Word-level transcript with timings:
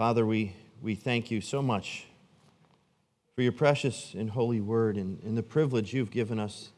Father, 0.00 0.24
we, 0.24 0.56
we 0.80 0.94
thank 0.94 1.30
you 1.30 1.42
so 1.42 1.60
much 1.60 2.06
for 3.34 3.42
your 3.42 3.52
precious 3.52 4.14
and 4.14 4.30
holy 4.30 4.62
word 4.62 4.96
and, 4.96 5.22
and 5.22 5.36
the 5.36 5.42
privilege 5.42 5.92
you've 5.92 6.10
given 6.10 6.38
us 6.38 6.70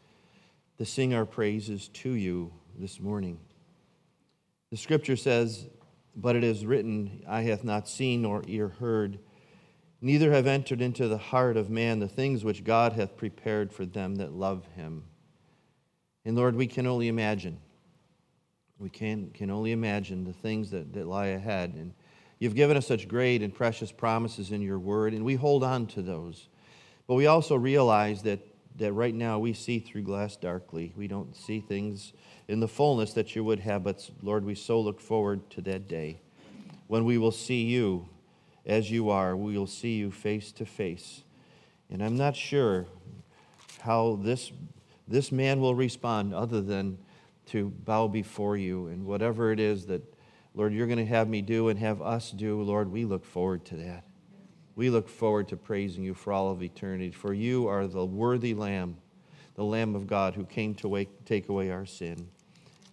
to 0.76 0.84
sing 0.84 1.14
our 1.14 1.24
praises 1.24 1.86
to 1.86 2.14
you 2.14 2.52
this 2.76 2.98
morning. 2.98 3.38
The 4.72 4.76
scripture 4.76 5.14
says, 5.14 5.68
But 6.16 6.34
it 6.34 6.42
is 6.42 6.66
written, 6.66 7.22
Eye 7.28 7.42
hath 7.42 7.62
not 7.62 7.88
seen 7.88 8.22
nor 8.22 8.42
ear 8.48 8.66
heard, 8.66 9.20
neither 10.00 10.32
have 10.32 10.48
entered 10.48 10.82
into 10.82 11.06
the 11.06 11.16
heart 11.16 11.56
of 11.56 11.70
man 11.70 12.00
the 12.00 12.08
things 12.08 12.42
which 12.42 12.64
God 12.64 12.94
hath 12.94 13.16
prepared 13.16 13.72
for 13.72 13.86
them 13.86 14.16
that 14.16 14.32
love 14.32 14.66
him. 14.74 15.04
And 16.24 16.34
Lord, 16.34 16.56
we 16.56 16.66
can 16.66 16.88
only 16.88 17.06
imagine. 17.06 17.60
We 18.80 18.90
can, 18.90 19.30
can 19.30 19.48
only 19.48 19.70
imagine 19.70 20.24
the 20.24 20.32
things 20.32 20.72
that, 20.72 20.92
that 20.94 21.06
lie 21.06 21.26
ahead. 21.26 21.74
And 21.74 21.94
You've 22.42 22.56
given 22.56 22.76
us 22.76 22.88
such 22.88 23.06
great 23.06 23.40
and 23.40 23.54
precious 23.54 23.92
promises 23.92 24.50
in 24.50 24.62
your 24.62 24.80
word, 24.80 25.14
and 25.14 25.24
we 25.24 25.36
hold 25.36 25.62
on 25.62 25.86
to 25.86 26.02
those. 26.02 26.48
But 27.06 27.14
we 27.14 27.28
also 27.28 27.54
realize 27.54 28.24
that, 28.24 28.40
that 28.78 28.92
right 28.94 29.14
now 29.14 29.38
we 29.38 29.52
see 29.52 29.78
through 29.78 30.02
glass 30.02 30.34
darkly. 30.34 30.92
We 30.96 31.06
don't 31.06 31.36
see 31.36 31.60
things 31.60 32.12
in 32.48 32.58
the 32.58 32.66
fullness 32.66 33.12
that 33.12 33.36
you 33.36 33.44
would 33.44 33.60
have, 33.60 33.84
but 33.84 34.10
Lord, 34.22 34.44
we 34.44 34.56
so 34.56 34.80
look 34.80 35.00
forward 35.00 35.50
to 35.50 35.60
that 35.60 35.86
day 35.86 36.20
when 36.88 37.04
we 37.04 37.16
will 37.16 37.30
see 37.30 37.62
you 37.62 38.08
as 38.66 38.90
you 38.90 39.08
are. 39.08 39.36
We 39.36 39.56
will 39.56 39.68
see 39.68 39.94
you 39.94 40.10
face 40.10 40.50
to 40.50 40.66
face. 40.66 41.22
And 41.90 42.02
I'm 42.02 42.16
not 42.16 42.34
sure 42.34 42.86
how 43.82 44.18
this, 44.20 44.50
this 45.06 45.30
man 45.30 45.60
will 45.60 45.76
respond 45.76 46.34
other 46.34 46.60
than 46.60 46.98
to 47.50 47.70
bow 47.70 48.08
before 48.08 48.56
you 48.56 48.88
and 48.88 49.06
whatever 49.06 49.52
it 49.52 49.60
is 49.60 49.86
that 49.86 50.02
Lord, 50.54 50.74
you're 50.74 50.86
going 50.86 50.98
to 50.98 51.06
have 51.06 51.28
me 51.28 51.40
do 51.40 51.68
and 51.68 51.78
have 51.78 52.02
us 52.02 52.30
do, 52.30 52.60
Lord, 52.62 52.90
we 52.90 53.04
look 53.04 53.24
forward 53.24 53.64
to 53.66 53.76
that. 53.76 54.04
We 54.74 54.90
look 54.90 55.08
forward 55.08 55.48
to 55.48 55.56
praising 55.56 56.04
you 56.04 56.14
for 56.14 56.32
all 56.32 56.50
of 56.50 56.62
eternity, 56.62 57.10
for 57.10 57.32
you 57.32 57.68
are 57.68 57.86
the 57.86 58.04
worthy 58.04 58.54
Lamb, 58.54 58.96
the 59.54 59.64
Lamb 59.64 59.94
of 59.94 60.06
God 60.06 60.34
who 60.34 60.44
came 60.44 60.74
to 60.76 60.88
wake, 60.88 61.24
take 61.24 61.48
away 61.48 61.70
our 61.70 61.86
sin. 61.86 62.28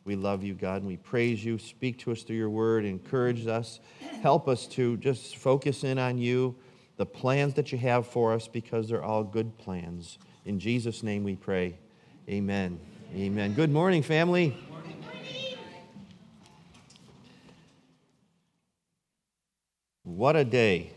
We 0.06 0.16
love 0.16 0.44
you, 0.44 0.54
God, 0.54 0.78
and 0.78 0.88
we 0.88 0.98
praise 0.98 1.44
you. 1.44 1.58
Speak 1.58 2.00
to 2.00 2.12
us 2.12 2.24
through 2.24 2.38
your 2.38 2.50
word, 2.50 2.86
encourage 2.86 3.46
us, 3.48 3.80
help 4.22 4.48
us 4.48 4.66
to 4.68 4.98
just 4.98 5.38
focus 5.38 5.84
in 5.84 6.00
on 6.00 6.18
you, 6.18 6.56
the 6.98 7.06
plans 7.06 7.54
that 7.56 7.72
you 7.72 7.78
have 7.78 8.08
for 8.08 8.34
us, 8.34 8.48
because 8.48 8.90
they're 8.90 9.04
all 9.04 9.24
good 9.24 9.58
plans. 9.58 10.18
In 10.46 10.60
Jesus' 10.60 11.04
name 11.04 11.24
we 11.24 11.36
pray. 11.36 11.78
Amen. 12.28 12.80
Amen. 13.16 13.54
Good 13.54 13.72
morning, 13.72 14.04
family. 14.04 14.58
What 20.16 20.36
a 20.36 20.44
day. 20.44 20.90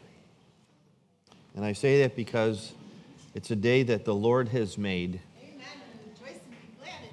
And 1.54 1.66
I 1.66 1.74
say 1.74 2.00
that 2.00 2.16
because 2.16 2.72
it's 3.34 3.50
a 3.50 3.56
day 3.56 3.82
that 3.82 4.06
the 4.06 4.14
Lord 4.14 4.48
has 4.48 4.78
made. 4.78 5.20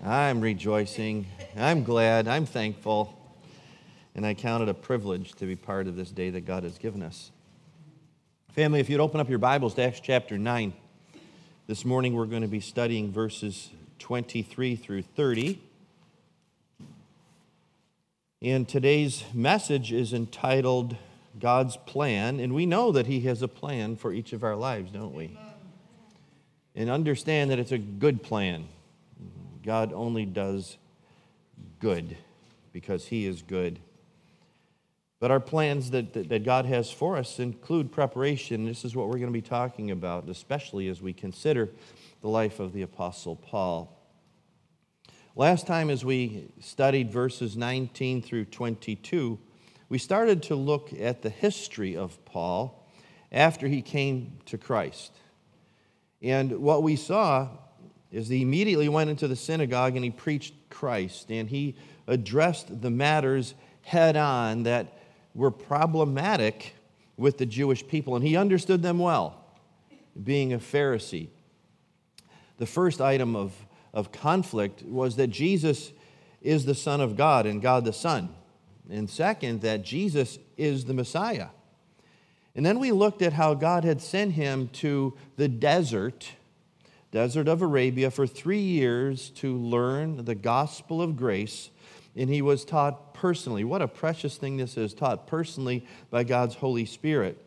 I'm 0.01 0.39
rejoicing. 0.39 1.27
I'm 1.57 1.83
glad. 1.83 2.29
I'm 2.29 2.45
thankful. 2.45 3.13
And 4.15 4.25
I 4.25 4.33
count 4.33 4.63
it 4.63 4.69
a 4.69 4.73
privilege 4.73 5.33
to 5.33 5.45
be 5.45 5.57
part 5.57 5.87
of 5.87 5.97
this 5.97 6.09
day 6.09 6.29
that 6.29 6.45
God 6.45 6.63
has 6.63 6.77
given 6.77 7.03
us. 7.03 7.31
Family, 8.53 8.79
if 8.79 8.89
you'd 8.89 9.01
open 9.01 9.19
up 9.19 9.29
your 9.29 9.37
Bibles 9.37 9.73
to 9.73 9.83
Acts 9.83 9.99
chapter 9.99 10.37
9, 10.37 10.71
this 11.67 11.83
morning 11.83 12.13
we're 12.13 12.27
going 12.27 12.43
to 12.43 12.47
be 12.47 12.61
studying 12.61 13.11
verses 13.11 13.71
23 13.99 14.77
through 14.77 15.01
30. 15.01 15.61
And 18.41 18.69
today's 18.69 19.25
message 19.33 19.91
is 19.91 20.13
entitled 20.13 20.95
God's 21.39 21.77
plan, 21.77 22.39
and 22.39 22.53
we 22.53 22.65
know 22.65 22.91
that 22.91 23.07
He 23.07 23.21
has 23.21 23.41
a 23.41 23.47
plan 23.47 23.95
for 23.95 24.13
each 24.13 24.33
of 24.33 24.43
our 24.43 24.55
lives, 24.55 24.91
don't 24.91 25.13
we? 25.13 25.37
And 26.75 26.89
understand 26.89 27.51
that 27.51 27.59
it's 27.59 27.71
a 27.71 27.77
good 27.77 28.23
plan. 28.23 28.67
God 29.63 29.93
only 29.93 30.25
does 30.25 30.77
good 31.79 32.17
because 32.71 33.07
He 33.07 33.25
is 33.25 33.41
good. 33.41 33.79
But 35.19 35.31
our 35.31 35.39
plans 35.39 35.91
that, 35.91 36.13
that, 36.13 36.29
that, 36.29 36.45
God 36.45 36.65
has 36.65 36.89
for 36.89 37.17
us 37.17 37.39
include 37.39 37.91
preparation. 37.91 38.65
This 38.65 38.85
is 38.85 38.95
what 38.95 39.07
we're 39.07 39.17
going 39.17 39.25
to 39.25 39.31
be 39.31 39.41
talking 39.41 39.91
about, 39.91 40.29
especially 40.29 40.87
as 40.87 41.01
we 41.01 41.11
consider 41.11 41.69
the 42.21 42.29
life 42.29 42.61
of 42.61 42.71
the 42.71 42.83
Apostle 42.83 43.35
Paul. 43.35 43.95
Last 45.35 45.67
time, 45.67 45.89
as 45.89 46.05
we 46.05 46.51
studied 46.61 47.11
verses 47.11 47.57
19 47.57 48.21
through 48.21 48.45
22, 48.45 49.37
we 49.89 49.97
started 49.97 50.43
to 50.43 50.55
look 50.55 50.93
at 50.93 51.21
the 51.21 51.29
history 51.29 51.97
of 51.97 52.23
Paul 52.25 52.87
after 53.31 53.67
he 53.67 53.81
came 53.81 54.37
to 54.45 54.57
Christ. 54.57 55.11
And 56.21 56.59
what 56.59 56.83
we 56.83 56.95
saw 56.95 57.49
is 58.11 58.27
he 58.27 58.41
immediately 58.41 58.89
went 58.89 59.09
into 59.09 59.27
the 59.27 59.35
synagogue 59.35 59.95
and 59.95 60.03
he 60.03 60.11
preached 60.11 60.53
Christ 60.69 61.31
and 61.31 61.49
he 61.49 61.75
addressed 62.07 62.81
the 62.81 62.89
matters 62.89 63.55
head 63.81 64.15
on 64.15 64.63
that 64.63 64.99
were 65.33 65.51
problematic 65.51 66.75
with 67.17 67.37
the 67.37 67.45
Jewish 67.45 67.85
people, 67.85 68.15
and 68.15 68.25
he 68.25 68.37
understood 68.37 68.81
them 68.81 68.97
well, 68.97 69.43
being 70.23 70.53
a 70.53 70.57
Pharisee. 70.57 71.27
The 72.57 72.65
first 72.65 73.01
item 73.01 73.35
of, 73.35 73.53
of 73.93 74.11
conflict 74.11 74.83
was 74.83 75.17
that 75.17 75.27
Jesus 75.27 75.91
is 76.41 76.65
the 76.65 76.75
Son 76.75 77.01
of 77.01 77.17
God 77.17 77.45
and 77.45 77.61
God 77.61 77.83
the 77.83 77.93
Son. 77.93 78.29
And 78.89 79.09
second, 79.09 79.61
that 79.61 79.83
Jesus 79.83 80.39
is 80.57 80.85
the 80.85 80.93
Messiah. 80.93 81.49
And 82.55 82.65
then 82.65 82.79
we 82.79 82.91
looked 82.91 83.21
at 83.21 83.33
how 83.33 83.53
God 83.53 83.83
had 83.83 84.01
sent 84.01 84.33
him 84.33 84.67
to 84.73 85.15
the 85.37 85.47
desert, 85.47 86.31
desert 87.11 87.47
of 87.47 87.61
Arabia, 87.61 88.11
for 88.11 88.25
three 88.25 88.61
years 88.61 89.29
to 89.31 89.55
learn 89.55 90.25
the 90.25 90.35
gospel 90.35 91.01
of 91.01 91.15
grace. 91.15 91.69
And 92.15 92.29
he 92.29 92.41
was 92.41 92.65
taught 92.65 93.13
personally. 93.13 93.63
What 93.63 93.81
a 93.81 93.87
precious 93.87 94.37
thing 94.37 94.57
this 94.57 94.77
is, 94.77 94.93
taught 94.93 95.27
personally 95.27 95.85
by 96.09 96.23
God's 96.23 96.55
Holy 96.55 96.85
Spirit. 96.85 97.37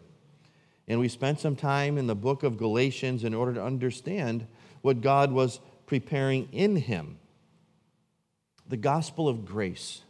And 0.86 1.00
we 1.00 1.08
spent 1.08 1.40
some 1.40 1.56
time 1.56 1.98
in 1.98 2.06
the 2.06 2.14
book 2.14 2.42
of 2.42 2.56
Galatians 2.56 3.24
in 3.24 3.34
order 3.34 3.54
to 3.54 3.64
understand 3.64 4.46
what 4.82 5.00
God 5.00 5.32
was 5.32 5.60
preparing 5.86 6.48
in 6.52 6.76
him. 6.76 7.18
The 8.68 8.76
gospel 8.76 9.28
of 9.28 9.44
grace. 9.44 10.02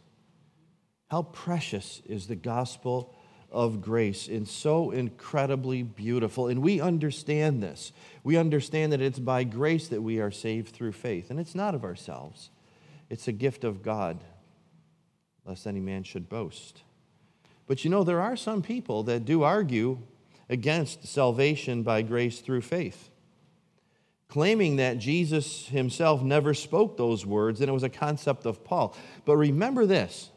How 1.13 1.21
precious 1.21 2.01
is 2.07 2.25
the 2.25 2.35
gospel 2.35 3.13
of 3.51 3.81
grace 3.81 4.27
and 4.27 4.47
so 4.47 4.89
incredibly 4.89 5.83
beautiful. 5.83 6.47
And 6.47 6.63
we 6.63 6.81
understand 6.81 7.61
this. 7.61 7.91
We 8.23 8.35
understand 8.35 8.93
that 8.93 9.01
it's 9.01 9.19
by 9.19 9.43
grace 9.43 9.89
that 9.89 10.01
we 10.01 10.19
are 10.19 10.31
saved 10.31 10.69
through 10.69 10.93
faith. 10.93 11.29
And 11.29 11.39
it's 11.39 11.53
not 11.53 11.75
of 11.75 11.83
ourselves, 11.83 12.49
it's 13.11 13.27
a 13.27 13.31
gift 13.31 13.63
of 13.63 13.83
God, 13.83 14.23
lest 15.45 15.67
any 15.67 15.79
man 15.79 16.01
should 16.01 16.29
boast. 16.29 16.81
But 17.67 17.83
you 17.83 17.91
know, 17.91 18.03
there 18.03 18.19
are 18.19 18.35
some 18.35 18.63
people 18.63 19.03
that 19.03 19.23
do 19.23 19.43
argue 19.43 19.99
against 20.49 21.05
salvation 21.05 21.83
by 21.83 22.01
grace 22.01 22.39
through 22.39 22.61
faith, 22.61 23.11
claiming 24.29 24.77
that 24.77 24.97
Jesus 24.97 25.67
himself 25.67 26.23
never 26.23 26.55
spoke 26.55 26.97
those 26.97 27.23
words 27.23 27.61
and 27.61 27.69
it 27.69 27.73
was 27.73 27.83
a 27.83 27.87
concept 27.89 28.47
of 28.47 28.63
Paul. 28.63 28.95
But 29.25 29.37
remember 29.37 29.85
this 29.85 30.31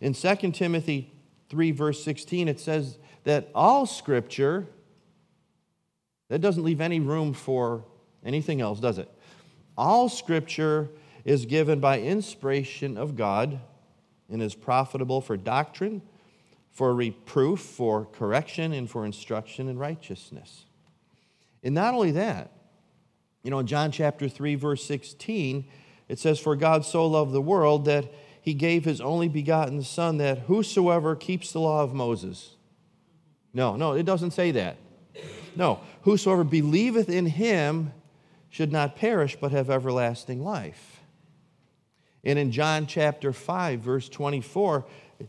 in 0.00 0.12
2 0.12 0.52
Timothy 0.52 1.12
3, 1.48 1.70
verse 1.72 2.02
16, 2.02 2.48
it 2.48 2.60
says 2.60 2.98
that 3.24 3.48
all 3.54 3.86
scripture, 3.86 4.66
that 6.28 6.40
doesn't 6.40 6.64
leave 6.64 6.80
any 6.80 7.00
room 7.00 7.32
for 7.32 7.84
anything 8.24 8.60
else, 8.60 8.80
does 8.80 8.98
it? 8.98 9.10
All 9.76 10.08
scripture 10.08 10.88
is 11.24 11.46
given 11.46 11.80
by 11.80 12.00
inspiration 12.00 12.96
of 12.96 13.16
God 13.16 13.60
and 14.30 14.42
is 14.42 14.54
profitable 14.54 15.20
for 15.20 15.36
doctrine, 15.36 16.02
for 16.72 16.94
reproof, 16.94 17.60
for 17.60 18.06
correction, 18.06 18.72
and 18.72 18.88
for 18.88 19.06
instruction 19.06 19.68
in 19.68 19.78
righteousness. 19.78 20.64
And 21.62 21.74
not 21.74 21.94
only 21.94 22.12
that, 22.12 22.52
you 23.42 23.50
know, 23.50 23.60
in 23.60 23.66
John 23.66 23.92
chapter 23.92 24.28
3, 24.28 24.56
verse 24.56 24.84
16, 24.84 25.66
it 26.08 26.18
says, 26.18 26.38
For 26.38 26.56
God 26.56 26.84
so 26.84 27.06
loved 27.06 27.32
the 27.32 27.40
world 27.40 27.84
that 27.86 28.12
he 28.46 28.54
gave 28.54 28.84
his 28.84 29.00
only 29.00 29.28
begotten 29.28 29.82
Son 29.82 30.18
that 30.18 30.38
whosoever 30.38 31.16
keeps 31.16 31.52
the 31.52 31.58
law 31.58 31.82
of 31.82 31.92
Moses. 31.92 32.54
No, 33.52 33.74
no, 33.74 33.94
it 33.94 34.04
doesn't 34.04 34.30
say 34.30 34.52
that. 34.52 34.76
No, 35.56 35.80
whosoever 36.02 36.44
believeth 36.44 37.08
in 37.08 37.26
him 37.26 37.92
should 38.48 38.70
not 38.70 38.94
perish 38.94 39.36
but 39.40 39.50
have 39.50 39.68
everlasting 39.68 40.44
life. 40.44 41.00
And 42.22 42.38
in 42.38 42.52
John 42.52 42.86
chapter 42.86 43.32
5, 43.32 43.80
verse 43.80 44.08
24, 44.08 44.84
it 45.18 45.28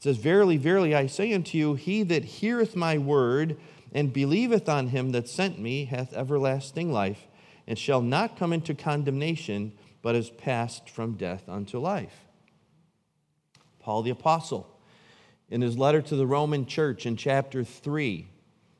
says, 0.00 0.18
Verily, 0.18 0.58
verily, 0.58 0.94
I 0.94 1.06
say 1.06 1.32
unto 1.32 1.56
you, 1.56 1.72
he 1.74 2.02
that 2.02 2.22
heareth 2.22 2.76
my 2.76 2.98
word 2.98 3.56
and 3.94 4.12
believeth 4.12 4.68
on 4.68 4.88
him 4.88 5.12
that 5.12 5.26
sent 5.26 5.58
me 5.58 5.86
hath 5.86 6.12
everlasting 6.12 6.92
life, 6.92 7.28
and 7.66 7.78
shall 7.78 8.02
not 8.02 8.36
come 8.36 8.52
into 8.52 8.74
condemnation, 8.74 9.72
but 10.02 10.14
is 10.14 10.28
passed 10.28 10.90
from 10.90 11.14
death 11.14 11.48
unto 11.48 11.78
life. 11.78 12.26
Paul 13.82 14.02
the 14.02 14.10
Apostle. 14.10 14.68
In 15.50 15.60
his 15.60 15.76
letter 15.76 16.00
to 16.00 16.16
the 16.16 16.26
Roman 16.26 16.66
church 16.66 17.04
in 17.04 17.16
chapter 17.16 17.64
3, 17.64 18.26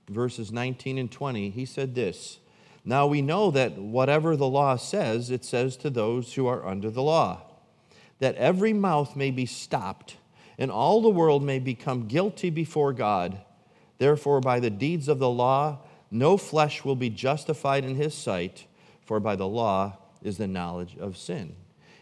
verses 0.08 0.52
19 0.52 0.99
and 0.99 1.10
20, 1.10 1.50
he 1.50 1.64
said 1.64 1.94
this 1.94 2.38
Now 2.84 3.06
we 3.06 3.20
know 3.20 3.50
that 3.50 3.76
whatever 3.76 4.37
the 4.37 4.49
law 4.49 4.76
says, 4.76 5.31
it 5.31 5.44
says 5.44 5.76
to 5.78 5.90
those 5.90 6.34
who 6.34 6.46
are 6.46 6.66
under 6.66 6.90
the 6.90 7.02
law, 7.02 7.43
that 8.20 8.37
every 8.37 8.72
mouth 8.72 9.16
may 9.16 9.31
be 9.31 9.46
stopped, 9.46 10.16
and 10.56 10.70
all 10.70 11.02
the 11.02 11.10
world 11.10 11.43
may 11.43 11.58
become 11.58 12.06
guilty 12.06 12.50
before 12.50 12.93
God. 12.93 13.40
Therefore, 13.98 14.40
by 14.40 14.60
the 14.60 14.70
deeds 14.70 15.08
of 15.08 15.19
the 15.19 15.31
law, 15.31 15.81
no 16.10 16.37
flesh 16.37 16.84
will 16.84 16.96
be 16.96 17.10
justified 17.10 17.84
in 17.84 17.96
his 17.96 18.14
sight, 18.14 18.66
for 19.05 19.19
by 19.19 19.37
the 19.37 19.48
law 19.48 19.98
is 20.22 20.38
the 20.38 20.46
knowledge 20.46 20.96
of 20.98 21.16
sin. 21.16 21.56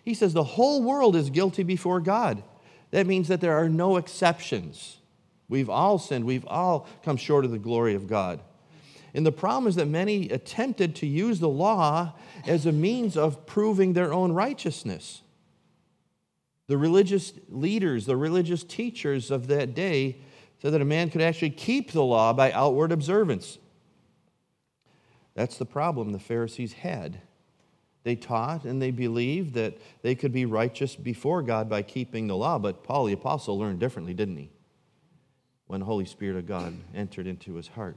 He 0.05 0.15
says 0.15 0.33
the 0.33 0.45
whole 0.45 0.83
world 0.83 1.17
is 1.17 1.31
guilty 1.31 1.63
before 1.63 2.01
God. 2.01 2.43
That 2.91 3.07
means 3.07 3.29
that 3.29 3.41
there 3.41 3.57
are 3.57 3.69
no 3.69 3.97
exceptions. 3.97 4.99
We've 5.49 5.71
all 5.71 5.99
sinned, 5.99 6.25
we've 6.25 6.47
all 6.47 6.87
come 7.03 7.17
short 7.17 7.45
of 7.45 7.51
the 7.51 7.59
glory 7.59 7.95
of 7.95 8.07
God. 8.07 8.41
And 9.15 9.27
the 9.27 9.33
problem 9.33 9.67
is 9.67 9.75
that 9.75 9.87
many 9.87 10.29
attempted 10.31 10.95
to 10.97 11.07
use 11.07 11.41
the 11.41 11.49
law 11.49 12.15
as 12.47 12.67
a 12.67 12.73
means 12.73 13.17
of 13.17 13.47
proving 13.47 13.93
their 13.93 14.13
own 14.13 14.33
righteousness. 14.33 15.23
The 16.69 16.79
religious 16.79 17.33
leaders, 17.49 18.07
the 18.07 18.17
religious 18.17 18.63
teachers 18.63 19.33
of 19.33 19.49
that 19.49 19.75
day 19.75 20.19
said 20.63 20.73
that 20.73 20.81
a 20.81 20.85
man 20.85 21.11
could 21.11 21.23
actually 21.23 21.51
keep 21.51 21.91
the 21.91 22.05
law 22.05 22.33
by 22.33 22.53
outward 22.53 22.93
observance. 22.93 23.59
That's 25.35 25.57
the 25.57 25.67
problem 25.67 26.13
the 26.13 26.21
Pharisees 26.21 26.75
had. 26.75 27.23
They 28.03 28.17
taught 28.17 28.65
and 28.65 28.81
they 28.81 28.91
believed 28.91 29.55
that 29.55 29.79
they 30.03 30.15
could 30.15 30.33
be 30.33 30.47
righteous 30.47 30.97
before 30.97 31.43
God 31.43 31.69
by 31.69 31.83
keeping 31.83 32.27
the 32.27 32.37
law, 32.37 32.59
but 32.59 32.83
Paul 32.83 33.07
the 33.07 33.13
Apostle 33.13 33.59
learned 33.59 33.79
differently, 33.79 34.15
didn't 34.15 34.37
he? 34.37 34.51
When 35.67 35.81
the 35.81 35.87
Holy 35.87 36.07
Spirit 36.07 36.37
of 36.37 36.47
God 36.47 36.75
entered 36.95 37.27
into 37.27 37.55
his 37.55 37.69
heart. 37.69 37.97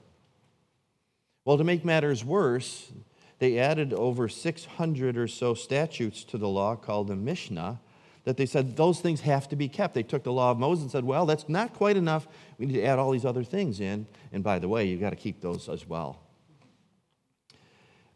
Well, 1.45 1.57
to 1.57 1.63
make 1.63 1.83
matters 1.83 2.23
worse, 2.23 2.91
they 3.39 3.57
added 3.57 3.93
over 3.93 4.27
600 4.29 5.17
or 5.17 5.27
so 5.27 5.53
statutes 5.53 6.23
to 6.25 6.37
the 6.37 6.47
law 6.47 6.75
called 6.75 7.07
the 7.07 7.15
Mishnah 7.15 7.79
that 8.25 8.37
they 8.37 8.45
said 8.45 8.77
those 8.77 9.01
things 9.01 9.21
have 9.21 9.49
to 9.49 9.55
be 9.57 9.67
kept. 9.67 9.93
They 9.93 10.03
took 10.03 10.23
the 10.23 10.31
law 10.31 10.51
of 10.51 10.57
Moses 10.57 10.83
and 10.83 10.91
said, 10.91 11.03
well, 11.03 11.25
that's 11.25 11.49
not 11.49 11.73
quite 11.73 11.97
enough. 11.97 12.25
We 12.57 12.67
need 12.67 12.75
to 12.75 12.83
add 12.83 12.99
all 12.99 13.11
these 13.11 13.25
other 13.25 13.43
things 13.43 13.81
in. 13.81 14.07
And 14.31 14.43
by 14.43 14.59
the 14.59 14.69
way, 14.69 14.85
you've 14.85 15.01
got 15.01 15.09
to 15.09 15.17
keep 15.17 15.41
those 15.41 15.67
as 15.67 15.87
well 15.87 16.22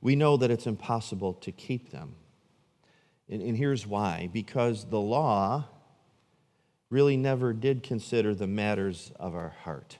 we 0.01 0.15
know 0.15 0.37
that 0.37 0.51
it's 0.51 0.67
impossible 0.67 1.33
to 1.33 1.51
keep 1.51 1.91
them. 1.91 2.15
And, 3.29 3.41
and, 3.41 3.57
here's 3.57 3.85
why 3.85 4.29
because 4.31 4.85
the 4.85 4.99
law 4.99 5.65
really 6.89 7.17
never 7.17 7.51
did 7.53 7.83
consider 7.83 8.33
the 8.33 8.47
matters 8.47 9.11
of 9.19 9.35
our 9.35 9.49
heart. 9.49 9.97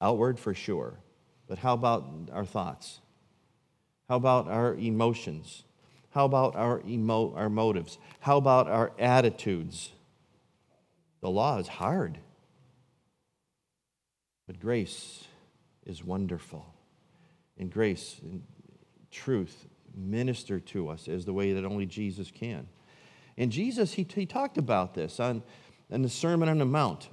Outward 0.00 0.38
for 0.38 0.54
sure, 0.54 0.98
but 1.46 1.58
how 1.58 1.74
about 1.74 2.30
our 2.32 2.44
thoughts? 2.44 3.00
How 4.08 4.16
about 4.16 4.48
our 4.48 4.74
emotions? 4.74 5.64
How 6.10 6.24
about 6.24 6.56
our, 6.56 6.82
emo- 6.86 7.34
our 7.34 7.50
motives? 7.50 7.98
How 8.20 8.38
about 8.38 8.66
our 8.68 8.92
attitudes? 8.98 9.92
The 11.20 11.30
law 11.30 11.58
is 11.58 11.68
hard, 11.68 12.18
but 14.46 14.58
grace 14.58 15.24
is 15.84 16.02
wonderful 16.02 16.74
and 17.58 17.70
grace 17.70 18.20
and 18.22 18.42
truth 19.10 19.66
minister 19.94 20.60
to 20.60 20.88
us 20.88 21.08
as 21.08 21.24
the 21.24 21.32
way 21.32 21.52
that 21.52 21.64
only 21.64 21.86
Jesus 21.86 22.30
can. 22.30 22.68
And 23.36 23.52
Jesus, 23.52 23.92
he, 23.92 24.06
he 24.14 24.26
talked 24.26 24.58
about 24.58 24.94
this 24.94 25.20
on, 25.20 25.42
on 25.92 26.02
the 26.02 26.08
Sermon 26.08 26.48
on 26.48 26.58
the 26.58 26.64
Mount, 26.64 27.08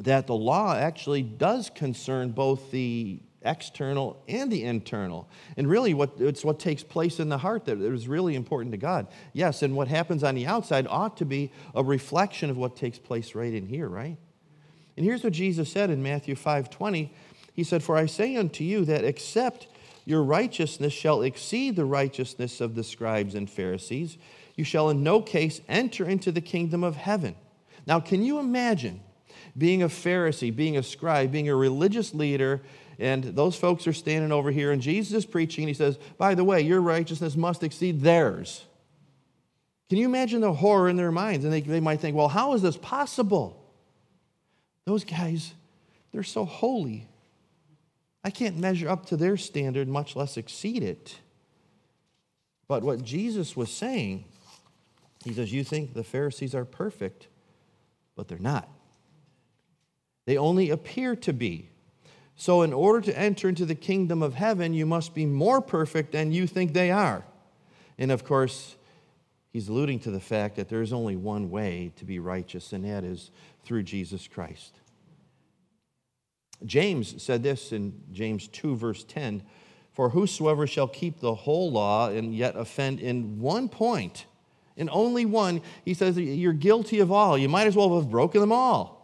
that 0.00 0.26
the 0.26 0.34
law 0.34 0.74
actually 0.74 1.22
does 1.22 1.70
concern 1.70 2.30
both 2.30 2.70
the 2.70 3.20
external 3.42 4.22
and 4.28 4.50
the 4.50 4.64
internal. 4.64 5.28
And 5.56 5.68
really, 5.68 5.94
what, 5.94 6.12
it's 6.18 6.44
what 6.44 6.58
takes 6.58 6.82
place 6.82 7.20
in 7.20 7.28
the 7.28 7.38
heart 7.38 7.64
that 7.66 7.80
is 7.80 8.08
really 8.08 8.34
important 8.34 8.72
to 8.72 8.78
God. 8.78 9.08
Yes, 9.32 9.62
and 9.62 9.74
what 9.76 9.88
happens 9.88 10.24
on 10.24 10.34
the 10.34 10.46
outside 10.46 10.86
ought 10.88 11.16
to 11.18 11.24
be 11.24 11.52
a 11.74 11.82
reflection 11.82 12.50
of 12.50 12.56
what 12.56 12.76
takes 12.76 12.98
place 12.98 13.34
right 13.34 13.52
in 13.52 13.66
here, 13.66 13.88
right? 13.88 14.16
And 14.96 15.04
here's 15.04 15.22
what 15.22 15.32
Jesus 15.32 15.70
said 15.70 15.90
in 15.90 16.02
Matthew 16.02 16.34
5 16.34 16.70
20. 16.70 17.12
He 17.58 17.64
said, 17.64 17.82
For 17.82 17.96
I 17.96 18.06
say 18.06 18.36
unto 18.36 18.62
you 18.62 18.84
that 18.84 19.02
except 19.02 19.66
your 20.04 20.22
righteousness 20.22 20.92
shall 20.92 21.22
exceed 21.22 21.74
the 21.74 21.84
righteousness 21.84 22.60
of 22.60 22.76
the 22.76 22.84
scribes 22.84 23.34
and 23.34 23.50
Pharisees, 23.50 24.16
you 24.54 24.62
shall 24.62 24.90
in 24.90 25.02
no 25.02 25.20
case 25.20 25.60
enter 25.68 26.08
into 26.08 26.30
the 26.30 26.40
kingdom 26.40 26.84
of 26.84 26.94
heaven. 26.94 27.34
Now, 27.84 27.98
can 27.98 28.22
you 28.22 28.38
imagine 28.38 29.00
being 29.56 29.82
a 29.82 29.88
Pharisee, 29.88 30.54
being 30.54 30.76
a 30.76 30.84
scribe, 30.84 31.32
being 31.32 31.48
a 31.48 31.56
religious 31.56 32.14
leader, 32.14 32.62
and 32.96 33.24
those 33.24 33.56
folks 33.56 33.88
are 33.88 33.92
standing 33.92 34.30
over 34.30 34.52
here, 34.52 34.70
and 34.70 34.80
Jesus 34.80 35.12
is 35.12 35.26
preaching, 35.26 35.64
and 35.64 35.68
he 35.68 35.74
says, 35.74 35.98
By 36.16 36.36
the 36.36 36.44
way, 36.44 36.60
your 36.60 36.80
righteousness 36.80 37.34
must 37.34 37.64
exceed 37.64 38.02
theirs. 38.02 38.66
Can 39.88 39.98
you 39.98 40.04
imagine 40.04 40.42
the 40.42 40.52
horror 40.52 40.88
in 40.88 40.94
their 40.94 41.10
minds? 41.10 41.44
And 41.44 41.52
they, 41.52 41.62
they 41.62 41.80
might 41.80 41.98
think, 41.98 42.16
Well, 42.16 42.28
how 42.28 42.54
is 42.54 42.62
this 42.62 42.76
possible? 42.76 43.60
Those 44.84 45.02
guys, 45.02 45.54
they're 46.12 46.22
so 46.22 46.44
holy. 46.44 47.08
I 48.24 48.30
can't 48.30 48.58
measure 48.58 48.88
up 48.88 49.06
to 49.06 49.16
their 49.16 49.36
standard, 49.36 49.88
much 49.88 50.16
less 50.16 50.36
exceed 50.36 50.82
it. 50.82 51.18
But 52.66 52.82
what 52.82 53.02
Jesus 53.02 53.56
was 53.56 53.70
saying, 53.70 54.24
he 55.24 55.32
says, 55.32 55.52
You 55.52 55.64
think 55.64 55.94
the 55.94 56.04
Pharisees 56.04 56.54
are 56.54 56.64
perfect, 56.64 57.28
but 58.14 58.28
they're 58.28 58.38
not. 58.38 58.68
They 60.26 60.36
only 60.36 60.70
appear 60.70 61.16
to 61.16 61.32
be. 61.32 61.70
So, 62.36 62.62
in 62.62 62.72
order 62.72 63.00
to 63.00 63.18
enter 63.18 63.48
into 63.48 63.64
the 63.64 63.74
kingdom 63.74 64.22
of 64.22 64.34
heaven, 64.34 64.74
you 64.74 64.86
must 64.86 65.14
be 65.14 65.26
more 65.26 65.60
perfect 65.60 66.12
than 66.12 66.30
you 66.30 66.46
think 66.46 66.72
they 66.72 66.90
are. 66.90 67.24
And 67.98 68.12
of 68.12 68.24
course, 68.24 68.76
he's 69.52 69.68
alluding 69.68 70.00
to 70.00 70.10
the 70.10 70.20
fact 70.20 70.56
that 70.56 70.68
there 70.68 70.82
is 70.82 70.92
only 70.92 71.16
one 71.16 71.50
way 71.50 71.92
to 71.96 72.04
be 72.04 72.18
righteous, 72.20 72.72
and 72.72 72.84
that 72.84 73.02
is 73.02 73.30
through 73.64 73.82
Jesus 73.82 74.28
Christ. 74.28 74.78
James 76.64 77.22
said 77.22 77.42
this 77.42 77.72
in 77.72 78.00
James 78.12 78.48
2, 78.48 78.76
verse 78.76 79.04
10 79.04 79.42
For 79.92 80.10
whosoever 80.10 80.66
shall 80.66 80.88
keep 80.88 81.20
the 81.20 81.34
whole 81.34 81.70
law 81.70 82.08
and 82.08 82.34
yet 82.34 82.56
offend 82.56 83.00
in 83.00 83.40
one 83.40 83.68
point, 83.68 84.26
in 84.76 84.88
only 84.90 85.24
one, 85.24 85.60
he 85.84 85.92
says 85.92 86.16
you're 86.16 86.52
guilty 86.52 87.00
of 87.00 87.10
all. 87.10 87.36
You 87.36 87.48
might 87.48 87.66
as 87.66 87.76
well 87.76 87.96
have 87.96 88.10
broken 88.10 88.40
them 88.40 88.52
all. 88.52 88.96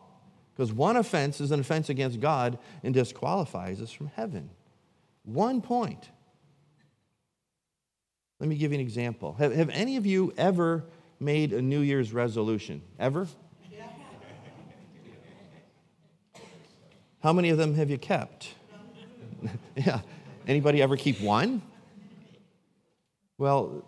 Because 0.54 0.72
one 0.72 0.96
offense 0.96 1.40
is 1.40 1.50
an 1.50 1.58
offense 1.58 1.88
against 1.88 2.20
God 2.20 2.58
and 2.84 2.94
disqualifies 2.94 3.80
us 3.80 3.90
from 3.90 4.06
heaven. 4.06 4.50
One 5.24 5.60
point. 5.60 6.10
Let 8.38 8.48
me 8.48 8.56
give 8.56 8.70
you 8.70 8.76
an 8.76 8.80
example. 8.80 9.34
Have, 9.34 9.52
have 9.52 9.70
any 9.70 9.96
of 9.96 10.06
you 10.06 10.32
ever 10.36 10.84
made 11.18 11.52
a 11.52 11.60
New 11.60 11.80
Year's 11.80 12.12
resolution? 12.12 12.82
Ever? 13.00 13.26
How 17.24 17.32
many 17.32 17.48
of 17.48 17.56
them 17.56 17.72
have 17.76 17.88
you 17.88 17.96
kept? 17.96 18.50
yeah. 19.76 20.00
Anybody 20.46 20.82
ever 20.82 20.94
keep 20.94 21.22
one? 21.22 21.62
Well, 23.38 23.82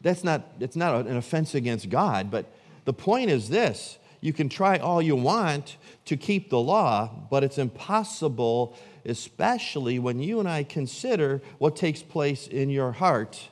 that's 0.00 0.24
not, 0.24 0.42
it's 0.58 0.74
not 0.74 1.06
an 1.06 1.16
offense 1.16 1.54
against 1.54 1.88
God, 1.88 2.32
but 2.32 2.52
the 2.86 2.92
point 2.92 3.30
is 3.30 3.48
this 3.48 4.00
you 4.20 4.32
can 4.32 4.48
try 4.48 4.76
all 4.76 5.00
you 5.00 5.14
want 5.14 5.76
to 6.06 6.16
keep 6.16 6.50
the 6.50 6.58
law, 6.58 7.08
but 7.30 7.44
it's 7.44 7.58
impossible, 7.58 8.76
especially 9.04 10.00
when 10.00 10.18
you 10.18 10.40
and 10.40 10.48
I 10.48 10.64
consider 10.64 11.42
what 11.58 11.76
takes 11.76 12.02
place 12.02 12.48
in 12.48 12.70
your 12.70 12.90
heart. 12.90 13.50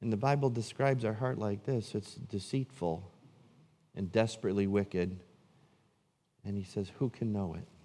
And 0.00 0.12
the 0.12 0.16
Bible 0.16 0.50
describes 0.50 1.04
our 1.04 1.14
heart 1.14 1.38
like 1.38 1.66
this 1.66 1.94
it's 1.94 2.14
deceitful 2.14 3.12
and 3.94 4.10
desperately 4.10 4.66
wicked. 4.66 5.20
And 6.44 6.56
he 6.56 6.64
says, 6.64 6.90
Who 6.98 7.10
can 7.10 7.32
know 7.32 7.54
it? 7.54 7.77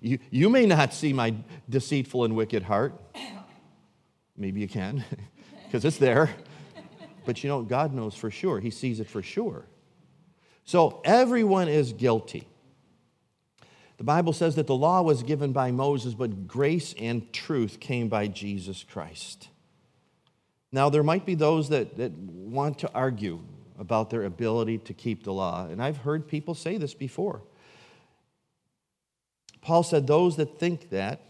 You, 0.00 0.18
you 0.30 0.48
may 0.48 0.66
not 0.66 0.94
see 0.94 1.12
my 1.12 1.34
deceitful 1.68 2.24
and 2.24 2.36
wicked 2.36 2.62
heart. 2.62 2.94
Maybe 4.36 4.60
you 4.60 4.68
can, 4.68 5.04
because 5.64 5.84
it's 5.84 5.98
there. 5.98 6.30
But 7.24 7.42
you 7.42 7.48
know, 7.48 7.62
God 7.62 7.92
knows 7.92 8.14
for 8.14 8.30
sure. 8.30 8.60
He 8.60 8.70
sees 8.70 9.00
it 9.00 9.08
for 9.08 9.22
sure. 9.22 9.66
So 10.64 11.00
everyone 11.04 11.68
is 11.68 11.92
guilty. 11.92 12.46
The 13.96 14.04
Bible 14.04 14.32
says 14.32 14.56
that 14.56 14.66
the 14.66 14.74
law 14.74 15.02
was 15.02 15.22
given 15.22 15.52
by 15.52 15.70
Moses, 15.70 16.14
but 16.14 16.48
grace 16.48 16.94
and 16.98 17.32
truth 17.32 17.78
came 17.80 18.08
by 18.08 18.26
Jesus 18.26 18.84
Christ. 18.84 19.48
Now, 20.72 20.90
there 20.90 21.04
might 21.04 21.24
be 21.24 21.36
those 21.36 21.68
that, 21.68 21.96
that 21.98 22.12
want 22.12 22.80
to 22.80 22.90
argue 22.92 23.40
about 23.78 24.10
their 24.10 24.24
ability 24.24 24.78
to 24.78 24.92
keep 24.92 25.22
the 25.22 25.32
law. 25.32 25.66
And 25.68 25.80
I've 25.80 25.98
heard 25.98 26.26
people 26.26 26.54
say 26.54 26.76
this 26.76 26.94
before. 26.94 27.42
Paul 29.64 29.82
said, 29.82 30.06
Those 30.06 30.36
that 30.36 30.58
think 30.58 30.90
that, 30.90 31.22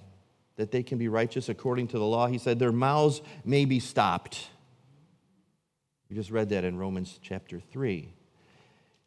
that 0.57 0.73
they 0.73 0.83
can 0.83 0.99
be 0.99 1.09
righteous 1.09 1.49
according 1.49 1.88
to 1.88 1.99
the 1.99 2.05
law, 2.05 2.26
he 2.26 2.38
said, 2.38 2.59
their 2.59 2.73
mouths 2.73 3.23
may 3.45 3.64
be 3.64 3.79
stopped. 3.79 4.49
We 6.11 6.17
just 6.17 6.31
read 6.31 6.49
that 6.50 6.64
in 6.64 6.76
Romans 6.76 7.19
chapter 7.23 7.61
3. 7.61 8.12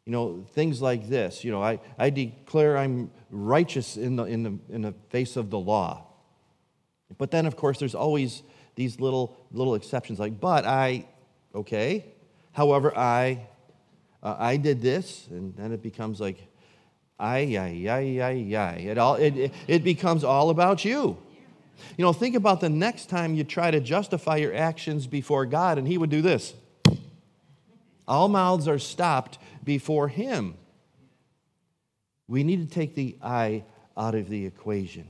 You 0.06 0.12
know, 0.12 0.46
things 0.52 0.80
like 0.80 1.08
this. 1.08 1.44
You 1.44 1.52
know, 1.52 1.62
I, 1.62 1.78
I 1.98 2.08
declare 2.08 2.78
I'm 2.78 3.10
righteous 3.30 3.98
in 3.98 4.16
the, 4.16 4.24
in, 4.24 4.42
the, 4.42 4.58
in 4.70 4.82
the 4.82 4.94
face 5.10 5.36
of 5.36 5.50
the 5.50 5.58
law. 5.58 6.06
But 7.18 7.30
then, 7.30 7.44
of 7.44 7.56
course, 7.56 7.78
there's 7.78 7.94
always 7.94 8.42
these 8.76 8.98
little, 8.98 9.36
little 9.52 9.74
exceptions 9.74 10.18
like, 10.18 10.40
but 10.40 10.64
I, 10.64 11.06
okay. 11.54 12.06
However, 12.52 12.96
I, 12.96 13.46
uh, 14.22 14.36
I 14.38 14.56
did 14.56 14.80
this. 14.80 15.26
And 15.30 15.54
then 15.56 15.72
it 15.72 15.82
becomes 15.82 16.18
like, 16.18 16.47
ay, 17.18 17.56
ay, 17.56 17.88
ay, 17.88 18.20
ay, 18.20 18.56
ay. 18.56 18.74
It, 18.88 18.98
all, 18.98 19.14
it, 19.16 19.52
it 19.66 19.84
becomes 19.84 20.24
all 20.24 20.50
about 20.50 20.84
you. 20.84 21.16
You 21.96 22.04
know, 22.04 22.12
think 22.12 22.34
about 22.34 22.60
the 22.60 22.68
next 22.68 23.08
time 23.08 23.34
you 23.34 23.44
try 23.44 23.70
to 23.70 23.80
justify 23.80 24.36
your 24.36 24.54
actions 24.54 25.06
before 25.06 25.46
God, 25.46 25.78
and 25.78 25.86
He 25.86 25.98
would 25.98 26.10
do 26.10 26.22
this. 26.22 26.54
All 28.06 28.28
mouths 28.28 28.68
are 28.68 28.78
stopped 28.78 29.38
before 29.64 30.08
Him. 30.08 30.54
We 32.26 32.44
need 32.44 32.68
to 32.68 32.74
take 32.74 32.94
the 32.94 33.16
I 33.22 33.64
out 33.96 34.14
of 34.14 34.28
the 34.28 34.46
equation. 34.46 35.08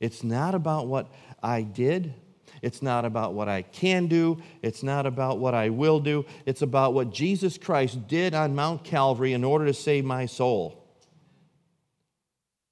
It's 0.00 0.22
not 0.22 0.54
about 0.54 0.86
what 0.86 1.08
I 1.42 1.62
did. 1.62 2.14
It's 2.62 2.82
not 2.82 3.04
about 3.04 3.34
what 3.34 3.48
I 3.48 3.62
can 3.62 4.06
do. 4.06 4.42
It's 4.62 4.82
not 4.82 5.06
about 5.06 5.38
what 5.38 5.54
I 5.54 5.70
will 5.70 5.98
do. 6.00 6.26
It's 6.46 6.62
about 6.62 6.94
what 6.94 7.10
Jesus 7.10 7.58
Christ 7.58 8.06
did 8.06 8.34
on 8.34 8.54
Mount 8.54 8.84
Calvary 8.84 9.32
in 9.32 9.44
order 9.44 9.66
to 9.66 9.74
save 9.74 10.04
my 10.04 10.26
soul. 10.26 10.79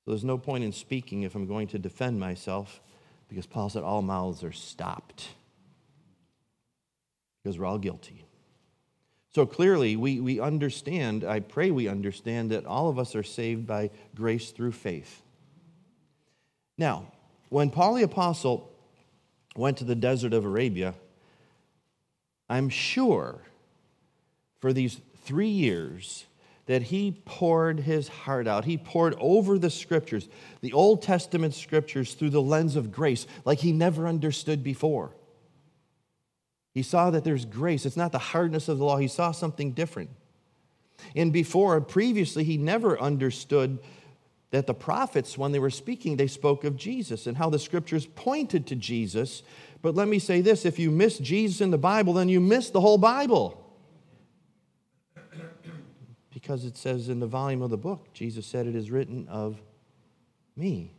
So 0.09 0.13
there's 0.13 0.25
no 0.25 0.39
point 0.39 0.65
in 0.65 0.73
speaking 0.73 1.25
if 1.25 1.35
I'm 1.35 1.47
going 1.47 1.67
to 1.67 1.79
defend 1.79 2.19
myself 2.19 2.81
because 3.29 3.45
Paul 3.45 3.69
said 3.69 3.83
all 3.83 4.01
mouths 4.01 4.43
are 4.43 4.53
stopped 4.53 5.29
because 7.43 7.59
we're 7.59 7.67
all 7.67 7.77
guilty. 7.77 8.25
So 9.35 9.45
clearly, 9.45 9.97
we, 9.97 10.19
we 10.19 10.41
understand, 10.41 11.25
I 11.25 11.41
pray 11.41 11.71
we 11.71 11.89
understand, 11.89 12.53
that 12.53 12.65
all 12.65 12.89
of 12.89 12.99
us 12.99 13.15
are 13.15 13.23
saved 13.23 13.67
by 13.67 13.91
grace 14.15 14.51
through 14.51 14.73
faith. 14.73 15.21
Now, 16.79 17.13
when 17.51 17.69
Paul 17.69 17.97
the 17.97 18.03
Apostle 18.05 18.73
went 19.57 19.77
to 19.77 19.85
the 19.85 19.95
desert 19.95 20.33
of 20.33 20.47
Arabia, 20.47 20.95
I'm 22.49 22.71
sure 22.71 23.43
for 24.59 24.73
these 24.73 25.03
three 25.27 25.51
years 25.51 26.25
that 26.69 26.83
he 26.83 27.23
poured 27.25 27.81
his 27.81 28.09
heart 28.09 28.47
out. 28.47 28.67
He 28.67 28.77
pored 28.77 29.15
over 29.19 29.59
the 29.59 29.71
scriptures, 29.71 30.29
the 30.61 30.75
Old 30.75 31.01
Testament 31.01 31.55
scriptures, 31.55 32.13
through 32.13 32.29
the 32.29 32.43
lens 32.43 32.77
of 32.77 32.93
grace, 32.93 33.27
like 33.47 33.59
he 33.59 33.73
never 33.73 34.07
understood 34.07 34.63
before. 34.63 35.11
He 36.75 36.83
saw 36.83 37.11
that 37.11 37.25
there's 37.25 37.47
grace. 37.47 37.87
It's 37.87 37.97
not 37.97 38.13
the 38.13 38.19
hardness 38.19 38.69
of 38.69 38.77
the 38.77 38.85
law. 38.85 38.99
He 38.99 39.09
saw 39.09 39.33
something 39.33 39.73
different. 39.73 40.11
And 41.17 41.33
before, 41.33 41.81
previously, 41.81 42.45
he 42.45 42.59
never 42.59 43.01
understood 43.01 43.79
that 44.51 44.67
the 44.67 44.75
prophets, 44.75 45.39
when 45.39 45.53
they 45.53 45.59
were 45.59 45.71
speaking, 45.71 46.17
they 46.17 46.27
spoke 46.27 46.65
of 46.65 46.77
Jesus 46.77 47.27
and 47.27 47.39
how 47.39 47.49
the 47.49 47.59
scriptures 47.59 48.05
pointed 48.15 48.67
to 48.67 48.77
Jesus. 48.77 49.43
But 49.81 49.95
let 49.95 50.07
me 50.07 50.19
say 50.19 50.43
this 50.43 50.67
if 50.67 50.79
you 50.79 50.91
miss 50.91 51.19
Jesus 51.19 51.63
in 51.63 51.71
the 51.71 51.79
Bible, 51.79 52.13
then 52.13 52.29
you 52.29 52.41
miss 52.41 52.69
the 52.69 52.83
whole 52.83 52.99
Bible 52.99 53.65
because 56.49 56.65
it 56.65 56.79
says 56.79 57.11
in 57.11 57.21
the 57.21 57.27
volume 57.27 57.61
of 57.61 57.69
the 57.69 57.77
book, 57.77 58.11
Jesus 58.15 58.47
said, 58.47 58.67
It 58.67 58.75
is 58.75 58.91
written 58.91 59.29
of 59.29 59.61
me. 60.57 60.95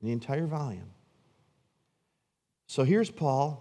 The 0.00 0.12
entire 0.12 0.46
volume. 0.46 0.90
So 2.68 2.84
here's 2.84 3.10
Paul. 3.10 3.60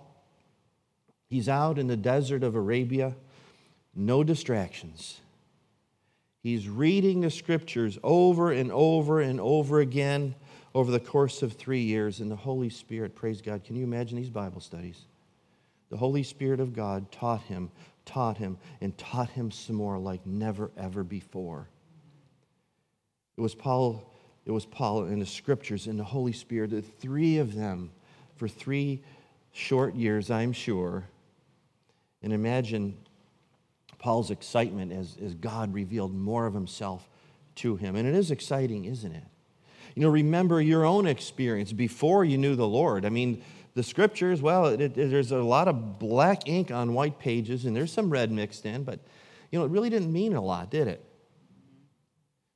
He's 1.27 1.49
out 1.49 1.79
in 1.79 1.87
the 1.87 1.97
desert 1.97 2.43
of 2.43 2.53
Arabia, 2.53 3.15
no 3.95 4.23
distractions. 4.23 5.21
He's 6.43 6.69
reading 6.69 7.21
the 7.21 7.31
scriptures 7.31 7.97
over 8.03 8.51
and 8.51 8.71
over 8.71 9.21
and 9.21 9.41
over 9.41 9.79
again 9.79 10.35
over 10.75 10.91
the 10.91 10.99
course 10.99 11.41
of 11.41 11.53
three 11.53 11.81
years, 11.81 12.19
and 12.19 12.29
the 12.29 12.35
Holy 12.35 12.69
Spirit, 12.69 13.15
praise 13.15 13.41
God. 13.41 13.63
Can 13.63 13.75
you 13.75 13.83
imagine 13.83 14.17
these 14.17 14.29
Bible 14.29 14.61
studies? 14.61 15.05
The 15.89 15.97
Holy 15.97 16.21
Spirit 16.21 16.59
of 16.59 16.75
God 16.75 17.11
taught 17.11 17.41
him 17.41 17.71
taught 18.05 18.37
him 18.37 18.57
and 18.81 18.97
taught 18.97 19.29
him 19.29 19.51
some 19.51 19.75
more 19.75 19.97
like 19.97 20.25
never 20.25 20.71
ever 20.77 21.03
before. 21.03 21.67
It 23.37 23.41
was 23.41 23.55
Paul, 23.55 24.13
it 24.45 24.51
was 24.51 24.65
Paul 24.65 25.05
in 25.05 25.19
the 25.19 25.25
scriptures 25.25 25.87
in 25.87 25.97
the 25.97 26.03
Holy 26.03 26.31
Spirit, 26.31 26.71
the 26.71 26.81
three 26.81 27.37
of 27.37 27.55
them 27.55 27.91
for 28.35 28.47
three 28.47 29.03
short 29.51 29.95
years, 29.95 30.29
I'm 30.29 30.53
sure. 30.53 31.05
And 32.21 32.33
imagine 32.33 32.97
Paul's 33.99 34.31
excitement 34.31 34.91
as, 34.91 35.17
as 35.23 35.33
God 35.33 35.73
revealed 35.73 36.13
more 36.13 36.45
of 36.45 36.53
himself 36.53 37.09
to 37.55 37.75
him. 37.75 37.95
And 37.95 38.07
it 38.07 38.15
is 38.15 38.31
exciting, 38.31 38.85
isn't 38.85 39.11
it? 39.11 39.23
You 39.95 40.01
know, 40.01 40.09
remember 40.09 40.61
your 40.61 40.85
own 40.85 41.07
experience 41.07 41.71
before 41.71 42.25
you 42.25 42.37
knew 42.37 42.55
the 42.55 42.67
Lord. 42.67 43.05
I 43.05 43.09
mean, 43.09 43.41
the 43.75 43.83
scriptures, 43.83 44.41
well, 44.41 44.67
it, 44.67 44.81
it, 44.81 44.95
there's 44.95 45.31
a 45.31 45.37
lot 45.37 45.67
of 45.67 45.99
black 45.99 46.47
ink 46.47 46.71
on 46.71 46.93
white 46.93 47.19
pages, 47.19 47.65
and 47.65 47.75
there's 47.75 47.91
some 47.91 48.09
red 48.09 48.31
mixed 48.31 48.65
in, 48.65 48.83
but 48.83 48.99
you 49.51 49.59
know, 49.59 49.65
it 49.65 49.71
really 49.71 49.89
didn't 49.89 50.11
mean 50.11 50.33
a 50.33 50.41
lot, 50.41 50.71
did 50.71 50.87
it? 50.87 51.05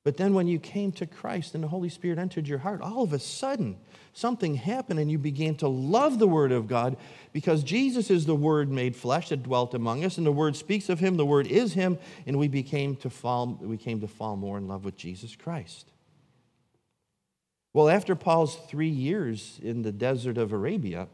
But 0.05 0.15
then 0.15 0.33
when 0.33 0.47
you 0.47 0.59
came 0.59 0.93
to 0.93 1.05
Christ 1.05 1.53
and 1.53 1.63
the 1.63 1.67
Holy 1.67 1.89
Spirit 1.89 2.17
entered 2.17 2.47
your 2.47 2.59
heart, 2.59 2.81
all 2.81 3.03
of 3.03 3.11
a 3.11 3.19
sudden 3.19 3.77
something 4.13 4.55
happened 4.55 4.99
and 4.99 5.11
you 5.11 5.17
began 5.17 5.55
to 5.55 5.67
love 5.67 6.19
the 6.19 6.27
Word 6.27 6.53
of 6.53 6.67
God 6.67 6.95
because 7.33 7.63
Jesus 7.63 8.09
is 8.09 8.25
the 8.25 8.33
Word 8.33 8.71
made 8.71 8.95
flesh 8.95 9.29
that 9.29 9.43
dwelt 9.43 9.73
among 9.73 10.05
us, 10.05 10.17
and 10.17 10.25
the 10.25 10.31
Word 10.31 10.55
speaks 10.55 10.87
of 10.87 10.99
Him, 10.99 11.17
the 11.17 11.25
Word 11.25 11.47
is 11.47 11.73
Him, 11.73 11.99
and 12.25 12.39
we 12.39 12.47
became 12.47 12.95
to 12.97 13.09
fall, 13.09 13.59
we 13.61 13.77
came 13.77 13.99
to 13.99 14.07
fall 14.07 14.37
more 14.37 14.57
in 14.57 14.69
love 14.69 14.85
with 14.85 14.95
Jesus 14.95 15.35
Christ. 15.35 15.91
Well, 17.73 17.89
after 17.89 18.15
Paul's 18.15 18.55
three 18.67 18.89
years 18.89 19.59
in 19.61 19.83
the 19.83 19.91
desert 19.91 20.37
of 20.37 20.51
Arabia, 20.51 21.07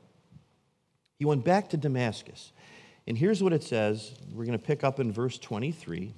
he 1.19 1.25
went 1.25 1.43
back 1.43 1.69
to 1.69 1.77
Damascus. 1.77 2.51
And 3.07 3.17
here's 3.17 3.43
what 3.43 3.53
it 3.53 3.63
says. 3.63 4.13
We're 4.31 4.45
going 4.45 4.57
to 4.57 4.65
pick 4.65 4.83
up 4.83 5.00
in 5.00 5.12
verse 5.12 5.38
23. 5.38 6.13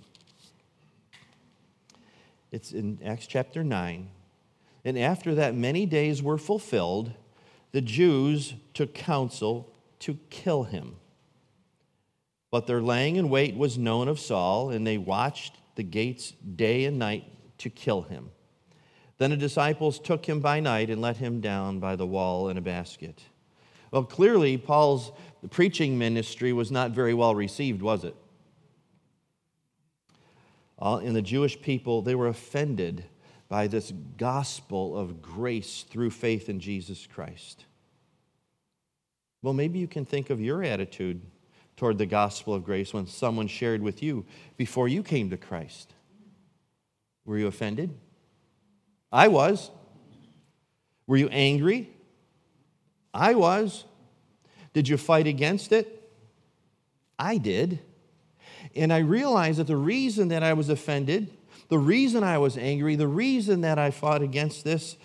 It's 2.51 2.71
in 2.71 2.99
Acts 3.03 3.27
chapter 3.27 3.63
9. 3.63 4.09
And 4.85 4.97
after 4.97 5.35
that, 5.35 5.55
many 5.55 5.85
days 5.85 6.21
were 6.21 6.37
fulfilled. 6.37 7.11
The 7.71 7.81
Jews 7.81 8.53
took 8.73 8.93
counsel 8.93 9.73
to 9.99 10.17
kill 10.29 10.63
him. 10.63 10.95
But 12.51 12.67
their 12.67 12.81
laying 12.81 13.17
in 13.17 13.29
wait 13.29 13.57
was 13.57 13.77
known 13.77 14.07
of 14.07 14.19
Saul, 14.19 14.69
and 14.69 14.87
they 14.87 14.97
watched 14.97 15.57
the 15.75 15.83
gates 15.83 16.31
day 16.31 16.85
and 16.85 16.97
night 16.97 17.25
to 17.57 17.69
kill 17.69 18.03
him. 18.03 18.31
Then 19.17 19.31
the 19.31 19.37
disciples 19.37 19.99
took 19.99 20.27
him 20.27 20.39
by 20.39 20.59
night 20.59 20.89
and 20.89 21.01
let 21.01 21.17
him 21.17 21.41
down 21.41 21.79
by 21.79 21.95
the 21.95 22.05
wall 22.05 22.49
in 22.49 22.57
a 22.57 22.61
basket. 22.61 23.23
Well, 23.89 24.03
clearly, 24.03 24.57
Paul's 24.57 25.11
preaching 25.49 25.97
ministry 25.97 26.53
was 26.53 26.71
not 26.71 26.91
very 26.91 27.13
well 27.13 27.33
received, 27.33 27.81
was 27.81 28.03
it? 28.03 28.15
In 30.79 31.13
the 31.13 31.21
Jewish 31.21 31.59
people, 31.59 32.01
they 32.01 32.13
were 32.13 32.27
offended 32.27 33.05
by 33.49 33.67
this 33.67 33.91
gospel 34.17 34.95
of 34.95 35.21
grace 35.21 35.85
through 35.89 36.11
faith 36.11 36.49
in 36.49 36.59
Jesus 36.59 37.07
Christ. 37.07 37.65
Well, 39.41 39.53
maybe 39.53 39.79
you 39.79 39.87
can 39.87 40.05
think 40.05 40.29
of 40.29 40.41
your 40.41 40.63
attitude 40.63 41.21
toward 41.77 41.97
the 41.97 42.05
gospel 42.05 42.53
of 42.53 42.63
grace 42.63 42.93
when 42.93 43.07
someone 43.07 43.47
shared 43.47 43.81
with 43.81 44.03
you 44.03 44.25
before 44.57 44.87
you 44.87 45.01
came 45.01 45.29
to 45.29 45.37
Christ. 45.37 45.93
Were 47.25 47.37
you 47.37 47.47
offended? 47.47 47.97
I 49.11 49.27
was. 49.27 49.71
Were 51.05 51.17
you 51.17 51.29
angry? 51.29 51.89
I 53.13 53.33
was. 53.33 53.85
Did 54.73 54.87
you 54.87 54.97
fight 54.97 55.27
against 55.27 55.71
it? 55.71 56.11
I 57.17 57.37
did. 57.37 57.79
And 58.75 58.91
I 58.91 58.99
realized 58.99 59.59
that 59.59 59.67
the 59.67 59.77
reason 59.77 60.27
that 60.27 60.43
I 60.43 60.53
was 60.53 60.69
offended, 60.69 61.31
the 61.69 61.79
reason 61.79 62.23
I 62.23 62.37
was 62.37 62.57
angry, 62.57 62.95
the 62.95 63.07
reason 63.07 63.61
that 63.61 63.79
I 63.79 63.91
fought 63.91 64.21
against 64.21 64.63
this 64.63 64.97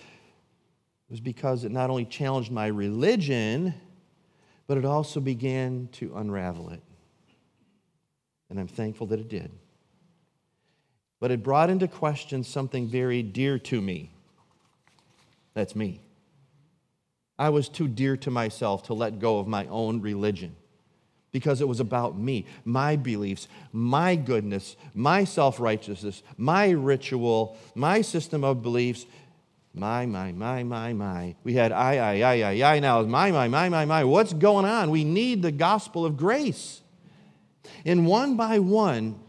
was 1.08 1.20
because 1.20 1.64
it 1.64 1.72
not 1.72 1.90
only 1.90 2.04
challenged 2.04 2.50
my 2.50 2.66
religion, 2.66 3.74
but 4.66 4.78
it 4.78 4.84
also 4.84 5.20
began 5.20 5.88
to 5.92 6.14
unravel 6.16 6.70
it. 6.70 6.82
And 8.50 8.58
I'm 8.58 8.68
thankful 8.68 9.06
that 9.08 9.20
it 9.20 9.28
did 9.28 9.50
but 11.22 11.30
it 11.30 11.40
brought 11.40 11.70
into 11.70 11.86
question 11.86 12.42
something 12.42 12.88
very 12.88 13.22
dear 13.22 13.56
to 13.56 13.80
me. 13.80 14.10
That's 15.54 15.76
me. 15.76 16.00
I 17.38 17.48
was 17.50 17.68
too 17.68 17.86
dear 17.86 18.16
to 18.16 18.30
myself 18.32 18.82
to 18.88 18.94
let 18.94 19.20
go 19.20 19.38
of 19.38 19.46
my 19.46 19.66
own 19.66 20.00
religion 20.00 20.56
because 21.30 21.60
it 21.60 21.68
was 21.68 21.78
about 21.78 22.18
me, 22.18 22.44
my 22.64 22.96
beliefs, 22.96 23.46
my 23.70 24.16
goodness, 24.16 24.74
my 24.94 25.22
self 25.22 25.60
righteousness, 25.60 26.24
my 26.36 26.70
ritual, 26.70 27.56
my 27.76 28.00
system 28.00 28.42
of 28.42 28.60
beliefs. 28.60 29.06
My, 29.74 30.04
my, 30.06 30.32
my, 30.32 30.64
my, 30.64 30.92
my. 30.92 31.36
We 31.44 31.54
had 31.54 31.70
I, 31.70 31.96
I, 31.98 32.20
I, 32.20 32.40
I, 32.52 32.74
I. 32.74 32.78
Now 32.80 33.00
my, 33.02 33.30
my, 33.30 33.46
my, 33.46 33.68
my, 33.68 33.84
my. 33.84 34.02
What's 34.04 34.32
going 34.32 34.66
on? 34.66 34.90
We 34.90 35.04
need 35.04 35.40
the 35.40 35.52
gospel 35.52 36.04
of 36.04 36.16
grace. 36.16 36.82
And 37.84 38.06
one 38.06 38.36
by 38.36 38.58
one, 38.58 39.20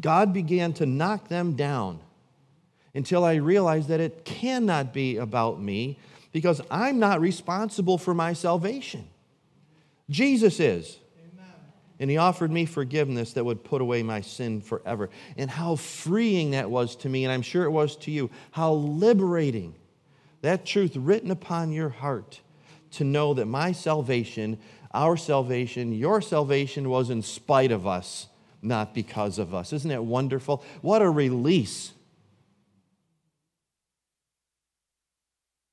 God 0.00 0.32
began 0.32 0.72
to 0.74 0.86
knock 0.86 1.28
them 1.28 1.54
down 1.54 2.00
until 2.94 3.24
I 3.24 3.34
realized 3.34 3.88
that 3.88 4.00
it 4.00 4.24
cannot 4.24 4.92
be 4.92 5.16
about 5.16 5.60
me 5.60 5.98
because 6.32 6.60
I'm 6.70 6.98
not 6.98 7.20
responsible 7.20 7.98
for 7.98 8.14
my 8.14 8.32
salvation. 8.32 9.08
Jesus 10.10 10.60
is. 10.60 10.98
And 12.00 12.10
he 12.10 12.16
offered 12.16 12.50
me 12.50 12.66
forgiveness 12.66 13.34
that 13.34 13.44
would 13.44 13.62
put 13.62 13.80
away 13.80 14.02
my 14.02 14.22
sin 14.22 14.60
forever. 14.60 15.08
And 15.36 15.48
how 15.48 15.76
freeing 15.76 16.50
that 16.50 16.68
was 16.68 16.96
to 16.96 17.08
me, 17.08 17.24
and 17.24 17.32
I'm 17.32 17.42
sure 17.42 17.64
it 17.64 17.70
was 17.70 17.94
to 17.98 18.10
you. 18.10 18.28
How 18.50 18.72
liberating 18.72 19.76
that 20.40 20.66
truth 20.66 20.96
written 20.96 21.30
upon 21.30 21.70
your 21.70 21.90
heart 21.90 22.40
to 22.92 23.04
know 23.04 23.34
that 23.34 23.46
my 23.46 23.70
salvation, 23.70 24.58
our 24.92 25.16
salvation, 25.16 25.92
your 25.92 26.20
salvation 26.20 26.88
was 26.88 27.08
in 27.08 27.22
spite 27.22 27.70
of 27.70 27.86
us, 27.86 28.26
not 28.62 28.94
because 28.94 29.38
of 29.38 29.52
us. 29.52 29.72
Isn't 29.72 29.90
that 29.90 30.04
wonderful? 30.04 30.64
What 30.80 31.02
a 31.02 31.10
release. 31.10 31.92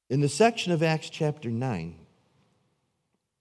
In 0.09 0.21
the 0.21 0.29
section 0.29 0.73
of 0.73 0.81
Acts 0.81 1.09
chapter 1.11 1.49
9, 1.51 1.95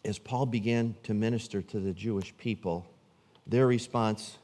as 0.04 0.18
Paul 0.18 0.46
began 0.46 0.94
to 1.04 1.14
minister 1.14 1.62
to 1.62 1.80
the 1.80 1.94
Jewish 1.94 2.36
people, 2.36 2.86
their 3.46 3.66
response 3.66 4.36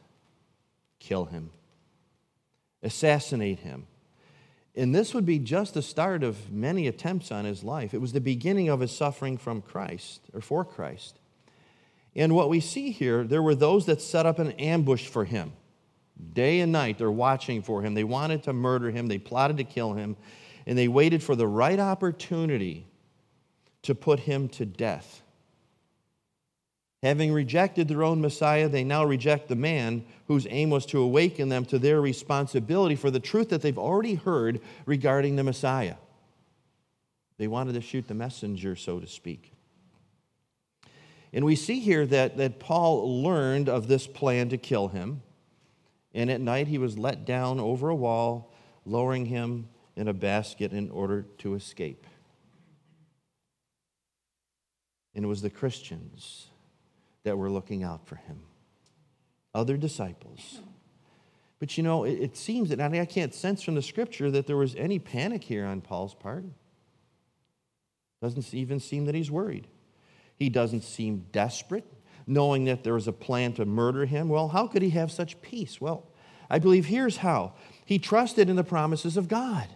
kill 0.99 1.27
him, 1.27 1.51
assassinate 2.83 3.61
him. 3.61 3.87
And 4.75 4.95
this 4.95 5.15
would 5.15 5.27
be 5.27 5.39
just 5.39 5.75
the 5.75 5.83
start 5.83 6.25
of 6.25 6.51
many 6.51 6.89
attempts 6.89 7.31
on 7.31 7.45
his 7.45 7.63
life. 7.63 7.95
It 7.95 8.01
was 8.01 8.13
the 8.13 8.21
beginning 8.21 8.69
of 8.71 8.81
his 8.81 8.91
suffering 8.91 9.37
from 9.37 9.63
Christ 9.63 10.23
or 10.33 10.41
for 10.41 10.65
Christ. 10.65 11.21
And 12.17 12.35
what 12.35 12.49
we 12.49 12.61
see 12.61 12.91
here, 12.91 13.25
there 13.25 13.43
were 13.43 13.55
those 13.55 13.87
that 13.87 14.01
set 14.01 14.27
up 14.27 14.39
an 14.39 14.53
ambush 14.53 15.07
for 15.07 15.25
him. 15.25 15.53
Day 16.33 16.61
and 16.61 16.71
night, 16.71 16.99
they're 16.99 17.11
watching 17.11 17.63
for 17.63 17.83
him. 17.83 17.95
They 17.95 18.05
wanted 18.05 18.45
to 18.45 18.53
murder 18.53 18.91
him, 18.91 19.09
they 19.09 19.19
plotted 19.19 19.57
to 19.57 19.65
kill 19.65 19.95
him, 19.95 20.17
and 20.67 20.79
they 20.79 20.89
waited 20.89 21.23
for 21.23 21.35
the 21.35 21.47
right 21.47 21.79
opportunity 21.79 22.87
to 23.83 23.95
put 23.95 24.21
him 24.21 24.49
to 24.51 24.65
death. 24.65 25.23
Having 27.03 27.35
rejected 27.35 27.87
their 27.87 28.03
own 28.03 28.23
Messiah, 28.23 28.69
they 28.69 28.83
now 28.83 29.05
reject 29.05 29.49
the 29.49 29.57
man 29.57 30.05
whose 30.27 30.47
aim 30.49 30.71
was 30.71 30.87
to 30.87 31.01
awaken 31.01 31.51
them 31.51 31.67
to 31.67 31.79
their 31.79 32.01
responsibility 32.01 32.97
for 32.97 33.11
the 33.11 33.21
truth 33.21 33.51
that 33.51 33.61
they've 33.61 33.77
already 33.77 34.15
heard 34.15 34.61
regarding 34.87 35.37
the 35.37 35.45
Messiah. 35.45 35.97
They 37.37 37.47
wanted 37.47 37.75
to 37.75 37.83
shoot 37.83 38.09
the 38.09 38.15
messenger, 38.15 38.75
so 38.75 39.01
to 39.01 39.07
speak. 39.07 39.54
And 41.35 41.45
we 41.45 41.57
see 41.57 41.81
here 41.81 42.07
that, 42.07 42.37
that 42.37 42.61
Paul 42.61 43.23
learned 43.25 43.69
of 43.69 43.89
this 43.89 44.07
plan 44.07 44.51
to 44.51 44.57
kill 44.57 44.87
him. 44.87 45.21
And 46.15 46.31
at 46.31 46.41
night 46.41 46.69
he 46.69 46.79
was 46.79 46.97
let 46.97 47.25
down 47.25 47.59
over 47.59 47.89
a 47.89 47.95
wall, 47.95 48.55
lowering 48.87 49.27
him 49.27 49.69
in 49.97 50.07
a 50.07 50.13
basket 50.13 50.73
in 50.73 50.91
order 50.91 51.23
to 51.39 51.55
escape. 51.55 52.07
And 55.13 55.25
it 55.25 55.29
was 55.29 55.43
the 55.43 55.51
Christians 55.51 56.47
that 57.25 57.37
were 57.37 57.51
looking 57.51 57.83
out 57.83 58.07
for 58.07 58.15
him, 58.15 58.39
other 59.53 59.77
disciples. 59.77 60.61
But 61.59 61.77
you 61.77 61.83
know, 61.83 62.05
it, 62.05 62.13
it 62.13 62.37
seems 62.37 62.69
that 62.69 62.81
I 62.81 63.05
can't 63.07 63.35
sense 63.35 63.61
from 63.61 63.75
the 63.75 63.83
scripture 63.83 64.31
that 64.31 64.47
there 64.47 64.57
was 64.57 64.77
any 64.77 65.01
panic 65.01 65.43
here 65.43 65.67
on 65.67 65.81
Paul's 65.81 66.15
part. 66.15 66.45
Doesn't 68.23 68.55
even 68.55 68.79
seem 68.79 69.07
that 69.07 69.17
he's 69.17 69.33
worried. 69.33 69.67
He 70.37 70.49
doesn't 70.49 70.83
seem 70.83 71.27
desperate, 71.33 71.85
knowing 72.27 72.65
that 72.65 72.85
there 72.85 72.95
was 72.95 73.09
a 73.09 73.13
plan 73.13 73.53
to 73.55 73.65
murder 73.65 74.05
him. 74.07 74.29
Well, 74.29 74.49
how 74.49 74.67
could 74.67 74.83
he 74.83 74.91
have 74.91 75.11
such 75.13 75.41
peace? 75.43 75.81
Well, 75.81 76.07
I 76.51 76.59
believe 76.59 76.87
here's 76.87 77.19
how 77.19 77.55
he 77.85 77.99
trusted 77.99 78.49
in 78.49 78.57
the 78.57 78.65
promises 78.65 79.17
of 79.17 79.29
God. 79.29 79.69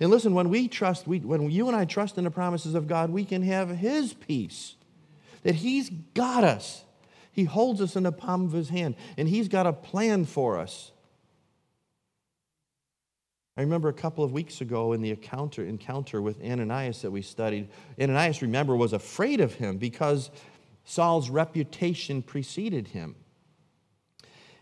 And 0.00 0.10
listen, 0.10 0.34
when 0.34 0.48
we 0.48 0.68
trust, 0.68 1.06
we, 1.06 1.20
when 1.20 1.50
you 1.50 1.68
and 1.68 1.76
I 1.76 1.84
trust 1.84 2.18
in 2.18 2.24
the 2.24 2.30
promises 2.30 2.74
of 2.74 2.86
God, 2.86 3.10
we 3.10 3.24
can 3.24 3.42
have 3.42 3.68
His 3.70 4.12
peace 4.12 4.76
that 5.42 5.56
He's 5.56 5.90
got 6.14 6.44
us. 6.44 6.84
He 7.32 7.44
holds 7.44 7.80
us 7.80 7.96
in 7.96 8.02
the 8.02 8.12
palm 8.12 8.44
of 8.44 8.52
His 8.52 8.68
hand, 8.68 8.96
and 9.16 9.28
He's 9.28 9.48
got 9.48 9.66
a 9.66 9.72
plan 9.72 10.24
for 10.24 10.58
us. 10.58 10.92
I 13.58 13.62
remember 13.62 13.88
a 13.88 13.92
couple 13.92 14.22
of 14.22 14.30
weeks 14.30 14.60
ago 14.60 14.92
in 14.92 15.02
the 15.02 15.10
encounter, 15.10 15.64
encounter 15.64 16.22
with 16.22 16.40
Ananias 16.40 17.02
that 17.02 17.10
we 17.10 17.22
studied, 17.22 17.68
Ananias, 18.00 18.40
remember, 18.40 18.76
was 18.76 18.92
afraid 18.92 19.40
of 19.40 19.54
him 19.54 19.78
because 19.78 20.30
Saul's 20.84 21.28
reputation 21.28 22.22
preceded 22.22 22.86
him. 22.86 23.16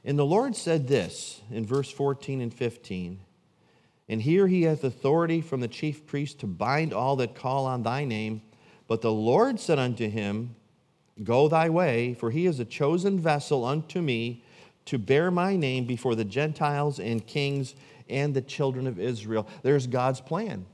And 0.03 0.19
the 0.19 0.25
Lord 0.25 0.57
said 0.57 0.89
this 0.89 1.43
in 1.51 1.67
verse 1.67 1.91
14 1.91 2.41
and 2.41 2.55
15 2.55 3.21
And 4.09 4.23
here 4.23 4.47
he 4.47 4.63
hath 4.63 4.83
authority 4.83 5.43
from 5.43 5.61
the 5.61 5.69
chief 5.69 6.07
priest 6.07 6.39
to 6.41 6.47
bind 6.47 6.95
all 6.95 7.17
that 7.17 7.35
call 7.35 7.67
on 7.67 7.83
thy 7.83 8.07
name. 8.07 8.41
But 8.89 9.03
the 9.03 9.13
Lord 9.13 9.61
said 9.61 9.79
unto 9.79 10.09
him, 10.09 10.57
Go 11.23 11.49
thy 11.49 11.69
way, 11.69 12.15
for 12.15 12.31
he 12.31 12.47
is 12.47 12.61
a 12.61 12.65
chosen 12.65 13.21
vessel 13.21 13.63
unto 13.63 14.01
me 14.01 14.43
to 14.87 14.99
bear 14.99 15.31
my 15.31 15.57
name 15.57 15.85
before 15.85 16.15
the 16.15 16.25
Gentiles 16.25 16.99
and 16.99 17.27
kings 17.27 17.75
and 18.09 18.35
the 18.35 18.43
children 18.43 18.87
of 18.87 18.99
Israel. 18.99 19.47
There's 19.63 19.87
God's 19.87 20.21
plan. 20.21 20.67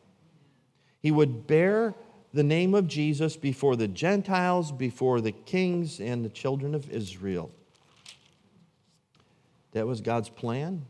He 1.00 1.10
would 1.10 1.46
bear 1.46 1.94
the 2.32 2.42
name 2.42 2.74
of 2.74 2.86
Jesus 2.86 3.36
before 3.36 3.76
the 3.76 3.88
Gentiles, 3.88 4.72
before 4.72 5.20
the 5.20 5.32
kings, 5.32 6.00
and 6.00 6.24
the 6.24 6.28
children 6.28 6.74
of 6.74 6.88
Israel. 6.90 7.50
That 9.72 9.86
was 9.86 10.00
God's 10.00 10.28
plan, 10.28 10.86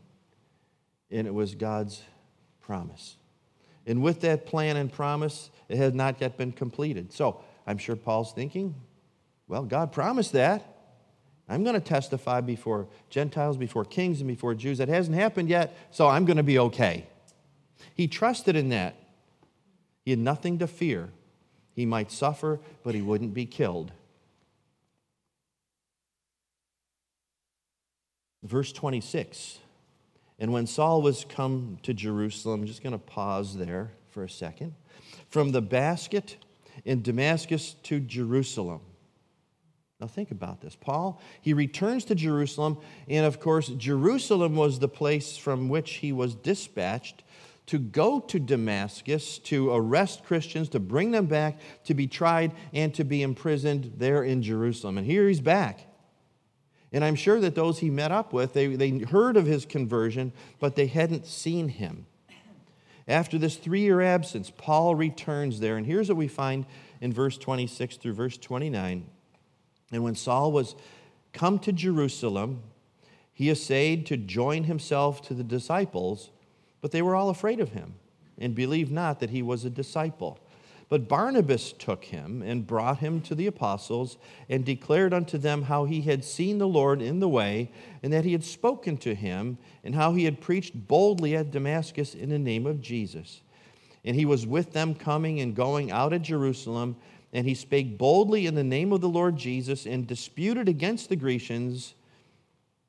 and 1.09 1.27
it 1.27 1.33
was 1.33 1.55
God's 1.55 2.01
promise. 2.61 3.17
And 3.85 4.01
with 4.01 4.21
that 4.21 4.45
plan 4.45 4.77
and 4.77 4.91
promise, 4.91 5.49
it 5.67 5.77
has 5.77 5.93
not 5.93 6.21
yet 6.21 6.37
been 6.37 6.51
completed. 6.51 7.11
So 7.11 7.41
I'm 7.67 7.77
sure 7.77 7.95
Paul's 7.95 8.33
thinking, 8.33 8.75
well, 9.47 9.63
God 9.63 9.91
promised 9.91 10.33
that. 10.33 10.72
I'm 11.53 11.63
going 11.63 11.75
to 11.75 11.79
testify 11.79 12.41
before 12.41 12.87
Gentiles, 13.11 13.57
before 13.57 13.85
kings, 13.85 14.21
and 14.21 14.27
before 14.27 14.55
Jews. 14.55 14.79
That 14.79 14.89
hasn't 14.89 15.15
happened 15.15 15.49
yet, 15.49 15.77
so 15.91 16.07
I'm 16.07 16.25
going 16.25 16.37
to 16.37 16.43
be 16.43 16.57
okay. 16.57 17.05
He 17.93 18.07
trusted 18.07 18.55
in 18.55 18.69
that. 18.69 18.95
He 20.03 20.11
had 20.11 20.19
nothing 20.19 20.57
to 20.59 20.67
fear. 20.67 21.09
He 21.75 21.85
might 21.85 22.11
suffer, 22.11 22.59
but 22.83 22.95
he 22.95 23.01
wouldn't 23.01 23.35
be 23.35 23.45
killed. 23.45 23.91
Verse 28.41 28.71
26. 28.71 29.59
And 30.39 30.51
when 30.51 30.65
Saul 30.65 31.03
was 31.03 31.23
come 31.23 31.77
to 31.83 31.93
Jerusalem, 31.93 32.61
I'm 32.61 32.67
just 32.67 32.81
going 32.81 32.93
to 32.93 32.97
pause 32.97 33.55
there 33.55 33.91
for 34.09 34.23
a 34.23 34.29
second. 34.29 34.73
From 35.29 35.51
the 35.51 35.61
basket 35.61 36.37
in 36.83 37.03
Damascus 37.03 37.75
to 37.83 37.99
Jerusalem. 37.99 38.81
Now, 40.03 40.07
think 40.07 40.31
about 40.31 40.59
this. 40.59 40.75
Paul, 40.75 41.21
he 41.39 41.53
returns 41.53 42.03
to 42.05 42.15
Jerusalem, 42.15 42.77
and 43.07 43.25
of 43.25 43.39
course, 43.39 43.69
Jerusalem 43.69 44.53
was 44.53 44.79
the 44.79 44.89
place 44.89 45.37
from 45.37 45.69
which 45.69 45.91
he 45.91 46.11
was 46.11 46.35
dispatched 46.35 47.23
to 47.67 47.79
go 47.79 48.19
to 48.19 48.37
Damascus 48.37 49.37
to 49.39 49.73
arrest 49.73 50.25
Christians, 50.25 50.67
to 50.69 50.81
bring 50.81 51.11
them 51.11 51.27
back, 51.27 51.57
to 51.85 51.93
be 51.93 52.05
tried, 52.05 52.51
and 52.73 52.93
to 52.95 53.05
be 53.05 53.21
imprisoned 53.21 53.93
there 53.95 54.25
in 54.25 54.43
Jerusalem. 54.43 54.97
And 54.97 55.07
here 55.07 55.25
he's 55.29 55.39
back. 55.39 55.87
And 56.91 57.01
I'm 57.01 57.15
sure 57.15 57.39
that 57.39 57.55
those 57.55 57.79
he 57.79 57.89
met 57.89 58.11
up 58.11 58.33
with, 58.33 58.51
they, 58.51 58.75
they 58.75 58.99
heard 58.99 59.37
of 59.37 59.45
his 59.45 59.63
conversion, 59.65 60.33
but 60.59 60.75
they 60.75 60.87
hadn't 60.87 61.27
seen 61.27 61.69
him. 61.69 62.07
After 63.07 63.37
this 63.37 63.55
three 63.55 63.81
year 63.81 64.01
absence, 64.01 64.51
Paul 64.57 64.95
returns 64.95 65.61
there. 65.61 65.77
And 65.77 65.85
here's 65.85 66.09
what 66.09 66.17
we 66.17 66.27
find 66.27 66.65
in 66.99 67.13
verse 67.13 67.37
26 67.37 67.95
through 67.95 68.13
verse 68.13 68.37
29. 68.37 69.05
And 69.93 70.03
when 70.03 70.15
Saul 70.15 70.51
was 70.51 70.75
come 71.31 71.59
to 71.59 71.71
Jerusalem, 71.71 72.61
he 73.33 73.49
essayed 73.49 74.05
to 74.07 74.17
join 74.17 74.65
himself 74.65 75.21
to 75.23 75.33
the 75.33 75.43
disciples, 75.43 76.29
but 76.81 76.91
they 76.91 77.01
were 77.01 77.15
all 77.15 77.29
afraid 77.29 77.59
of 77.59 77.69
him 77.69 77.95
and 78.37 78.55
believed 78.55 78.91
not 78.91 79.19
that 79.19 79.29
he 79.29 79.41
was 79.41 79.65
a 79.65 79.69
disciple. 79.69 80.39
But 80.89 81.07
Barnabas 81.07 81.71
took 81.71 82.05
him 82.05 82.43
and 82.43 82.67
brought 82.67 82.99
him 82.99 83.21
to 83.21 83.35
the 83.35 83.47
apostles 83.47 84.17
and 84.49 84.63
declared 84.63 85.13
unto 85.13 85.37
them 85.37 85.63
how 85.63 85.85
he 85.85 86.01
had 86.01 86.23
seen 86.23 86.57
the 86.57 86.67
Lord 86.67 87.01
in 87.01 87.19
the 87.19 87.29
way, 87.29 87.71
and 88.03 88.13
that 88.13 88.25
he 88.25 88.31
had 88.31 88.43
spoken 88.43 88.97
to 88.97 89.15
him, 89.15 89.57
and 89.83 89.95
how 89.95 90.13
he 90.13 90.25
had 90.25 90.41
preached 90.41 90.87
boldly 90.87 91.35
at 91.35 91.51
Damascus 91.51 92.13
in 92.13 92.29
the 92.29 92.37
name 92.37 92.67
of 92.67 92.81
Jesus. 92.81 93.41
And 94.05 94.15
he 94.15 94.25
was 94.25 94.45
with 94.45 94.73
them 94.73 94.93
coming 94.93 95.39
and 95.39 95.55
going 95.55 95.89
out 95.89 96.13
of 96.13 96.21
Jerusalem 96.21 96.97
and 97.33 97.47
he 97.47 97.55
spake 97.55 97.97
boldly 97.97 98.45
in 98.45 98.53
the 98.53 98.63
name 98.63 98.93
of 98.93 99.01
the 99.01 99.09
Lord 99.09 99.35
Jesus 99.35 99.85
and 99.85 100.05
disputed 100.05 100.69
against 100.69 101.09
the 101.09 101.15
Grecians, 101.15 101.95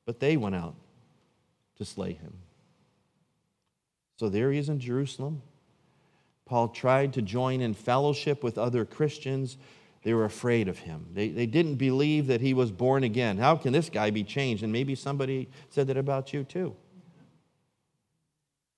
but 0.05 0.19
they 0.19 0.37
went 0.37 0.55
out 0.55 0.75
to 1.77 1.83
slay 1.83 2.13
him. 2.13 2.33
So 4.17 4.29
there 4.29 4.51
he 4.51 4.59
is 4.59 4.69
in 4.69 4.79
Jerusalem. 4.79 5.41
Paul 6.45 6.69
tried 6.69 7.13
to 7.13 7.23
join 7.23 7.59
in 7.59 7.73
fellowship 7.73 8.43
with 8.43 8.57
other 8.57 8.85
Christians, 8.85 9.57
They 10.03 10.13
were 10.13 10.25
afraid 10.25 10.67
of 10.67 10.77
him. 10.77 11.07
They, 11.13 11.29
they 11.29 11.47
didn't 11.47 11.75
believe 11.75 12.27
that 12.27 12.39
he 12.39 12.53
was 12.53 12.71
born 12.71 13.03
again. 13.03 13.39
How 13.39 13.55
can 13.55 13.73
this 13.73 13.89
guy 13.89 14.11
be 14.11 14.23
changed? 14.23 14.61
And 14.61 14.71
maybe 14.71 14.93
somebody 14.93 15.49
said 15.71 15.87
that 15.87 15.97
about 15.97 16.31
you 16.31 16.43
too. 16.43 16.75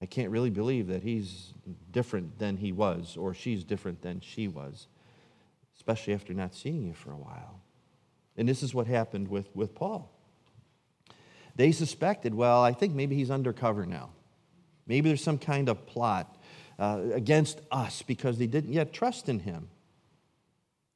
I 0.02 0.06
can't 0.06 0.32
really 0.32 0.50
believe 0.50 0.88
that 0.88 1.04
he's 1.04 1.54
different 1.92 2.40
than 2.40 2.56
he 2.56 2.72
was 2.72 3.18
or 3.18 3.34
she's 3.34 3.66
different 3.66 4.02
than 4.02 4.22
she 4.22 4.48
was, 4.48 4.88
especially 5.78 6.14
after 6.14 6.34
not 6.34 6.54
seeing 6.54 6.84
you 6.84 6.94
for 6.94 7.12
a 7.12 7.18
while. 7.18 7.62
And 8.36 8.48
this 8.48 8.62
is 8.62 8.74
what 8.74 8.88
happened 8.88 9.28
with, 9.28 9.48
with 9.56 9.74
Paul. 9.74 10.12
They 11.56 11.72
suspected, 11.72 12.36
well, 12.36 12.64
I 12.64 12.72
think 12.72 12.94
maybe 12.94 13.16
he's 13.16 13.32
undercover 13.32 13.86
now. 13.86 14.10
Maybe 14.86 15.10
there's 15.10 15.24
some 15.24 15.40
kind 15.40 15.70
of 15.70 15.86
plot 15.88 16.38
uh, 16.78 17.02
against 17.14 17.62
us 17.72 18.04
because 18.04 18.38
they 18.38 18.48
didn't 18.48 18.74
yet 18.74 18.94
trust 18.94 19.28
in 19.28 19.40
him. 19.40 19.70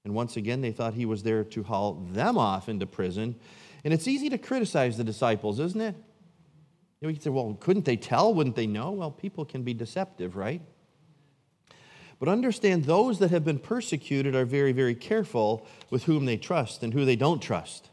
And 0.03 0.13
once 0.13 0.37
again, 0.37 0.61
they 0.61 0.71
thought 0.71 0.93
he 0.93 1.05
was 1.05 1.23
there 1.23 1.43
to 1.43 1.63
haul 1.63 1.93
them 2.11 2.37
off 2.37 2.69
into 2.69 2.85
prison. 2.85 3.35
And 3.83 3.93
it's 3.93 4.07
easy 4.07 4.29
to 4.29 4.37
criticize 4.37 4.97
the 4.97 5.03
disciples, 5.03 5.59
isn't 5.59 5.81
it? 5.81 5.95
You 5.95 7.07
know, 7.07 7.07
we 7.07 7.13
can 7.13 7.21
say, 7.21 7.29
well, 7.31 7.57
couldn't 7.59 7.85
they 7.85 7.97
tell? 7.97 8.33
Wouldn't 8.33 8.55
they 8.55 8.67
know? 8.67 8.91
Well, 8.91 9.11
people 9.11 9.45
can 9.45 9.63
be 9.63 9.73
deceptive, 9.73 10.35
right? 10.35 10.61
But 12.21 12.29
understand 12.29 12.85
those 12.85 13.17
that 13.17 13.31
have 13.31 13.43
been 13.43 13.57
persecuted 13.57 14.35
are 14.35 14.45
very, 14.45 14.73
very 14.73 14.93
careful 14.93 15.65
with 15.89 16.03
whom 16.03 16.25
they 16.25 16.37
trust 16.37 16.83
and 16.83 16.93
who 16.93 17.03
they 17.03 17.15
don't 17.15 17.41
trust. 17.41 17.89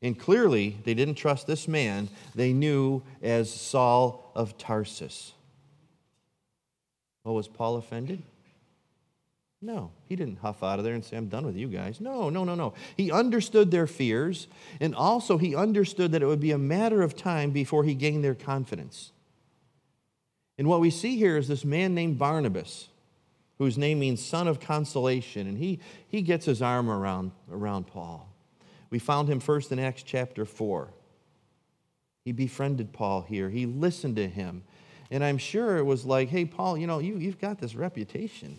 And 0.00 0.16
clearly, 0.16 0.76
they 0.84 0.94
didn't 0.94 1.16
trust 1.16 1.48
this 1.48 1.66
man 1.66 2.08
they 2.36 2.52
knew 2.52 3.02
as 3.20 3.52
Saul 3.52 4.30
of 4.36 4.56
Tarsus. 4.58 5.32
Well, 7.24 7.34
was 7.34 7.48
Paul 7.48 7.74
offended? 7.74 8.22
No, 9.60 9.90
he 10.08 10.14
didn't 10.14 10.38
huff 10.38 10.62
out 10.62 10.78
of 10.78 10.84
there 10.84 10.94
and 10.94 11.04
say, 11.04 11.16
I'm 11.16 11.26
done 11.26 11.44
with 11.44 11.56
you 11.56 11.66
guys. 11.66 12.00
No, 12.00 12.30
no, 12.30 12.44
no, 12.44 12.54
no. 12.54 12.74
He 12.96 13.10
understood 13.10 13.72
their 13.72 13.88
fears, 13.88 14.46
and 14.78 14.94
also 14.94 15.36
he 15.36 15.56
understood 15.56 16.12
that 16.12 16.22
it 16.22 16.26
would 16.26 16.38
be 16.38 16.52
a 16.52 16.58
matter 16.58 17.02
of 17.02 17.16
time 17.16 17.50
before 17.50 17.82
he 17.82 17.94
gained 17.94 18.22
their 18.22 18.36
confidence. 18.36 19.10
And 20.56 20.68
what 20.68 20.78
we 20.78 20.90
see 20.90 21.16
here 21.16 21.36
is 21.36 21.48
this 21.48 21.64
man 21.64 21.92
named 21.92 22.20
Barnabas, 22.20 22.86
whose 23.58 23.78
name 23.78 23.98
means 23.98 24.24
son 24.24 24.48
of 24.48 24.60
consolation, 24.60 25.46
and 25.46 25.58
he, 25.58 25.80
he 26.08 26.22
gets 26.22 26.46
his 26.46 26.60
arm 26.60 26.90
around, 26.90 27.32
around 27.50 27.86
Paul. 27.86 28.32
We 28.90 28.98
found 28.98 29.28
him 29.28 29.40
first 29.40 29.72
in 29.72 29.78
Acts 29.78 30.02
chapter 30.02 30.44
4. 30.44 30.92
He 32.24 32.32
befriended 32.32 32.92
Paul 32.92 33.22
here, 33.22 33.48
he 33.48 33.66
listened 33.66 34.16
to 34.16 34.28
him. 34.28 34.64
And 35.10 35.22
I'm 35.22 35.38
sure 35.38 35.76
it 35.76 35.86
was 35.86 36.04
like, 36.04 36.28
hey, 36.28 36.44
Paul, 36.44 36.76
you 36.76 36.86
know, 36.86 36.98
you, 36.98 37.16
you've 37.16 37.38
got 37.38 37.60
this 37.60 37.76
reputation. 37.76 38.58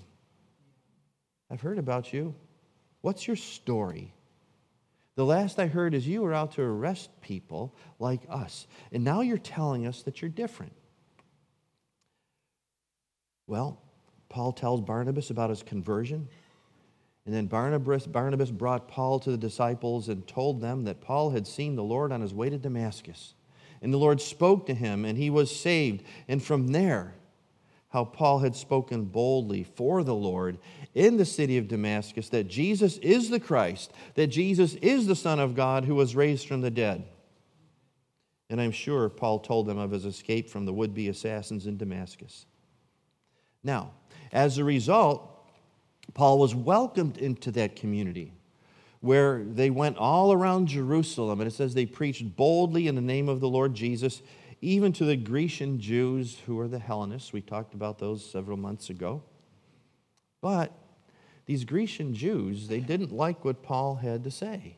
I've 1.52 1.62
heard 1.62 1.78
about 1.78 2.14
you. 2.14 2.36
What's 3.02 3.28
your 3.28 3.36
story? 3.36 4.14
The 5.16 5.26
last 5.26 5.60
I 5.60 5.68
heard 5.68 5.94
is 5.94 6.08
you 6.08 6.22
were 6.22 6.34
out 6.34 6.54
to 6.54 6.62
arrest 6.62 7.10
people 7.22 7.76
like 8.00 8.22
us. 8.30 8.68
And 8.92 9.04
now 9.04 9.22
you're 9.22 9.38
telling 9.38 9.86
us 9.86 10.04
that 10.04 10.22
you're 10.22 10.30
different. 10.30 10.74
Well, 13.48 13.82
Paul 14.30 14.52
tells 14.52 14.82
Barnabas 14.82 15.30
about 15.30 15.50
his 15.50 15.64
conversion. 15.64 16.28
And 17.26 17.36
then 17.36 17.48
Barnabas, 17.48 18.08
Barnabas 18.08 18.52
brought 18.52 18.88
Paul 18.88 19.20
to 19.20 19.32
the 19.32 19.38
disciples 19.38 20.08
and 20.10 20.26
told 20.28 20.62
them 20.62 20.86
that 20.86 21.02
Paul 21.02 21.32
had 21.32 21.46
seen 21.46 21.76
the 21.76 21.84
Lord 21.84 22.12
on 22.12 22.22
his 22.22 22.34
way 22.34 22.50
to 22.50 22.58
Damascus. 22.58 23.34
And 23.82 23.94
the 23.94 23.98
Lord 23.98 24.22
spoke 24.22 24.66
to 24.68 24.74
him, 24.74 25.06
and 25.06 25.18
he 25.18 25.30
was 25.30 25.54
saved. 25.54 26.04
And 26.28 26.42
from 26.42 26.70
there, 26.70 27.14
how 27.90 28.06
Paul 28.06 28.40
had 28.40 28.56
spoken 28.56 29.06
boldly 29.06 29.64
for 29.64 30.04
the 30.04 30.16
Lord 30.16 30.58
in 30.94 31.18
the 31.18 31.26
city 31.26 31.58
of 31.58 31.68
Damascus 31.68 32.30
that 32.30 32.48
Jesus 32.48 32.98
is 32.98 33.30
the 33.30 33.40
Christ, 33.40 33.92
that 34.16 34.28
Jesus 34.28 34.76
is 34.76 35.08
the 35.08 35.16
Son 35.16 35.40
of 35.40 35.56
God 35.56 35.86
who 35.86 35.96
was 35.96 36.16
raised 36.16 36.48
from 36.48 36.62
the 36.62 36.72
dead. 36.72 37.06
And 38.50 38.62
I'm 38.62 38.72
sure 38.72 39.10
Paul 39.10 39.40
told 39.40 39.68
them 39.68 39.78
of 39.78 39.92
his 39.92 40.06
escape 40.06 40.50
from 40.50 40.66
the 40.66 40.74
would 40.74 40.94
be 40.94 41.10
assassins 41.10 41.68
in 41.68 41.78
Damascus. 41.78 42.46
Now, 43.64 43.92
as 44.32 44.58
a 44.58 44.64
result, 44.64 45.24
Paul 46.14 46.40
was 46.40 46.56
welcomed 46.56 47.18
into 47.18 47.52
that 47.52 47.76
community 47.76 48.34
where 49.00 49.44
they 49.44 49.70
went 49.70 49.98
all 49.98 50.34
around 50.34 50.68
Jerusalem, 50.68 51.40
and 51.40 51.48
it 51.48 51.54
says 51.54 51.74
they 51.74 51.86
preached 51.86 52.36
boldly 52.36 52.88
in 52.88 52.96
the 52.96 53.02
name 53.02 53.30
of 53.30 53.40
the 53.40 53.48
Lord 53.48 53.74
Jesus, 53.74 54.22
even 54.62 54.92
to 54.94 55.06
the 55.06 55.16
Grecian 55.16 55.80
Jews 55.80 56.40
who 56.46 56.60
are 56.60 56.68
the 56.68 56.80
Hellenists. 56.80 57.32
We 57.32 57.42
talked 57.42 57.74
about 57.74 58.00
those 58.00 58.28
several 58.28 58.58
months 58.58 58.90
ago. 58.90 59.22
But 60.42 60.72
these 61.46 61.64
Grecian 61.64 62.14
Jews, 62.14 62.68
they 62.68 62.80
didn't 62.80 63.12
like 63.12 63.46
what 63.46 63.62
Paul 63.62 63.96
had 63.96 64.24
to 64.24 64.32
say. 64.32 64.78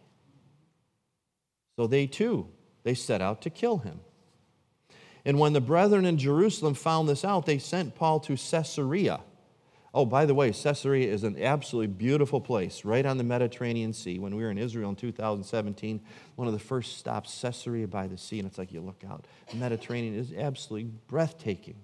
So 1.78 1.88
they 1.88 2.08
too, 2.08 2.48
they 2.84 2.94
set 2.94 3.22
out 3.22 3.42
to 3.44 3.50
kill 3.50 3.78
him. 3.78 4.02
And 5.26 5.40
when 5.40 5.54
the 5.54 5.62
brethren 5.62 6.06
in 6.06 6.18
Jerusalem 6.18 6.74
found 6.74 7.08
this 7.08 7.24
out, 7.24 7.46
they 7.46 7.58
sent 7.58 7.96
Paul 7.96 8.20
to 8.22 8.36
Caesarea 8.36 9.22
Oh, 9.93 10.06
by 10.06 10.25
the 10.25 10.36
way, 10.36 10.52
Caesarea 10.52 11.12
is 11.12 11.23
an 11.23 11.41
absolutely 11.41 11.88
beautiful 11.88 12.39
place 12.39 12.86
right 12.86 13.06
on 13.06 13.17
the 13.17 13.23
Mediterranean 13.23 13.91
Sea. 13.91 14.19
When 14.19 14.36
we 14.36 14.43
were 14.43 14.52
in 14.52 14.60
Israel 14.60 14.89
in 14.91 14.95
2017, 14.95 15.99
one 16.36 16.47
of 16.47 16.54
the 16.54 16.60
first 16.60 16.97
stops, 16.97 17.41
Caesarea 17.41 17.88
by 17.88 18.08
the 18.08 18.17
sea, 18.17 18.39
and 18.39 18.47
it's 18.47 18.60
like 18.60 18.71
you 18.71 18.82
look 18.82 19.04
out. 19.10 19.25
The 19.49 19.58
Mediterranean 19.58 20.13
is 20.13 20.32
absolutely 20.32 20.91
breathtaking. 21.08 21.75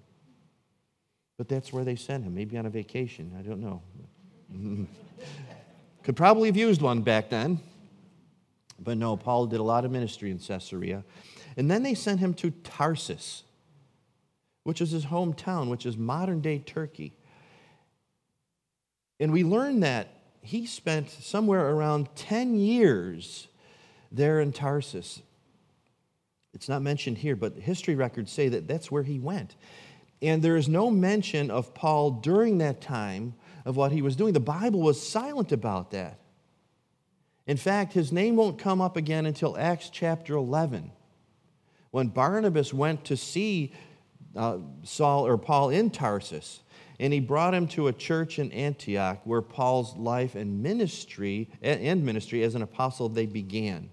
But 1.36 1.48
that's 1.48 1.72
where 1.72 1.84
they 1.84 1.96
sent 1.96 2.24
him, 2.24 2.34
maybe 2.34 2.56
on 2.56 2.66
a 2.66 2.70
vacation. 2.70 3.32
I 3.38 3.42
don't 3.42 3.60
know. 3.60 3.82
Could 6.04 6.16
probably 6.16 6.48
have 6.48 6.56
used 6.56 6.80
one 6.80 7.02
back 7.02 7.28
then. 7.28 7.60
But 8.78 8.98
no, 8.98 9.16
Paul 9.16 9.46
did 9.46 9.58
a 9.58 9.64
lot 9.64 9.84
of 9.84 9.90
ministry 9.90 10.30
in 10.30 10.38
Caesarea. 10.38 11.02
And 11.56 11.70
then 11.70 11.82
they 11.82 11.94
sent 11.94 12.20
him 12.20 12.34
to 12.34 12.50
Tarsus, 12.50 13.42
which 14.62 14.80
is 14.80 14.90
his 14.90 15.06
hometown, 15.06 15.68
which 15.68 15.86
is 15.86 15.96
modern 15.96 16.40
day 16.40 16.58
Turkey. 16.58 17.14
And 19.18 19.32
we 19.32 19.44
learn 19.44 19.80
that 19.80 20.08
he 20.42 20.66
spent 20.66 21.10
somewhere 21.10 21.70
around 21.70 22.08
10 22.14 22.54
years 22.56 23.48
there 24.12 24.40
in 24.40 24.52
Tarsus. 24.52 25.22
It's 26.54 26.68
not 26.68 26.82
mentioned 26.82 27.18
here, 27.18 27.36
but 27.36 27.56
history 27.56 27.94
records 27.94 28.30
say 28.30 28.48
that 28.48 28.68
that's 28.68 28.90
where 28.90 29.02
he 29.02 29.18
went. 29.18 29.56
And 30.22 30.42
there 30.42 30.56
is 30.56 30.68
no 30.68 30.90
mention 30.90 31.50
of 31.50 31.74
Paul 31.74 32.12
during 32.12 32.58
that 32.58 32.80
time 32.80 33.34
of 33.64 33.76
what 33.76 33.92
he 33.92 34.02
was 34.02 34.16
doing. 34.16 34.32
The 34.32 34.40
Bible 34.40 34.80
was 34.80 35.06
silent 35.06 35.52
about 35.52 35.90
that. 35.90 36.18
In 37.46 37.56
fact, 37.56 37.92
his 37.92 38.12
name 38.12 38.36
won't 38.36 38.58
come 38.58 38.80
up 38.80 38.96
again 38.96 39.26
until 39.26 39.56
Acts 39.56 39.90
chapter 39.90 40.34
11, 40.34 40.90
when 41.90 42.08
Barnabas 42.08 42.72
went 42.72 43.04
to 43.06 43.16
see 43.16 43.72
uh, 44.34 44.58
Saul 44.82 45.26
or 45.26 45.38
Paul 45.38 45.70
in 45.70 45.90
Tarsus 45.90 46.60
and 46.98 47.12
he 47.12 47.20
brought 47.20 47.54
him 47.54 47.68
to 47.68 47.88
a 47.88 47.92
church 47.92 48.38
in 48.38 48.50
Antioch 48.52 49.20
where 49.24 49.42
Paul's 49.42 49.94
life 49.96 50.34
and 50.34 50.62
ministry 50.62 51.50
and 51.62 52.04
ministry 52.04 52.42
as 52.42 52.54
an 52.54 52.62
apostle 52.62 53.08
they 53.08 53.26
began. 53.26 53.90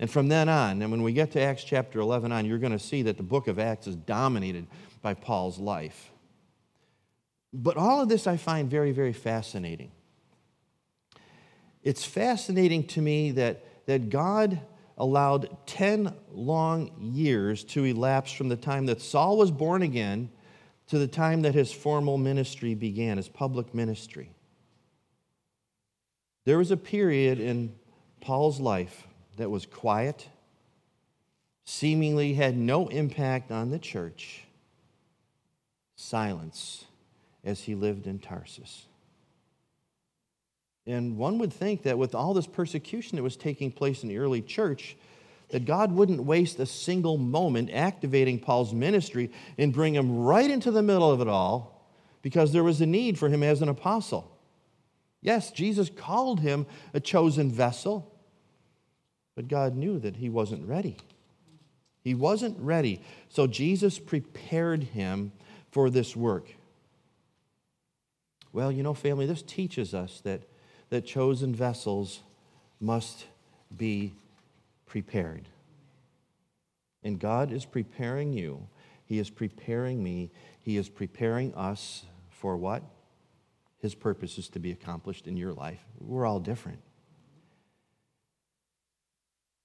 And 0.00 0.10
from 0.10 0.28
then 0.28 0.48
on, 0.48 0.82
and 0.82 0.90
when 0.90 1.02
we 1.02 1.12
get 1.12 1.30
to 1.32 1.40
Acts 1.40 1.62
chapter 1.62 2.00
11 2.00 2.32
on, 2.32 2.46
you're 2.46 2.58
going 2.58 2.72
to 2.72 2.78
see 2.78 3.02
that 3.02 3.16
the 3.16 3.22
book 3.22 3.46
of 3.46 3.58
Acts 3.58 3.86
is 3.86 3.94
dominated 3.94 4.66
by 5.02 5.14
Paul's 5.14 5.58
life. 5.58 6.10
But 7.52 7.76
all 7.76 8.00
of 8.00 8.08
this 8.08 8.26
I 8.26 8.36
find 8.36 8.68
very, 8.68 8.90
very 8.90 9.12
fascinating. 9.12 9.92
It's 11.84 12.04
fascinating 12.04 12.86
to 12.88 13.00
me 13.00 13.30
that, 13.32 13.86
that 13.86 14.10
God 14.10 14.60
allowed 14.98 15.56
10 15.66 16.12
long 16.32 16.90
years 16.98 17.62
to 17.64 17.84
elapse 17.84 18.32
from 18.32 18.48
the 18.48 18.56
time 18.56 18.86
that 18.86 19.00
Saul 19.00 19.36
was 19.36 19.50
born 19.50 19.82
again 19.82 20.30
to 20.88 20.98
the 20.98 21.08
time 21.08 21.42
that 21.42 21.54
his 21.54 21.72
formal 21.72 22.18
ministry 22.18 22.74
began, 22.74 23.16
his 23.16 23.28
public 23.28 23.74
ministry. 23.74 24.30
There 26.44 26.58
was 26.58 26.70
a 26.70 26.76
period 26.76 27.40
in 27.40 27.74
Paul's 28.20 28.60
life 28.60 29.06
that 29.36 29.50
was 29.50 29.66
quiet, 29.66 30.28
seemingly 31.64 32.34
had 32.34 32.56
no 32.56 32.88
impact 32.88 33.50
on 33.50 33.70
the 33.70 33.78
church, 33.78 34.44
silence 35.96 36.84
as 37.42 37.62
he 37.62 37.74
lived 37.74 38.06
in 38.06 38.18
Tarsus. 38.18 38.86
And 40.86 41.16
one 41.16 41.38
would 41.38 41.52
think 41.52 41.82
that 41.84 41.96
with 41.96 42.14
all 42.14 42.34
this 42.34 42.46
persecution 42.46 43.16
that 43.16 43.22
was 43.22 43.36
taking 43.36 43.72
place 43.72 44.02
in 44.02 44.10
the 44.10 44.18
early 44.18 44.42
church, 44.42 44.96
that 45.50 45.64
God 45.64 45.92
wouldn't 45.92 46.24
waste 46.24 46.58
a 46.58 46.66
single 46.66 47.16
moment 47.18 47.70
activating 47.72 48.38
Paul's 48.38 48.72
ministry 48.72 49.30
and 49.58 49.72
bring 49.72 49.94
him 49.94 50.18
right 50.18 50.50
into 50.50 50.70
the 50.70 50.82
middle 50.82 51.10
of 51.10 51.20
it 51.20 51.28
all 51.28 51.88
because 52.22 52.52
there 52.52 52.64
was 52.64 52.80
a 52.80 52.86
need 52.86 53.18
for 53.18 53.28
him 53.28 53.42
as 53.42 53.62
an 53.62 53.68
apostle. 53.68 54.30
Yes, 55.20 55.50
Jesus 55.50 55.90
called 55.94 56.40
him 56.40 56.66
a 56.92 57.00
chosen 57.00 57.50
vessel, 57.50 58.12
but 59.34 59.48
God 59.48 59.74
knew 59.74 59.98
that 60.00 60.16
he 60.16 60.28
wasn't 60.28 60.66
ready. 60.66 60.96
He 62.02 62.14
wasn't 62.14 62.58
ready. 62.58 63.00
So 63.28 63.46
Jesus 63.46 63.98
prepared 63.98 64.82
him 64.82 65.32
for 65.70 65.88
this 65.88 66.14
work. 66.14 66.48
Well, 68.52 68.70
you 68.70 68.82
know, 68.82 68.94
family, 68.94 69.26
this 69.26 69.42
teaches 69.42 69.94
us 69.94 70.20
that 70.24 70.42
that 70.90 71.04
chosen 71.04 71.52
vessels 71.54 72.20
must 72.80 73.26
be 73.76 74.12
prepared. 74.86 75.48
And 77.02 77.18
God 77.18 77.52
is 77.52 77.64
preparing 77.64 78.32
you. 78.32 78.66
He 79.04 79.18
is 79.18 79.30
preparing 79.30 80.02
me. 80.02 80.30
He 80.60 80.76
is 80.76 80.88
preparing 80.88 81.54
us 81.54 82.04
for 82.30 82.56
what? 82.56 82.82
His 83.78 83.94
purpose 83.94 84.38
is 84.38 84.48
to 84.50 84.58
be 84.58 84.70
accomplished 84.70 85.26
in 85.26 85.36
your 85.36 85.52
life. 85.52 85.84
We're 86.00 86.24
all 86.24 86.40
different. 86.40 86.80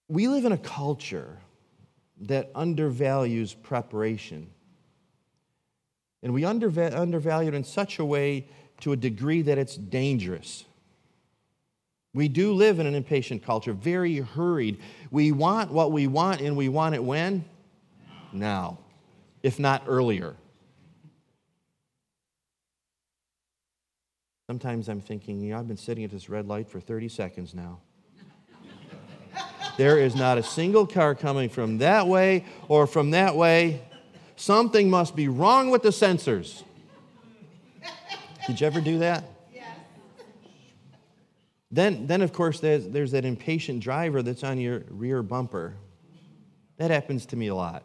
We 0.09 0.27
live 0.27 0.43
in 0.43 0.51
a 0.51 0.57
culture 0.57 1.37
that 2.21 2.51
undervalues 2.53 3.53
preparation. 3.53 4.49
And 6.21 6.33
we 6.33 6.43
undervalue 6.43 7.47
it 7.47 7.53
in 7.53 7.63
such 7.63 7.99
a 7.99 8.05
way 8.05 8.49
to 8.81 8.91
a 8.91 8.97
degree 8.97 9.41
that 9.43 9.57
it's 9.57 9.77
dangerous. 9.77 10.65
We 12.13 12.27
do 12.27 12.53
live 12.53 12.79
in 12.79 12.87
an 12.87 12.95
impatient 12.95 13.43
culture, 13.43 13.73
very 13.73 14.17
hurried. 14.17 14.79
We 15.11 15.31
want 15.31 15.71
what 15.71 15.91
we 15.91 16.07
want, 16.07 16.41
and 16.41 16.57
we 16.57 16.67
want 16.67 16.95
it 16.95 17.03
when? 17.03 17.45
Now, 18.33 18.79
if 19.43 19.59
not 19.59 19.83
earlier. 19.87 20.35
Sometimes 24.47 24.89
I'm 24.89 25.01
thinking, 25.01 25.41
you 25.41 25.51
know, 25.51 25.59
I've 25.59 25.67
been 25.67 25.77
sitting 25.77 26.03
at 26.03 26.09
this 26.09 26.27
red 26.27 26.47
light 26.47 26.67
for 26.67 26.79
30 26.79 27.09
seconds 27.09 27.53
now. 27.53 27.79
there 29.77 29.99
is 29.99 30.15
not 30.15 30.39
a 30.39 30.43
single 30.43 30.87
car 30.87 31.13
coming 31.13 31.49
from 31.49 31.77
that 31.77 32.07
way 32.07 32.45
or 32.67 32.87
from 32.87 33.11
that 33.11 33.35
way. 33.35 33.83
Something 34.35 34.89
must 34.89 35.15
be 35.15 35.27
wrong 35.27 35.69
with 35.69 35.83
the 35.83 35.89
sensors. 35.89 36.63
Did 38.47 38.59
you 38.59 38.65
ever 38.65 38.81
do 38.81 38.97
that? 38.99 39.23
Then, 41.71 42.07
then 42.07 42.21
of 42.21 42.33
course, 42.33 42.59
there's, 42.59 42.87
there's 42.87 43.11
that 43.11 43.25
impatient 43.25 43.81
driver 43.81 44.23
that's 44.23 44.43
on 44.43 44.59
your 44.59 44.83
rear 44.89 45.21
bumper. 45.21 45.75
That 46.77 46.91
happens 46.91 47.25
to 47.27 47.35
me 47.35 47.47
a 47.47 47.55
lot. 47.55 47.83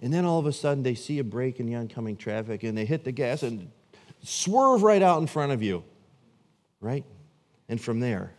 And 0.00 0.12
then 0.12 0.24
all 0.24 0.38
of 0.38 0.46
a 0.46 0.52
sudden, 0.52 0.82
they 0.82 0.94
see 0.94 1.18
a 1.18 1.24
break 1.24 1.58
in 1.58 1.66
the 1.66 1.74
oncoming 1.74 2.16
traffic 2.16 2.62
and 2.62 2.76
they 2.76 2.84
hit 2.84 3.04
the 3.04 3.12
gas 3.12 3.42
and 3.42 3.70
swerve 4.22 4.82
right 4.82 5.02
out 5.02 5.20
in 5.20 5.26
front 5.26 5.52
of 5.52 5.62
you. 5.62 5.82
Right? 6.80 7.04
And 7.68 7.80
from 7.80 8.00
there, 8.00 8.32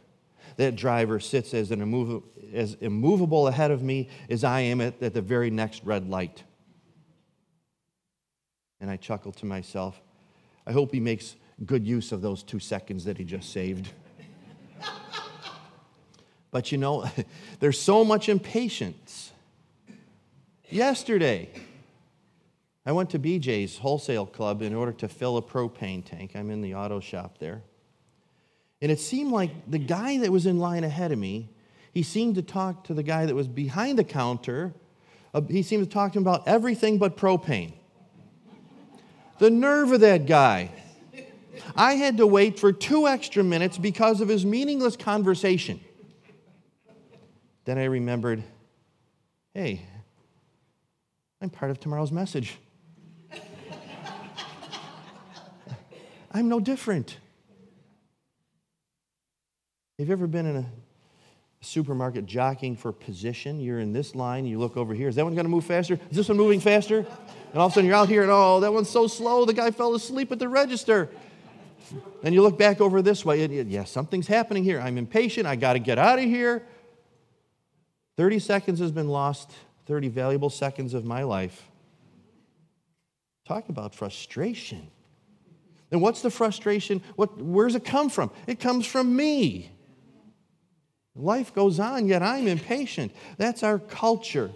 that 0.55 0.75
driver 0.75 1.19
sits 1.19 1.53
as, 1.53 1.71
an 1.71 1.81
immovable, 1.81 2.23
as 2.53 2.75
immovable 2.75 3.47
ahead 3.47 3.71
of 3.71 3.83
me 3.83 4.09
as 4.29 4.43
I 4.43 4.61
am 4.61 4.79
at, 4.79 5.01
at 5.01 5.13
the 5.13 5.21
very 5.21 5.49
next 5.49 5.83
red 5.83 6.09
light. 6.09 6.43
And 8.79 8.89
I 8.89 8.95
chuckle 8.95 9.33
to 9.33 9.45
myself, 9.45 10.01
I 10.65 10.71
hope 10.71 10.93
he 10.93 11.01
makes 11.01 11.35
good 11.65 11.85
use 11.85 12.11
of 12.11 12.21
those 12.21 12.43
two 12.43 12.59
seconds 12.59 13.05
that 13.05 13.17
he 13.17 13.23
just 13.23 13.51
saved. 13.51 13.89
but 16.51 16.71
you 16.71 16.77
know, 16.77 17.09
there's 17.59 17.79
so 17.79 18.03
much 18.03 18.29
impatience. 18.29 19.31
Yesterday, 20.69 21.49
I 22.85 22.91
went 22.91 23.09
to 23.11 23.19
BJ's 23.19 23.77
wholesale 23.77 24.25
club 24.25 24.61
in 24.61 24.73
order 24.73 24.91
to 24.93 25.07
fill 25.07 25.37
a 25.37 25.41
propane 25.41 26.03
tank. 26.05 26.31
I'm 26.35 26.49
in 26.49 26.61
the 26.61 26.75
auto 26.75 26.99
shop 26.99 27.37
there. 27.39 27.61
And 28.81 28.91
it 28.91 28.99
seemed 28.99 29.31
like 29.31 29.51
the 29.69 29.79
guy 29.79 30.19
that 30.19 30.31
was 30.31 30.45
in 30.45 30.57
line 30.57 30.83
ahead 30.83 31.11
of 31.11 31.19
me, 31.19 31.49
he 31.91 32.03
seemed 32.03 32.35
to 32.35 32.41
talk 32.41 32.85
to 32.85 32.93
the 32.93 33.03
guy 33.03 33.25
that 33.25 33.35
was 33.35 33.47
behind 33.47 33.99
the 33.99 34.03
counter. 34.03 34.73
Uh, 35.33 35.41
he 35.41 35.63
seemed 35.63 35.83
to 35.83 35.89
talk 35.89 36.13
to 36.13 36.19
him 36.19 36.23
about 36.23 36.47
everything 36.47 36.97
but 36.97 37.17
propane. 37.17 37.73
The 39.39 39.49
nerve 39.49 39.91
of 39.91 40.01
that 40.01 40.25
guy. 40.25 40.71
I 41.75 41.93
had 41.93 42.17
to 42.17 42.27
wait 42.27 42.59
for 42.59 42.71
two 42.71 43.07
extra 43.07 43.43
minutes 43.43 43.77
because 43.77 44.21
of 44.21 44.27
his 44.27 44.45
meaningless 44.45 44.95
conversation. 44.95 45.79
Then 47.65 47.77
I 47.77 47.85
remembered 47.85 48.43
hey, 49.53 49.85
I'm 51.41 51.49
part 51.49 51.71
of 51.71 51.79
tomorrow's 51.79 52.11
message. 52.11 52.57
I'm 56.31 56.47
no 56.47 56.59
different. 56.59 57.17
Have 59.97 60.07
you 60.07 60.13
ever 60.13 60.27
been 60.27 60.45
in 60.45 60.55
a 60.55 60.65
supermarket 61.61 62.25
jockeying 62.25 62.77
for 62.77 62.93
position? 62.93 63.59
You're 63.59 63.79
in 63.79 63.91
this 63.91 64.15
line, 64.15 64.45
you 64.45 64.59
look 64.59 64.77
over 64.77 64.93
here. 64.93 65.09
Is 65.09 65.15
that 65.15 65.25
one 65.25 65.35
going 65.35 65.45
to 65.45 65.49
move 65.49 65.65
faster? 65.65 65.99
Is 66.09 66.15
this 66.15 66.29
one 66.29 66.37
moving 66.37 66.61
faster? 66.61 66.99
And 66.99 67.07
all 67.55 67.65
of 67.65 67.73
a 67.73 67.75
sudden 67.75 67.87
you're 67.87 67.97
out 67.97 68.07
here 68.07 68.21
and 68.21 68.31
oh, 68.31 68.61
that 68.61 68.71
one's 68.71 68.89
so 68.89 69.07
slow, 69.07 69.43
the 69.43 69.53
guy 69.53 69.71
fell 69.71 69.93
asleep 69.95 70.31
at 70.31 70.39
the 70.39 70.47
register. 70.47 71.09
And 72.23 72.33
you 72.33 72.41
look 72.41 72.57
back 72.57 72.81
over 72.81 73.01
this 73.01 73.23
way, 73.23 73.43
and, 73.43 73.71
yeah, 73.71 73.83
something's 73.83 74.27
happening 74.27 74.63
here. 74.63 74.79
I'm 74.79 74.97
impatient. 74.97 75.47
I 75.47 75.55
got 75.55 75.73
to 75.73 75.79
get 75.79 75.97
out 75.97 76.19
of 76.19 76.25
here. 76.25 76.63
30 78.17 78.39
seconds 78.39 78.79
has 78.79 78.91
been 78.91 79.07
lost, 79.07 79.51
30 79.85 80.09
valuable 80.09 80.49
seconds 80.49 80.93
of 80.93 81.05
my 81.05 81.23
life. 81.23 81.69
Talk 83.45 83.69
about 83.69 83.95
frustration. 83.95 84.87
And 85.91 86.01
what's 86.01 86.21
the 86.21 86.29
frustration? 86.29 87.01
What, 87.15 87.37
where 87.41 87.67
does 87.67 87.75
it 87.75 87.85
come 87.85 88.09
from? 88.09 88.31
It 88.45 88.59
comes 88.59 88.85
from 88.85 89.15
me. 89.15 89.71
Life 91.15 91.53
goes 91.53 91.79
on, 91.79 92.07
yet 92.07 92.21
I'm 92.21 92.47
impatient. 92.47 93.11
That's 93.37 93.63
our 93.63 93.79
culture. 93.79 94.51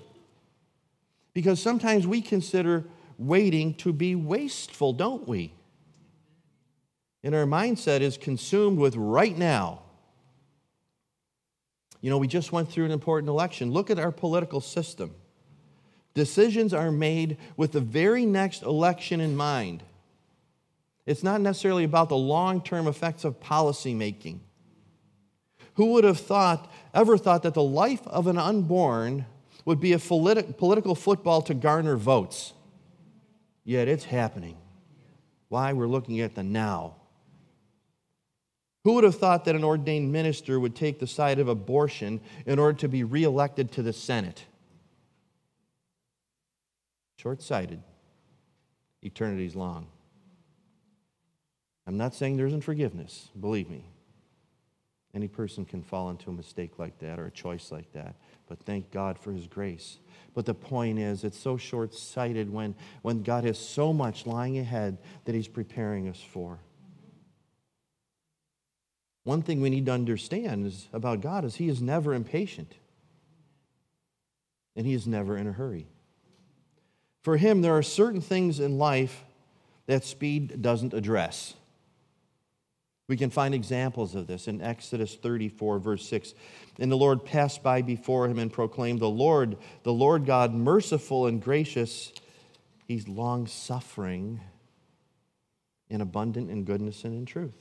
Because 1.33 1.59
sometimes 1.59 2.05
we 2.05 2.21
consider 2.21 2.85
waiting 3.17 3.73
to 3.75 3.91
be 3.91 4.15
wasteful, 4.15 4.93
don't 4.93 5.27
we? 5.27 5.53
And 7.23 7.33
our 7.33 7.45
mindset 7.45 8.01
is 8.01 8.17
consumed 8.17 8.77
with 8.77 8.95
right 8.95 9.37
now. 9.37 9.81
You 12.01 12.09
know, 12.09 12.17
we 12.17 12.27
just 12.27 12.51
went 12.51 12.69
through 12.69 12.85
an 12.85 12.91
important 12.91 13.29
election. 13.29 13.71
Look 13.71 13.89
at 13.89 13.97
our 13.97 14.11
political 14.11 14.59
system. 14.59 15.15
Decisions 16.13 16.73
are 16.73 16.91
made 16.91 17.37
with 17.55 17.71
the 17.71 17.79
very 17.79 18.25
next 18.25 18.61
election 18.61 19.21
in 19.21 19.35
mind. 19.35 19.83
It's 21.05 21.23
not 21.23 21.41
necessarily 21.41 21.85
about 21.85 22.09
the 22.09 22.17
long 22.17 22.61
term 22.61 22.87
effects 22.87 23.23
of 23.23 23.39
policy 23.39 23.93
making. 23.93 24.41
Who 25.75 25.93
would 25.93 26.03
have 26.03 26.19
thought, 26.19 26.71
ever 26.93 27.17
thought, 27.17 27.43
that 27.43 27.53
the 27.53 27.63
life 27.63 28.05
of 28.07 28.27
an 28.27 28.37
unborn 28.37 29.25
would 29.65 29.79
be 29.79 29.93
a 29.93 29.97
politi- 29.97 30.55
political 30.57 30.95
football 30.95 31.41
to 31.43 31.53
garner 31.53 31.95
votes? 31.95 32.53
Yet 33.63 33.87
it's 33.87 34.03
happening. 34.03 34.57
Why? 35.47 35.71
We're 35.73 35.87
looking 35.87 36.19
at 36.19 36.35
the 36.35 36.43
now. 36.43 36.97
Who 38.83 38.93
would 38.93 39.03
have 39.03 39.15
thought 39.15 39.45
that 39.45 39.55
an 39.55 39.63
ordained 39.63 40.11
minister 40.11 40.59
would 40.59 40.75
take 40.75 40.99
the 40.99 41.07
side 41.07 41.39
of 41.39 41.47
abortion 41.47 42.19
in 42.45 42.59
order 42.59 42.77
to 42.79 42.89
be 42.89 43.03
reelected 43.03 43.71
to 43.73 43.81
the 43.81 43.93
Senate? 43.93 44.45
Short 47.17 47.41
sighted. 47.41 47.81
Eternity's 49.01 49.55
long. 49.55 49.87
I'm 51.87 51.97
not 51.97 52.13
saying 52.13 52.37
there 52.37 52.47
isn't 52.47 52.63
forgiveness, 52.63 53.29
believe 53.39 53.69
me. 53.69 53.85
Any 55.13 55.27
person 55.27 55.63
can 55.63 55.83
fall 55.83 56.09
into 56.09 56.29
a 56.29 56.33
mistake 56.33 56.79
like 56.79 56.97
that 56.99 57.19
or 57.19 57.27
a 57.27 57.31
choice 57.31 57.71
like 57.71 57.91
that, 57.93 58.15
but 58.47 58.59
thank 58.59 58.89
God 58.91 59.19
for 59.19 59.31
His 59.31 59.47
grace. 59.47 59.99
But 60.33 60.45
the 60.45 60.55
point 60.55 60.97
is, 60.97 61.23
it's 61.23 61.37
so 61.37 61.55
short 61.55 61.93
sighted 61.93 62.51
when, 62.51 62.73
when 63.03 63.21
God 63.21 63.43
has 63.43 63.59
so 63.59 63.93
much 63.93 64.25
lying 64.25 64.57
ahead 64.57 64.97
that 65.25 65.35
He's 65.35 65.47
preparing 65.47 66.09
us 66.09 66.19
for. 66.19 66.59
One 69.23 69.41
thing 69.41 69.61
we 69.61 69.69
need 69.69 69.85
to 69.85 69.91
understand 69.91 70.65
is 70.65 70.87
about 70.91 71.21
God 71.21 71.45
is 71.45 71.55
he 71.55 71.69
is 71.69 71.81
never 71.81 72.13
impatient. 72.13 72.73
And 74.75 74.85
he 74.85 74.93
is 74.93 75.07
never 75.07 75.37
in 75.37 75.47
a 75.47 75.51
hurry. 75.51 75.87
For 77.21 77.37
him, 77.37 77.61
there 77.61 77.77
are 77.77 77.83
certain 77.83 78.21
things 78.21 78.59
in 78.59 78.77
life 78.77 79.23
that 79.85 80.03
speed 80.03 80.61
doesn't 80.61 80.93
address. 80.93 81.53
We 83.07 83.17
can 83.17 83.29
find 83.29 83.53
examples 83.53 84.15
of 84.15 84.27
this 84.27 84.47
in 84.47 84.61
Exodus 84.61 85.15
34, 85.15 85.79
verse 85.79 86.07
6. 86.07 86.33
And 86.79 86.91
the 86.91 86.97
Lord 86.97 87.23
passed 87.23 87.61
by 87.61 87.81
before 87.81 88.25
him 88.25 88.39
and 88.39 88.51
proclaimed, 88.51 88.99
The 88.99 89.09
Lord, 89.09 89.57
the 89.83 89.93
Lord 89.93 90.25
God, 90.25 90.53
merciful 90.53 91.27
and 91.27 91.41
gracious, 91.41 92.11
he's 92.87 93.07
long 93.07 93.45
suffering 93.47 94.41
and 95.89 96.01
abundant 96.01 96.49
in 96.49 96.63
goodness 96.63 97.03
and 97.03 97.13
in 97.13 97.25
truth. 97.25 97.53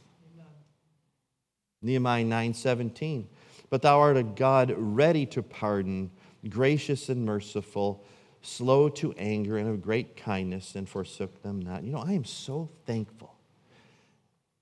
Nehemiah 1.83 2.25
9:17. 2.25 3.29
But 3.69 3.83
thou 3.83 3.99
art 3.99 4.17
a 4.17 4.23
God 4.23 4.75
ready 4.77 5.27
to 5.27 5.43
pardon, 5.43 6.11
gracious 6.49 7.09
and 7.09 7.25
merciful, 7.25 8.05
slow 8.43 8.89
to 8.91 9.13
anger 9.15 9.57
and 9.59 9.69
of 9.69 9.83
great 9.83 10.17
kindness, 10.17 10.75
and 10.75 10.89
forsook 10.89 11.43
them 11.43 11.61
not. 11.61 11.83
You 11.83 11.93
know, 11.93 11.99
I 11.99 12.13
am 12.13 12.25
so 12.25 12.71
thankful 12.87 13.35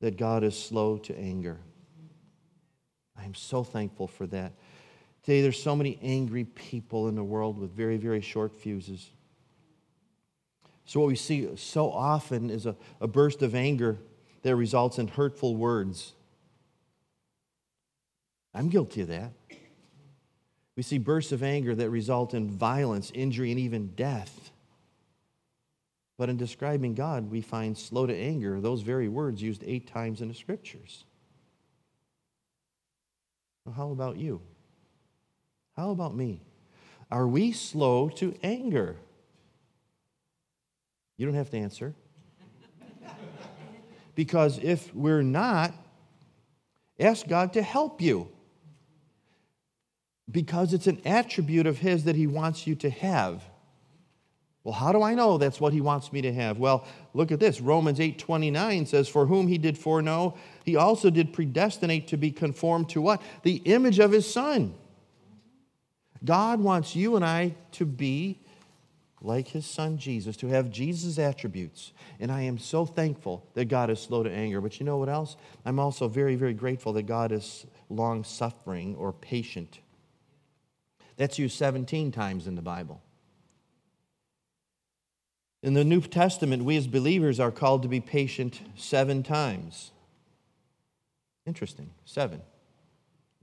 that 0.01 0.17
God 0.17 0.45
is 0.45 0.61
slow 0.61 0.97
to 0.99 1.19
anger. 1.19 1.61
I 3.17 3.25
am 3.25 3.35
so 3.35 3.63
thankful 3.63 4.07
for 4.07 4.27
that. 4.29 4.55
Today, 5.23 5.43
there's 5.43 5.63
so 5.63 5.77
many 5.77 5.99
angry 6.03 6.45
people 6.45 7.09
in 7.09 7.15
the 7.15 7.25
world 7.25 7.59
with 7.59 7.73
very, 7.73 7.99
very 7.99 8.23
short 8.23 8.55
fuses. 8.55 9.11
So, 10.87 11.01
what 11.01 11.09
we 11.09 11.17
see 11.17 11.55
so 11.57 11.91
often 11.91 12.49
is 12.49 12.65
a, 12.65 12.75
a 13.01 13.07
burst 13.07 13.43
of 13.43 13.55
anger 13.55 13.99
that 14.43 14.57
results 14.57 14.99
in 14.99 15.09
hurtful 15.09 15.55
words. 15.57 16.15
I'm 18.55 18.69
guilty 18.69 19.03
of 19.03 19.09
that. 19.09 19.33
We 20.77 20.83
see 20.83 20.99
bursts 20.99 21.33
of 21.33 21.43
anger 21.43 21.75
that 21.75 21.91
result 21.91 22.35
in 22.35 22.49
violence, 22.49 23.11
injury, 23.15 23.51
and 23.51 23.61
even 23.61 23.89
death. 23.89 24.51
But 26.17 26.29
in 26.29 26.37
describing 26.37 26.95
God, 26.95 27.31
we 27.31 27.41
find 27.41 27.77
slow 27.77 28.07
to 28.07 28.15
anger, 28.15 28.61
those 28.61 28.83
very 28.83 29.09
words 29.09 29.43
used 29.43 29.63
eight 29.67 29.87
times 29.87 30.21
in 30.21 30.29
the 30.29 30.35
scriptures. 30.35 31.05
Well, 33.65 33.75
how 33.75 33.91
about 33.91 34.17
you? 34.17 34.41
How 35.77 35.91
about 35.91 36.15
me? 36.15 36.43
Are 37.11 37.27
we 37.27 37.53
slow 37.53 38.09
to 38.11 38.35
anger? 38.43 38.97
You 41.17 41.27
don't 41.27 41.35
have 41.35 41.51
to 41.51 41.59
answer. 41.59 41.95
because 44.15 44.59
if 44.63 44.95
we're 44.95 45.23
not, 45.23 45.73
ask 46.99 47.27
God 47.27 47.53
to 47.55 47.63
help 47.63 48.01
you. 48.01 48.29
Because 50.31 50.73
it's 50.73 50.87
an 50.87 51.01
attribute 51.05 51.67
of 51.67 51.79
His 51.79 52.05
that 52.05 52.17
He 52.17 52.27
wants 52.27 52.67
you 52.67 52.75
to 52.77 52.91
have. 52.91 53.43
Well, 54.63 54.75
how 54.75 54.93
do 54.93 55.03
I 55.03 55.15
know 55.15 55.39
that's 55.39 55.61
what 55.61 55.73
he 55.73 55.81
wants 55.81 56.13
me 56.13 56.21
to 56.21 56.33
have? 56.33 56.59
Well, 56.59 56.85
look 57.15 57.33
at 57.33 57.41
this. 57.41 57.61
Romans 57.61 57.99
8:29 57.99 58.85
says, 58.85 59.09
"For 59.09 59.27
whom 59.27 59.49
he 59.49 59.57
did 59.57 59.79
foreknow, 59.79 60.35
he 60.67 60.77
also 60.77 61.09
did 61.09 61.33
predestinate 61.33 62.07
to 62.09 62.19
be 62.19 62.31
conformed 62.31 62.91
to 62.91 63.01
what? 63.01 63.23
The 63.43 63.63
image 63.65 63.99
of 63.99 64.13
his 64.13 64.31
son." 64.31 64.75
God 66.23 66.61
wants 66.61 66.95
you 66.95 67.17
and 67.17 67.25
I 67.25 67.55
to 67.73 67.87
be 67.87 68.41
like 69.23 69.49
his 69.49 69.65
son 69.65 69.97
Jesus, 69.97 70.37
to 70.39 70.49
have 70.49 70.71
Jesus' 70.71 71.19
attributes. 71.19 71.93
And 72.19 72.31
I 72.31 72.43
am 72.43 72.59
so 72.59 72.85
thankful 72.85 73.47
that 73.55 73.67
God 73.67 73.89
is 73.89 73.99
slow 73.99 74.23
to 74.23 74.31
anger. 74.31 74.61
But 74.61 74.79
you 74.79 74.85
know 74.85 74.99
what 74.99 75.09
else? 75.09 75.37
I'm 75.65 75.79
also 75.79 76.09
very, 76.09 76.37
very 76.37 76.55
grateful 76.55 76.93
that 76.95 77.03
God 77.05 77.33
is 77.33 77.67
long 77.89 78.25
suffering 78.25 78.95
or 78.97 79.13
patient. 79.13 79.81
That's 81.21 81.39
used 81.39 81.59
17 81.59 82.13
times 82.13 82.47
in 82.47 82.55
the 82.55 82.63
Bible. 82.63 83.03
In 85.63 85.75
the 85.75 85.85
New 85.85 86.01
Testament, 86.01 86.65
we 86.65 86.79
as 86.79 86.87
believers 86.87 87.39
are 87.39 87.51
called 87.51 87.83
to 87.83 87.89
be 87.89 88.01
patient 88.01 88.63
seven 88.75 89.23
times. 89.23 89.91
Interesting. 91.45 91.91
Seven. 92.07 92.41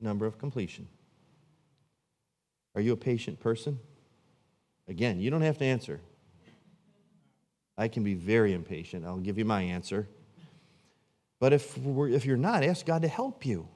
Number 0.01 0.25
of 0.25 0.39
completion. 0.39 0.87
Are 2.73 2.81
you 2.81 2.93
a 2.93 2.97
patient 2.97 3.39
person? 3.39 3.77
Again, 4.87 5.19
you 5.19 5.29
don't 5.29 5.43
have 5.43 5.59
to 5.59 5.65
answer. 5.65 5.99
I 7.77 7.89
can 7.89 8.03
be 8.03 8.15
very 8.15 8.53
impatient. 8.53 9.05
I'll 9.05 9.17
give 9.17 9.37
you 9.37 9.45
my 9.45 9.61
answer. 9.61 10.07
But 11.39 11.53
if, 11.53 11.77
if 11.77 12.25
you're 12.25 12.37
not, 12.37 12.63
ask 12.63 12.87
God 12.87 13.03
to 13.03 13.07
help 13.07 13.45
you. 13.45 13.67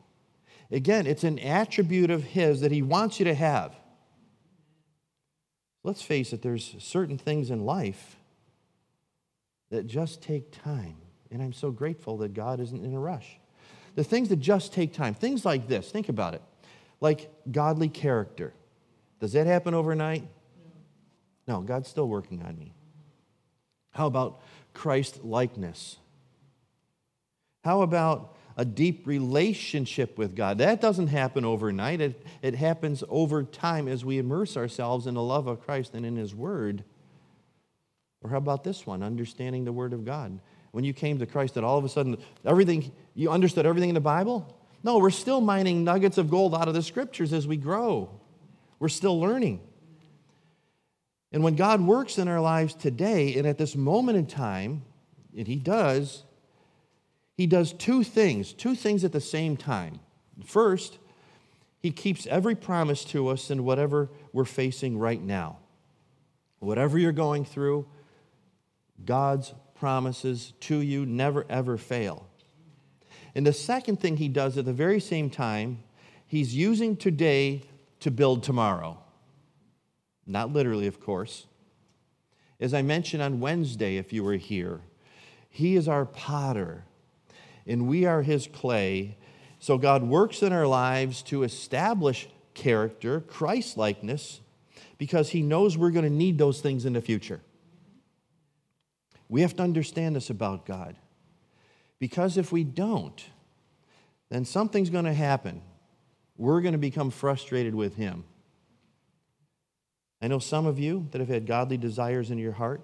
Again, 0.72 1.06
it's 1.06 1.24
an 1.24 1.38
attribute 1.38 2.10
of 2.10 2.24
His 2.24 2.62
that 2.62 2.72
He 2.72 2.82
wants 2.82 3.20
you 3.20 3.26
to 3.26 3.36
have. 3.36 3.76
Let's 5.84 6.02
face 6.02 6.32
it, 6.34 6.41
there's 6.41 6.76
certain 6.80 7.17
things 7.17 7.50
in 7.50 7.65
life 7.65 8.17
that 9.72 9.88
just 9.88 10.22
take 10.22 10.52
time. 10.52 10.98
And 11.32 11.41
I'm 11.41 11.54
so 11.54 11.72
grateful 11.72 12.17
that 12.17 12.34
God 12.34 12.60
isn't 12.60 12.84
in 12.84 12.94
a 12.94 13.00
rush. 13.00 13.39
The 13.96 14.04
things 14.04 14.30
that 14.30 14.39
just 14.39 14.74
take 14.74 14.94
time, 14.94 15.13
things 15.13 15.44
like 15.46 15.67
this, 15.67 15.89
think 15.89 16.10
about 16.10 16.34
it. 16.34 16.41
Like 17.00 17.32
godly 17.52 17.89
character. 17.89 18.54
Does 19.20 19.34
that 19.34 19.48
happen 19.48 19.74
overnight? 19.74 20.28
No, 21.48 21.62
God's 21.62 21.89
still 21.89 22.08
working 22.08 22.41
on 22.44 22.58
me. 22.58 22.74
How 23.91 24.08
about 24.08 24.41
Christ 24.74 25.24
likeness? 25.24 25.98
How 27.63 27.82
about 27.82 28.36
a 28.58 28.66
deep 28.66 29.08
relationship 29.08 30.18
with 30.18 30.36
God? 30.36 30.58
That 30.60 30.82
doesn't 30.82 31.08
happen 31.08 31.46
overnight. 31.46 32.02
It, 32.02 32.26
it 32.42 32.56
happens 32.56 33.04
over 33.10 33.44
time 33.44 33.88
as 33.88 34.06
we 34.06 34.18
immerse 34.18 34.58
ourselves 34.58 35.08
in 35.08 35.14
the 35.14 35.24
love 35.24 35.48
of 35.48 35.62
Christ 35.62 35.94
and 35.94 36.06
in 36.06 36.16
His 36.16 36.36
Word. 36.36 36.84
Or 38.24 38.30
how 38.30 38.38
about 38.38 38.64
this 38.64 38.86
one, 38.86 39.04
understanding 39.04 39.66
the 39.66 39.74
Word 39.74 39.94
of 39.94 40.06
God? 40.06 40.40
When 40.72 40.84
you 40.84 40.94
came 40.94 41.20
to 41.20 41.26
Christ, 41.26 41.56
that 41.56 41.64
all 41.64 41.78
of 41.78 41.86
a 41.86 41.90
sudden 41.90 42.18
everything, 42.46 42.92
you 43.14 43.32
understood 43.32 43.66
everything 43.66 43.90
in 43.90 43.96
the 43.96 44.02
Bible? 44.02 44.58
No, 44.84 44.98
we're 44.98 45.10
still 45.10 45.42
mining 45.42 45.84
nuggets 45.84 46.18
of 46.18 46.30
gold 46.30 46.56
out 46.56 46.68
of 46.68 46.74
the 46.74 46.84
scriptures 46.84 47.34
as 47.34 47.46
we 47.46 47.58
grow. 47.58 48.10
We're 48.80 48.90
still 48.90 49.20
learning. 49.20 49.62
And 51.32 51.44
when 51.44 51.56
God 51.56 51.82
works 51.82 52.18
in 52.18 52.28
our 52.28 52.42
lives 52.42 52.74
today 52.74 53.36
and 53.36 53.48
at 53.48 53.58
this 53.58 53.76
moment 53.76 54.18
in 54.18 54.26
time, 54.26 54.84
and 55.38 55.48
He 55.48 55.56
does, 55.56 56.24
He 57.41 57.47
does 57.47 57.73
two 57.73 58.04
things, 58.04 58.54
two 58.54 58.75
things 58.75 59.04
at 59.04 59.13
the 59.13 59.19
same 59.19 59.58
time. 59.58 59.99
First, 60.45 60.99
He 61.80 61.89
keeps 61.89 62.27
every 62.27 62.54
promise 62.54 63.04
to 63.06 63.30
us 63.30 63.49
in 63.49 63.63
whatever 63.63 64.12
we're 64.32 64.45
facing 64.45 64.99
right 64.99 65.19
now. 65.19 65.58
Whatever 66.60 66.99
you're 66.99 67.12
going 67.12 67.43
through, 67.43 67.88
God's 69.04 69.56
promises 69.73 70.54
to 70.60 70.82
you 70.82 71.04
never 71.08 71.43
ever 71.49 71.80
fail. 71.80 72.30
And 73.34 73.43
the 73.43 73.54
second 73.54 73.99
thing 73.99 74.17
he 74.17 74.27
does 74.27 74.56
at 74.60 74.65
the 74.65 74.71
very 74.71 74.99
same 74.99 75.32
time, 75.32 75.80
he's 76.27 76.54
using 76.54 76.95
today 76.95 77.63
to 78.01 78.12
build 78.12 78.43
tomorrow. 78.43 78.99
Not 80.27 80.54
literally, 80.54 80.86
of 80.86 80.99
course. 80.99 81.47
As 82.60 82.75
I 82.75 82.84
mentioned 82.84 83.23
on 83.23 83.39
Wednesday, 83.39 83.97
if 83.97 84.13
you 84.13 84.23
were 84.23 84.36
here, 84.36 84.82
he 85.49 85.75
is 85.75 85.88
our 85.88 86.06
potter, 86.06 86.86
and 87.67 87.88
we 87.88 88.06
are 88.06 88.21
his 88.21 88.47
clay. 88.47 89.17
So 89.60 89.78
God 89.78 90.04
works 90.04 90.41
in 90.41 90.54
our 90.54 90.67
lives 90.67 91.21
to 91.24 91.43
establish 91.43 92.28
character, 92.54 93.21
Christ 93.21 93.78
likeness, 93.78 94.41
because 94.97 95.30
he 95.30 95.41
knows 95.41 95.78
we're 95.78 95.91
going 95.91 96.06
to 96.06 96.12
need 96.12 96.38
those 96.38 96.62
things 96.62 96.86
in 96.86 96.93
the 96.93 97.02
future. 97.02 97.41
We 99.30 99.41
have 99.41 99.56
to 99.56 99.63
understand 99.63 100.15
this 100.15 100.30
about 100.30 100.65
God. 100.65 100.97
Because 102.00 102.36
if 102.36 102.52
we 102.52 102.63
don't, 102.63 103.24
then 104.30 104.43
something's 104.43 104.89
going 104.89 105.06
to 105.06 105.13
happen. 105.13 105.62
We're 106.36 106.62
going 106.62 106.71
to 106.74 106.80
become 106.80 107.12
frustrated 107.12 107.76
with 107.76 107.95
Him. 107.95 108.24
I 110.21 110.28
know 110.28 110.39
some 110.39 110.65
of 110.65 110.80
you 110.80 111.08
that 111.12 111.19
have 111.19 111.30
had 111.30 111.45
godly 111.45 111.78
desires 111.78 112.32
in 112.32 112.39
your 112.39 112.54
heart 112.54 112.82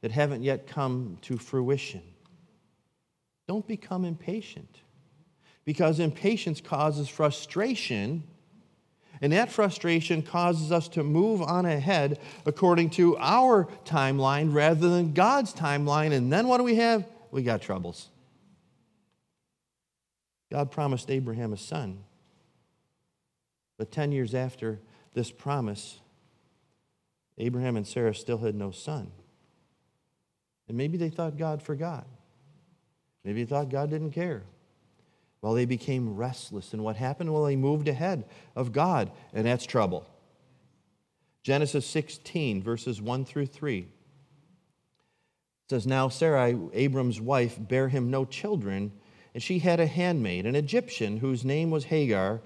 that 0.00 0.10
haven't 0.10 0.42
yet 0.42 0.66
come 0.66 1.16
to 1.22 1.38
fruition. 1.38 2.02
Don't 3.50 3.66
become 3.66 4.04
impatient 4.04 4.78
because 5.64 5.98
impatience 5.98 6.60
causes 6.60 7.08
frustration 7.08 8.22
and 9.20 9.32
that 9.32 9.50
frustration 9.50 10.22
causes 10.22 10.70
us 10.70 10.86
to 10.90 11.02
move 11.02 11.42
on 11.42 11.66
ahead 11.66 12.20
according 12.46 12.90
to 12.90 13.16
our 13.18 13.66
timeline 13.84 14.54
rather 14.54 14.88
than 14.88 15.14
God's 15.14 15.52
timeline. 15.52 16.12
And 16.12 16.32
then 16.32 16.46
what 16.46 16.58
do 16.58 16.62
we 16.62 16.76
have? 16.76 17.04
We 17.32 17.42
got 17.42 17.60
troubles. 17.60 18.10
God 20.52 20.70
promised 20.70 21.10
Abraham 21.10 21.52
a 21.52 21.56
son. 21.56 22.04
But 23.78 23.90
10 23.90 24.12
years 24.12 24.32
after 24.32 24.78
this 25.12 25.32
promise, 25.32 25.98
Abraham 27.36 27.76
and 27.76 27.84
Sarah 27.84 28.14
still 28.14 28.38
had 28.38 28.54
no 28.54 28.70
son. 28.70 29.10
And 30.68 30.76
maybe 30.76 30.96
they 30.96 31.10
thought 31.10 31.36
God 31.36 31.60
forgot. 31.60 32.06
Maybe 33.24 33.44
they 33.44 33.48
thought 33.48 33.68
God 33.68 33.90
didn't 33.90 34.12
care. 34.12 34.42
Well, 35.42 35.54
they 35.54 35.64
became 35.64 36.16
restless. 36.16 36.72
And 36.72 36.84
what 36.84 36.96
happened? 36.96 37.32
Well, 37.32 37.44
they 37.44 37.56
moved 37.56 37.88
ahead 37.88 38.24
of 38.54 38.72
God, 38.72 39.10
and 39.32 39.46
that's 39.46 39.64
trouble. 39.64 40.06
Genesis 41.42 41.86
16, 41.86 42.62
verses 42.62 43.00
1 43.00 43.24
through 43.24 43.46
3 43.46 43.88
says, 45.70 45.86
Now 45.86 46.08
Sarai, 46.08 46.58
Abram's 46.74 47.20
wife, 47.20 47.56
bare 47.58 47.88
him 47.88 48.10
no 48.10 48.24
children, 48.24 48.92
and 49.32 49.42
she 49.42 49.60
had 49.60 49.80
a 49.80 49.86
handmaid, 49.86 50.44
an 50.44 50.56
Egyptian, 50.56 51.18
whose 51.18 51.44
name 51.44 51.70
was 51.70 51.84
Hagar. 51.84 52.40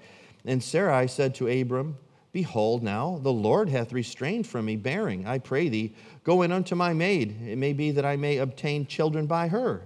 And 0.45 0.63
Sarai 0.63 1.07
said 1.07 1.33
to 1.35 1.47
Abram, 1.47 1.97
Behold, 2.31 2.83
now 2.83 3.19
the 3.23 3.33
Lord 3.33 3.69
hath 3.69 3.91
restrained 3.91 4.45
from 4.45 4.65
me 4.65 4.75
bearing. 4.75 5.25
I 5.25 5.39
pray 5.39 5.69
thee, 5.69 5.95
go 6.23 6.43
in 6.43 6.51
unto 6.51 6.75
my 6.75 6.93
maid. 6.93 7.41
It 7.41 7.57
may 7.57 7.73
be 7.73 7.91
that 7.91 8.05
I 8.05 8.15
may 8.15 8.37
obtain 8.37 8.85
children 8.85 9.25
by 9.25 9.47
her. 9.47 9.81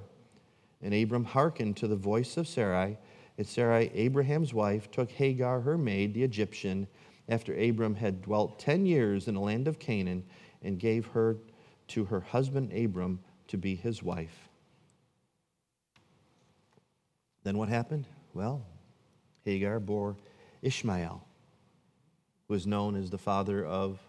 And 0.81 0.93
Abram 0.93 1.25
hearkened 1.25 1.77
to 1.77 1.87
the 1.87 1.95
voice 1.95 2.37
of 2.37 2.47
Sarai. 2.47 2.97
And 3.37 3.47
Sarai, 3.47 3.91
Abraham's 3.93 4.53
wife, 4.53 4.91
took 4.91 5.11
Hagar, 5.11 5.61
her 5.61 5.77
maid, 5.77 6.13
the 6.13 6.23
Egyptian, 6.23 6.87
after 7.27 7.53
Abram 7.55 7.95
had 7.95 8.21
dwelt 8.21 8.59
ten 8.59 8.85
years 8.85 9.27
in 9.27 9.35
the 9.35 9.41
land 9.41 9.67
of 9.67 9.79
Canaan, 9.79 10.23
and 10.61 10.79
gave 10.79 11.05
her 11.07 11.37
to 11.89 12.05
her 12.05 12.19
husband 12.19 12.73
Abram 12.73 13.19
to 13.47 13.57
be 13.57 13.75
his 13.75 14.03
wife. 14.03 14.49
Then 17.43 17.57
what 17.57 17.69
happened? 17.69 18.05
Well, 18.33 18.65
Hagar 19.43 19.79
bore 19.79 20.17
Ishmael, 20.61 21.25
who 22.47 22.53
is 22.53 22.67
known 22.67 22.95
as 22.95 23.09
the 23.09 23.17
father 23.17 23.65
of 23.65 23.99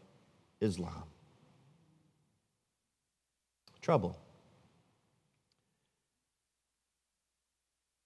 Islam. 0.60 1.04
Trouble. 3.80 4.19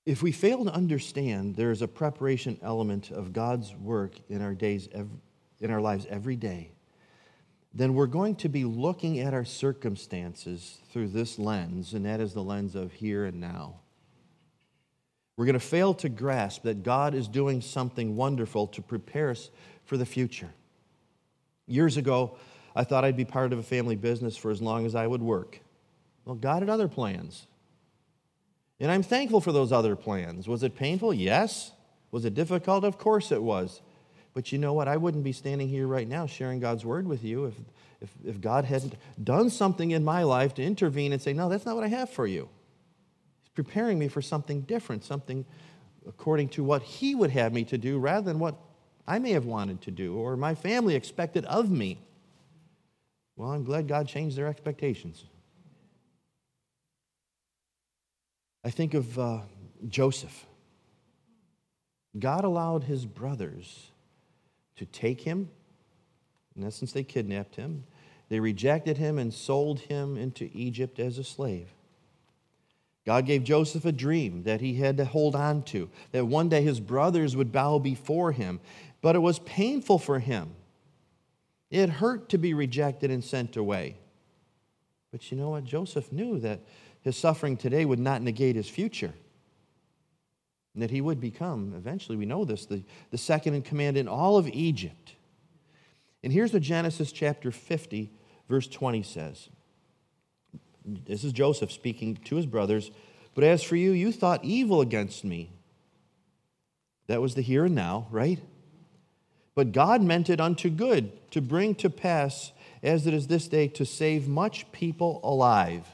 If 0.06 0.22
we 0.22 0.32
fail 0.32 0.64
to 0.64 0.72
understand 0.72 1.56
there 1.56 1.70
is 1.70 1.80
a 1.80 1.88
preparation 1.88 2.58
element 2.62 3.10
of 3.10 3.32
God's 3.32 3.74
work 3.74 4.12
in 4.28 4.42
our 4.42 4.54
days, 4.54 4.88
in 5.60 5.70
our 5.70 5.80
lives 5.80 6.06
every 6.10 6.36
day, 6.36 6.72
then 7.72 7.94
we're 7.94 8.06
going 8.06 8.36
to 8.36 8.48
be 8.48 8.64
looking 8.64 9.18
at 9.20 9.34
our 9.34 9.44
circumstances 9.44 10.78
through 10.90 11.08
this 11.08 11.38
lens, 11.38 11.94
and 11.94 12.04
that 12.04 12.20
is 12.20 12.34
the 12.34 12.42
lens 12.42 12.74
of 12.74 12.92
here 12.92 13.24
and 13.24 13.40
now. 13.40 13.80
We're 15.36 15.46
going 15.46 15.54
to 15.54 15.60
fail 15.60 15.94
to 15.94 16.08
grasp 16.08 16.62
that 16.62 16.84
God 16.84 17.14
is 17.14 17.26
doing 17.26 17.60
something 17.60 18.14
wonderful 18.14 18.68
to 18.68 18.82
prepare 18.82 19.30
us 19.30 19.50
for 19.84 19.96
the 19.96 20.06
future. 20.06 20.50
Years 21.66 21.96
ago, 21.96 22.36
I 22.76 22.84
thought 22.84 23.04
I'd 23.04 23.16
be 23.16 23.24
part 23.24 23.52
of 23.52 23.58
a 23.58 23.62
family 23.62 23.96
business 23.96 24.36
for 24.36 24.50
as 24.50 24.62
long 24.62 24.86
as 24.86 24.94
I 24.94 25.06
would 25.06 25.22
work. 25.22 25.58
Well, 26.24 26.36
God 26.36 26.62
had 26.62 26.68
other 26.68 26.88
plans. 26.88 27.46
And 28.80 28.90
I'm 28.90 29.02
thankful 29.02 29.40
for 29.40 29.52
those 29.52 29.72
other 29.72 29.96
plans. 29.96 30.48
Was 30.48 30.62
it 30.62 30.74
painful? 30.74 31.14
Yes. 31.14 31.72
Was 32.10 32.24
it 32.24 32.34
difficult? 32.34 32.84
Of 32.84 32.98
course 32.98 33.32
it 33.32 33.42
was. 33.42 33.80
But 34.34 34.50
you 34.50 34.58
know 34.58 34.72
what? 34.72 34.88
I 34.88 34.96
wouldn't 34.96 35.24
be 35.24 35.32
standing 35.32 35.68
here 35.68 35.86
right 35.86 36.08
now 36.08 36.26
sharing 36.26 36.58
God's 36.60 36.84
word 36.84 37.06
with 37.06 37.22
you 37.22 37.46
if, 37.46 37.54
if, 38.00 38.10
if 38.24 38.40
God 38.40 38.64
hadn't 38.64 38.94
done 39.22 39.48
something 39.48 39.92
in 39.92 40.04
my 40.04 40.24
life 40.24 40.54
to 40.54 40.62
intervene 40.62 41.12
and 41.12 41.22
say, 41.22 41.32
No, 41.32 41.48
that's 41.48 41.64
not 41.64 41.76
what 41.76 41.84
I 41.84 41.88
have 41.88 42.10
for 42.10 42.26
you. 42.26 42.48
He's 43.42 43.50
preparing 43.50 43.98
me 43.98 44.08
for 44.08 44.20
something 44.20 44.62
different, 44.62 45.04
something 45.04 45.44
according 46.06 46.48
to 46.50 46.64
what 46.64 46.82
He 46.82 47.14
would 47.14 47.30
have 47.30 47.52
me 47.52 47.64
to 47.64 47.78
do 47.78 47.98
rather 47.98 48.24
than 48.24 48.40
what 48.40 48.56
I 49.06 49.20
may 49.20 49.30
have 49.30 49.44
wanted 49.44 49.82
to 49.82 49.90
do 49.90 50.16
or 50.16 50.36
my 50.36 50.54
family 50.54 50.96
expected 50.96 51.44
of 51.44 51.70
me. 51.70 51.98
Well, 53.36 53.50
I'm 53.50 53.64
glad 53.64 53.88
God 53.88 54.08
changed 54.08 54.36
their 54.36 54.46
expectations. 54.46 55.24
I 58.64 58.70
think 58.70 58.94
of 58.94 59.18
uh, 59.18 59.40
Joseph. 59.88 60.46
God 62.18 62.44
allowed 62.44 62.84
his 62.84 63.04
brothers 63.04 63.90
to 64.76 64.86
take 64.86 65.20
him. 65.20 65.50
In 66.56 66.64
essence, 66.64 66.92
they 66.92 67.04
kidnapped 67.04 67.56
him. 67.56 67.84
They 68.28 68.40
rejected 68.40 68.96
him 68.96 69.18
and 69.18 69.34
sold 69.34 69.80
him 69.80 70.16
into 70.16 70.48
Egypt 70.54 70.98
as 70.98 71.18
a 71.18 71.24
slave. 71.24 71.68
God 73.04 73.26
gave 73.26 73.44
Joseph 73.44 73.84
a 73.84 73.92
dream 73.92 74.44
that 74.44 74.62
he 74.62 74.74
had 74.74 74.96
to 74.96 75.04
hold 75.04 75.36
on 75.36 75.62
to, 75.64 75.90
that 76.12 76.26
one 76.26 76.48
day 76.48 76.62
his 76.62 76.80
brothers 76.80 77.36
would 77.36 77.52
bow 77.52 77.78
before 77.78 78.32
him. 78.32 78.60
But 79.02 79.14
it 79.14 79.18
was 79.18 79.40
painful 79.40 79.98
for 79.98 80.20
him. 80.20 80.54
It 81.70 81.90
hurt 81.90 82.30
to 82.30 82.38
be 82.38 82.54
rejected 82.54 83.10
and 83.10 83.22
sent 83.22 83.56
away. 83.56 83.98
But 85.12 85.30
you 85.30 85.36
know 85.36 85.50
what? 85.50 85.64
Joseph 85.64 86.10
knew 86.10 86.38
that 86.40 86.60
his 87.04 87.16
suffering 87.16 87.56
today 87.56 87.84
would 87.84 87.98
not 87.98 88.22
negate 88.22 88.56
his 88.56 88.68
future. 88.68 89.12
And 90.72 90.82
that 90.82 90.90
he 90.90 91.00
would 91.00 91.20
become, 91.20 91.74
eventually, 91.76 92.16
we 92.16 92.26
know 92.26 92.44
this, 92.44 92.66
the, 92.66 92.82
the 93.10 93.18
second 93.18 93.54
in 93.54 93.62
command 93.62 93.96
in 93.96 94.08
all 94.08 94.36
of 94.38 94.48
Egypt. 94.48 95.14
And 96.24 96.32
here's 96.32 96.52
what 96.52 96.62
Genesis 96.62 97.12
chapter 97.12 97.52
50, 97.52 98.10
verse 98.48 98.66
20 98.66 99.02
says. 99.02 99.50
This 100.84 101.22
is 101.22 101.32
Joseph 101.32 101.70
speaking 101.70 102.16
to 102.24 102.36
his 102.36 102.46
brothers. 102.46 102.90
But 103.34 103.44
as 103.44 103.62
for 103.62 103.76
you, 103.76 103.92
you 103.92 104.10
thought 104.10 104.44
evil 104.44 104.80
against 104.80 105.24
me. 105.24 105.52
That 107.06 107.20
was 107.20 107.34
the 107.34 107.42
here 107.42 107.66
and 107.66 107.74
now, 107.74 108.06
right? 108.10 108.40
But 109.54 109.72
God 109.72 110.02
meant 110.02 110.30
it 110.30 110.40
unto 110.40 110.70
good, 110.70 111.30
to 111.30 111.40
bring 111.40 111.74
to 111.76 111.90
pass, 111.90 112.52
as 112.82 113.06
it 113.06 113.14
is 113.14 113.26
this 113.26 113.46
day, 113.46 113.68
to 113.68 113.84
save 113.84 114.26
much 114.26 114.70
people 114.72 115.20
alive. 115.22 115.86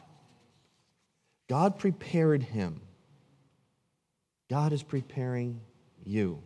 God 1.51 1.81
prepared 1.81 2.45
him. 2.45 2.81
God 4.49 4.73
is 4.73 4.85
preparing 4.85 5.61
you. 6.05 6.45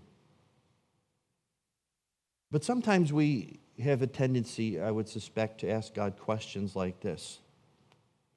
But 2.51 2.65
sometimes 2.65 3.13
we 3.13 3.61
have 3.83 4.01
a 4.01 4.07
tendency, 4.07 4.81
I 4.81 4.91
would 4.91 5.07
suspect, 5.07 5.61
to 5.61 5.71
ask 5.71 5.93
God 5.93 6.19
questions 6.19 6.75
like 6.75 7.01
this 7.01 7.39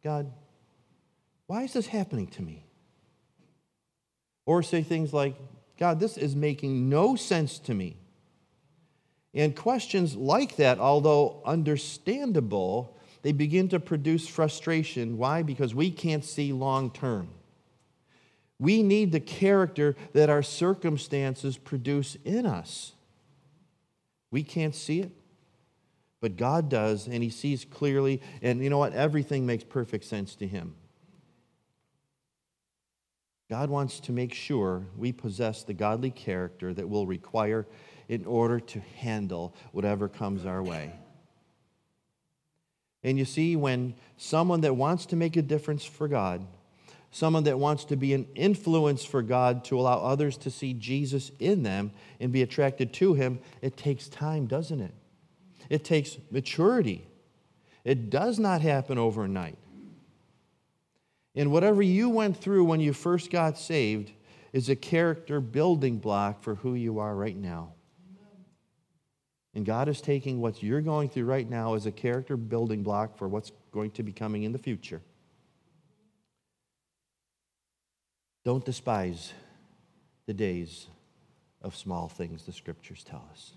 God, 0.03 0.29
why 1.45 1.63
is 1.63 1.71
this 1.71 1.87
happening 1.87 2.27
to 2.27 2.41
me? 2.41 2.65
Or 4.45 4.61
say 4.61 4.83
things 4.83 5.13
like, 5.13 5.37
God, 5.79 6.01
this 6.01 6.17
is 6.17 6.35
making 6.35 6.89
no 6.89 7.15
sense 7.15 7.59
to 7.59 7.73
me. 7.73 7.95
And 9.33 9.55
questions 9.55 10.17
like 10.17 10.57
that, 10.57 10.79
although 10.79 11.41
understandable, 11.45 12.96
they 13.27 13.33
begin 13.33 13.67
to 13.67 13.77
produce 13.81 14.25
frustration. 14.25 15.17
Why? 15.17 15.43
Because 15.43 15.75
we 15.75 15.91
can't 15.91 16.23
see 16.23 16.53
long 16.53 16.89
term. 16.89 17.27
We 18.57 18.81
need 18.81 19.11
the 19.11 19.19
character 19.19 19.97
that 20.13 20.29
our 20.29 20.41
circumstances 20.41 21.57
produce 21.57 22.15
in 22.23 22.45
us. 22.45 22.93
We 24.31 24.43
can't 24.43 24.73
see 24.73 25.01
it, 25.01 25.11
but 26.21 26.37
God 26.37 26.69
does, 26.69 27.07
and 27.09 27.21
He 27.21 27.29
sees 27.29 27.65
clearly. 27.65 28.21
And 28.41 28.63
you 28.63 28.69
know 28.69 28.77
what? 28.77 28.93
Everything 28.93 29.45
makes 29.45 29.65
perfect 29.65 30.05
sense 30.05 30.33
to 30.35 30.47
Him. 30.47 30.75
God 33.49 33.69
wants 33.69 33.99
to 33.99 34.13
make 34.13 34.33
sure 34.33 34.85
we 34.95 35.11
possess 35.11 35.63
the 35.63 35.73
godly 35.73 36.11
character 36.11 36.73
that 36.73 36.87
will 36.87 37.05
require 37.05 37.67
in 38.07 38.23
order 38.23 38.61
to 38.61 38.79
handle 38.79 39.53
whatever 39.73 40.07
comes 40.07 40.45
our 40.45 40.63
way. 40.63 40.93
And 43.07 43.17
you 43.17 43.23
see, 43.23 43.55
when 43.55 43.93
someone 44.17 44.59
that 44.61 44.75
wants 44.75 45.05
to 45.05 45.15
make 45.15 45.37
a 45.37 45.41
difference 45.41 45.85
for 45.85 46.09
God, 46.09 46.45
someone 47.09 47.45
that 47.45 47.57
wants 47.57 47.85
to 47.85 47.95
be 47.95 48.13
an 48.13 48.27
influence 48.35 49.05
for 49.05 49.21
God 49.21 49.63
to 49.65 49.79
allow 49.79 49.99
others 49.99 50.35
to 50.39 50.51
see 50.51 50.73
Jesus 50.73 51.31
in 51.39 51.63
them 51.63 51.91
and 52.19 52.33
be 52.33 52.41
attracted 52.41 52.91
to 52.95 53.13
him, 53.13 53.39
it 53.61 53.77
takes 53.77 54.09
time, 54.09 54.45
doesn't 54.45 54.81
it? 54.81 54.93
It 55.69 55.85
takes 55.85 56.17
maturity. 56.31 57.07
It 57.85 58.09
does 58.09 58.39
not 58.39 58.59
happen 58.59 58.97
overnight. 58.97 59.57
And 61.33 61.49
whatever 61.49 61.81
you 61.81 62.09
went 62.09 62.35
through 62.35 62.65
when 62.65 62.81
you 62.81 62.91
first 62.91 63.31
got 63.31 63.57
saved 63.57 64.11
is 64.51 64.67
a 64.67 64.75
character 64.75 65.39
building 65.39 65.99
block 65.99 66.43
for 66.43 66.55
who 66.55 66.73
you 66.73 66.99
are 66.99 67.15
right 67.15 67.37
now. 67.37 67.71
And 69.53 69.65
God 69.65 69.87
is 69.89 70.01
taking 70.01 70.39
what 70.39 70.61
you're 70.61 70.81
going 70.81 71.09
through 71.09 71.25
right 71.25 71.49
now 71.49 71.73
as 71.73 71.85
a 71.85 71.91
character 71.91 72.37
building 72.37 72.83
block 72.83 73.17
for 73.17 73.27
what's 73.27 73.51
going 73.71 73.91
to 73.91 74.03
be 74.03 74.11
coming 74.11 74.43
in 74.43 74.51
the 74.51 74.59
future. 74.59 75.01
Don't 78.45 78.63
despise 78.63 79.33
the 80.25 80.33
days 80.33 80.87
of 81.61 81.75
small 81.75 82.07
things, 82.07 82.43
the 82.43 82.53
scriptures 82.53 83.03
tell 83.03 83.27
us. 83.31 83.53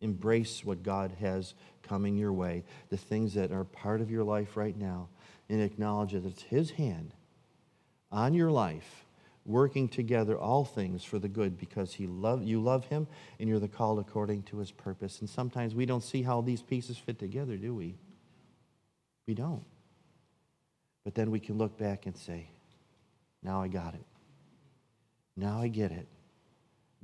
Embrace 0.00 0.64
what 0.64 0.82
God 0.82 1.12
has 1.20 1.54
coming 1.82 2.16
your 2.16 2.32
way, 2.32 2.64
the 2.88 2.96
things 2.96 3.34
that 3.34 3.52
are 3.52 3.64
part 3.64 4.00
of 4.00 4.10
your 4.10 4.24
life 4.24 4.56
right 4.56 4.76
now, 4.76 5.08
and 5.48 5.60
acknowledge 5.60 6.12
that 6.12 6.24
it's 6.24 6.42
His 6.42 6.70
hand 6.70 7.14
on 8.10 8.34
your 8.34 8.50
life 8.50 9.01
working 9.44 9.88
together 9.88 10.38
all 10.38 10.64
things 10.64 11.02
for 11.02 11.18
the 11.18 11.28
good 11.28 11.58
because 11.58 11.94
he 11.94 12.06
love, 12.06 12.42
you 12.44 12.60
love 12.60 12.86
him 12.86 13.06
and 13.40 13.48
you're 13.48 13.58
the 13.58 13.68
called 13.68 13.98
according 13.98 14.42
to 14.44 14.58
his 14.58 14.70
purpose. 14.70 15.20
And 15.20 15.28
sometimes 15.28 15.74
we 15.74 15.86
don't 15.86 16.02
see 16.02 16.22
how 16.22 16.40
these 16.40 16.62
pieces 16.62 16.96
fit 16.96 17.18
together, 17.18 17.56
do 17.56 17.74
we? 17.74 17.96
We 19.26 19.34
don't. 19.34 19.64
But 21.04 21.14
then 21.14 21.30
we 21.30 21.40
can 21.40 21.58
look 21.58 21.76
back 21.76 22.06
and 22.06 22.16
say, 22.16 22.48
now 23.42 23.60
I 23.60 23.68
got 23.68 23.94
it. 23.94 24.04
Now 25.36 25.60
I 25.60 25.68
get 25.68 25.90
it. 25.90 26.06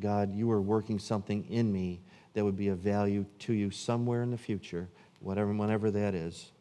God, 0.00 0.32
you 0.32 0.50
are 0.52 0.60
working 0.60 1.00
something 1.00 1.44
in 1.50 1.72
me 1.72 2.00
that 2.34 2.44
would 2.44 2.56
be 2.56 2.68
of 2.68 2.78
value 2.78 3.26
to 3.40 3.52
you 3.52 3.72
somewhere 3.72 4.22
in 4.22 4.30
the 4.30 4.38
future, 4.38 4.88
whatever, 5.18 5.52
whenever 5.52 5.90
that 5.90 6.14
is. 6.14 6.52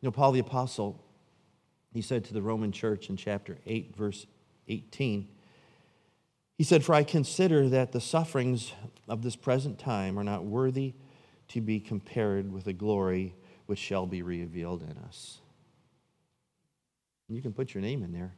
You 0.00 0.06
know, 0.06 0.12
Paul 0.12 0.30
the 0.30 0.38
Apostle, 0.38 1.02
he 1.92 2.02
said 2.02 2.24
to 2.26 2.34
the 2.34 2.42
Roman 2.42 2.70
church 2.70 3.08
in 3.08 3.16
chapter 3.16 3.58
8, 3.66 3.96
verse 3.96 4.26
18. 4.68 5.28
He 6.56 6.64
said, 6.64 6.84
For 6.84 6.94
I 6.94 7.02
consider 7.02 7.68
that 7.68 7.92
the 7.92 8.00
sufferings 8.00 8.72
of 9.08 9.22
this 9.22 9.36
present 9.36 9.78
time 9.78 10.18
are 10.18 10.24
not 10.24 10.44
worthy 10.44 10.94
to 11.48 11.60
be 11.60 11.80
compared 11.80 12.52
with 12.52 12.64
the 12.64 12.72
glory 12.72 13.34
which 13.66 13.78
shall 13.78 14.06
be 14.06 14.22
revealed 14.22 14.82
in 14.82 14.96
us. 14.98 15.40
You 17.28 17.42
can 17.42 17.52
put 17.52 17.74
your 17.74 17.82
name 17.82 18.02
in 18.02 18.12
there. 18.12 18.34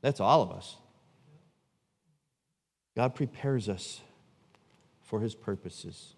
That's 0.00 0.20
all 0.20 0.42
of 0.42 0.50
us. 0.50 0.76
God 2.96 3.14
prepares 3.14 3.68
us 3.68 4.00
for 5.02 5.20
his 5.20 5.34
purposes. 5.34 6.14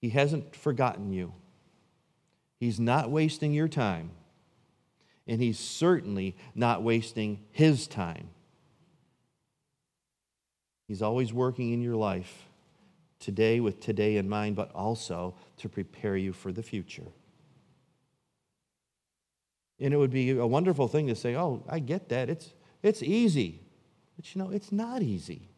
He 0.00 0.10
hasn't 0.10 0.56
forgotten 0.56 1.12
you. 1.12 1.32
He's 2.58 2.80
not 2.80 3.10
wasting 3.10 3.52
your 3.52 3.68
time 3.68 4.10
and 5.26 5.40
he's 5.40 5.58
certainly 5.58 6.36
not 6.54 6.82
wasting 6.82 7.40
his 7.50 7.86
time. 7.86 8.28
He's 10.88 11.02
always 11.02 11.32
working 11.32 11.72
in 11.72 11.80
your 11.80 11.96
life 11.96 12.48
today 13.18 13.60
with 13.60 13.80
today 13.80 14.16
in 14.16 14.28
mind, 14.28 14.56
but 14.56 14.72
also 14.74 15.34
to 15.58 15.68
prepare 15.68 16.16
you 16.16 16.32
for 16.32 16.52
the 16.52 16.62
future. 16.62 17.06
And 19.80 19.94
it 19.94 19.96
would 19.96 20.10
be 20.10 20.30
a 20.30 20.46
wonderful 20.46 20.88
thing 20.88 21.06
to 21.06 21.14
say, 21.14 21.34
Oh, 21.34 21.64
I 21.68 21.78
get 21.78 22.08
that. 22.10 22.28
It's, 22.28 22.52
It's 22.82 23.02
easy. 23.02 23.60
But 24.16 24.34
you 24.34 24.42
know, 24.42 24.50
it's 24.50 24.70
not 24.70 25.02
easy. 25.02 25.48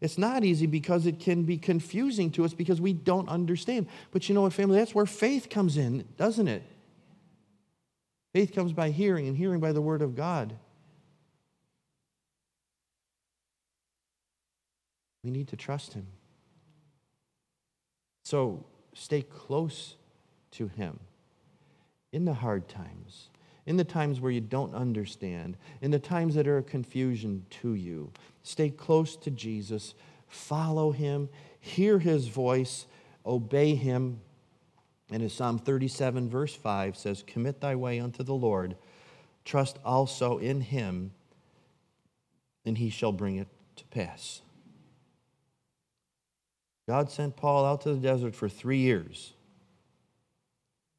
It's 0.00 0.18
not 0.18 0.44
easy 0.44 0.66
because 0.66 1.06
it 1.06 1.20
can 1.20 1.44
be 1.44 1.58
confusing 1.58 2.30
to 2.32 2.44
us 2.44 2.54
because 2.54 2.80
we 2.80 2.92
don't 2.92 3.28
understand. 3.28 3.86
But 4.10 4.28
you 4.28 4.34
know 4.34 4.42
what, 4.42 4.52
family? 4.52 4.78
That's 4.78 4.94
where 4.94 5.06
faith 5.06 5.48
comes 5.48 5.76
in, 5.76 6.04
doesn't 6.16 6.48
it? 6.48 6.62
Faith 8.32 8.54
comes 8.54 8.72
by 8.72 8.90
hearing, 8.90 9.28
and 9.28 9.36
hearing 9.36 9.60
by 9.60 9.72
the 9.72 9.82
Word 9.82 10.00
of 10.00 10.14
God. 10.14 10.54
We 15.22 15.30
need 15.30 15.48
to 15.48 15.56
trust 15.56 15.92
Him. 15.92 16.06
So 18.24 18.64
stay 18.94 19.22
close 19.22 19.96
to 20.52 20.68
Him 20.68 20.98
in 22.12 22.24
the 22.24 22.32
hard 22.32 22.68
times, 22.68 23.28
in 23.66 23.76
the 23.76 23.84
times 23.84 24.20
where 24.20 24.32
you 24.32 24.40
don't 24.40 24.74
understand, 24.74 25.56
in 25.80 25.90
the 25.90 25.98
times 25.98 26.34
that 26.34 26.48
are 26.48 26.58
a 26.58 26.62
confusion 26.62 27.44
to 27.50 27.74
you. 27.74 28.10
Stay 28.42 28.70
close 28.70 29.16
to 29.16 29.30
Jesus, 29.30 29.94
follow 30.26 30.90
Him, 30.90 31.28
hear 31.60 31.98
His 31.98 32.28
voice, 32.28 32.86
obey 33.26 33.74
Him. 33.74 34.20
And 35.12 35.22
as 35.22 35.34
Psalm 35.34 35.58
37, 35.58 36.30
verse 36.30 36.54
5 36.54 36.96
says, 36.96 37.22
Commit 37.26 37.60
thy 37.60 37.74
way 37.74 38.00
unto 38.00 38.22
the 38.22 38.34
Lord, 38.34 38.76
trust 39.44 39.78
also 39.84 40.38
in 40.38 40.62
Him, 40.62 41.12
and 42.64 42.78
He 42.78 42.88
shall 42.88 43.12
bring 43.12 43.36
it 43.36 43.48
to 43.76 43.84
pass. 43.86 44.40
God 46.88 47.10
sent 47.10 47.36
Paul 47.36 47.64
out 47.64 47.82
to 47.82 47.94
the 47.94 48.00
desert 48.00 48.34
for 48.34 48.48
three 48.48 48.78
years. 48.78 49.34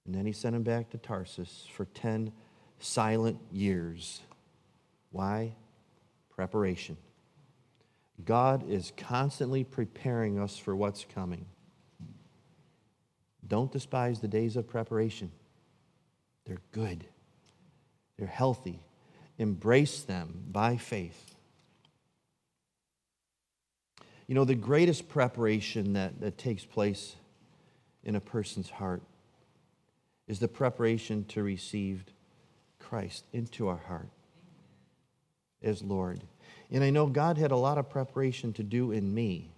And 0.05 0.13
then 0.13 0.25
he 0.25 0.31
sent 0.31 0.55
him 0.55 0.63
back 0.63 0.89
to 0.91 0.97
Tarsus 0.97 1.65
for 1.73 1.85
10 1.85 2.31
silent 2.79 3.39
years. 3.51 4.21
Why? 5.11 5.55
Preparation. 6.35 6.97
God 8.23 8.69
is 8.69 8.91
constantly 8.95 9.63
preparing 9.63 10.39
us 10.39 10.57
for 10.57 10.75
what's 10.75 11.05
coming. 11.05 11.45
Don't 13.47 13.71
despise 13.71 14.19
the 14.19 14.27
days 14.27 14.55
of 14.55 14.67
preparation. 14.67 15.31
They're 16.45 16.61
good, 16.71 17.05
they're 18.17 18.27
healthy. 18.27 18.79
Embrace 19.39 20.01
them 20.01 20.43
by 20.51 20.77
faith. 20.77 21.33
You 24.27 24.35
know, 24.35 24.45
the 24.45 24.55
greatest 24.55 25.09
preparation 25.09 25.93
that, 25.93 26.21
that 26.21 26.37
takes 26.37 26.63
place 26.63 27.15
in 28.03 28.15
a 28.15 28.19
person's 28.19 28.69
heart 28.69 29.01
is 30.27 30.39
the 30.39 30.47
preparation 30.47 31.25
to 31.25 31.41
receive 31.43 32.05
Christ 32.79 33.25
into 33.33 33.67
our 33.67 33.81
heart 33.87 34.09
as 35.61 35.81
Lord. 35.81 36.21
And 36.71 36.83
I 36.83 36.89
know 36.89 37.07
God 37.07 37.37
had 37.37 37.51
a 37.51 37.57
lot 37.57 37.77
of 37.77 37.89
preparation 37.89 38.53
to 38.53 38.63
do 38.63 38.91
in 38.91 39.13
me. 39.13 39.52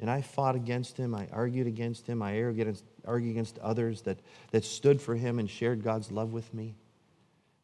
And 0.00 0.10
I 0.10 0.22
fought 0.22 0.56
against 0.56 0.96
him. 0.96 1.14
I 1.14 1.28
argued 1.30 1.66
against 1.66 2.06
him. 2.06 2.22
I 2.22 2.40
argued 2.42 2.66
against, 2.66 2.84
argued 3.04 3.32
against 3.32 3.58
others 3.58 4.00
that, 4.02 4.18
that 4.50 4.64
stood 4.64 5.00
for 5.00 5.14
him 5.14 5.38
and 5.38 5.48
shared 5.48 5.84
God's 5.84 6.10
love 6.10 6.32
with 6.32 6.52
me. 6.54 6.74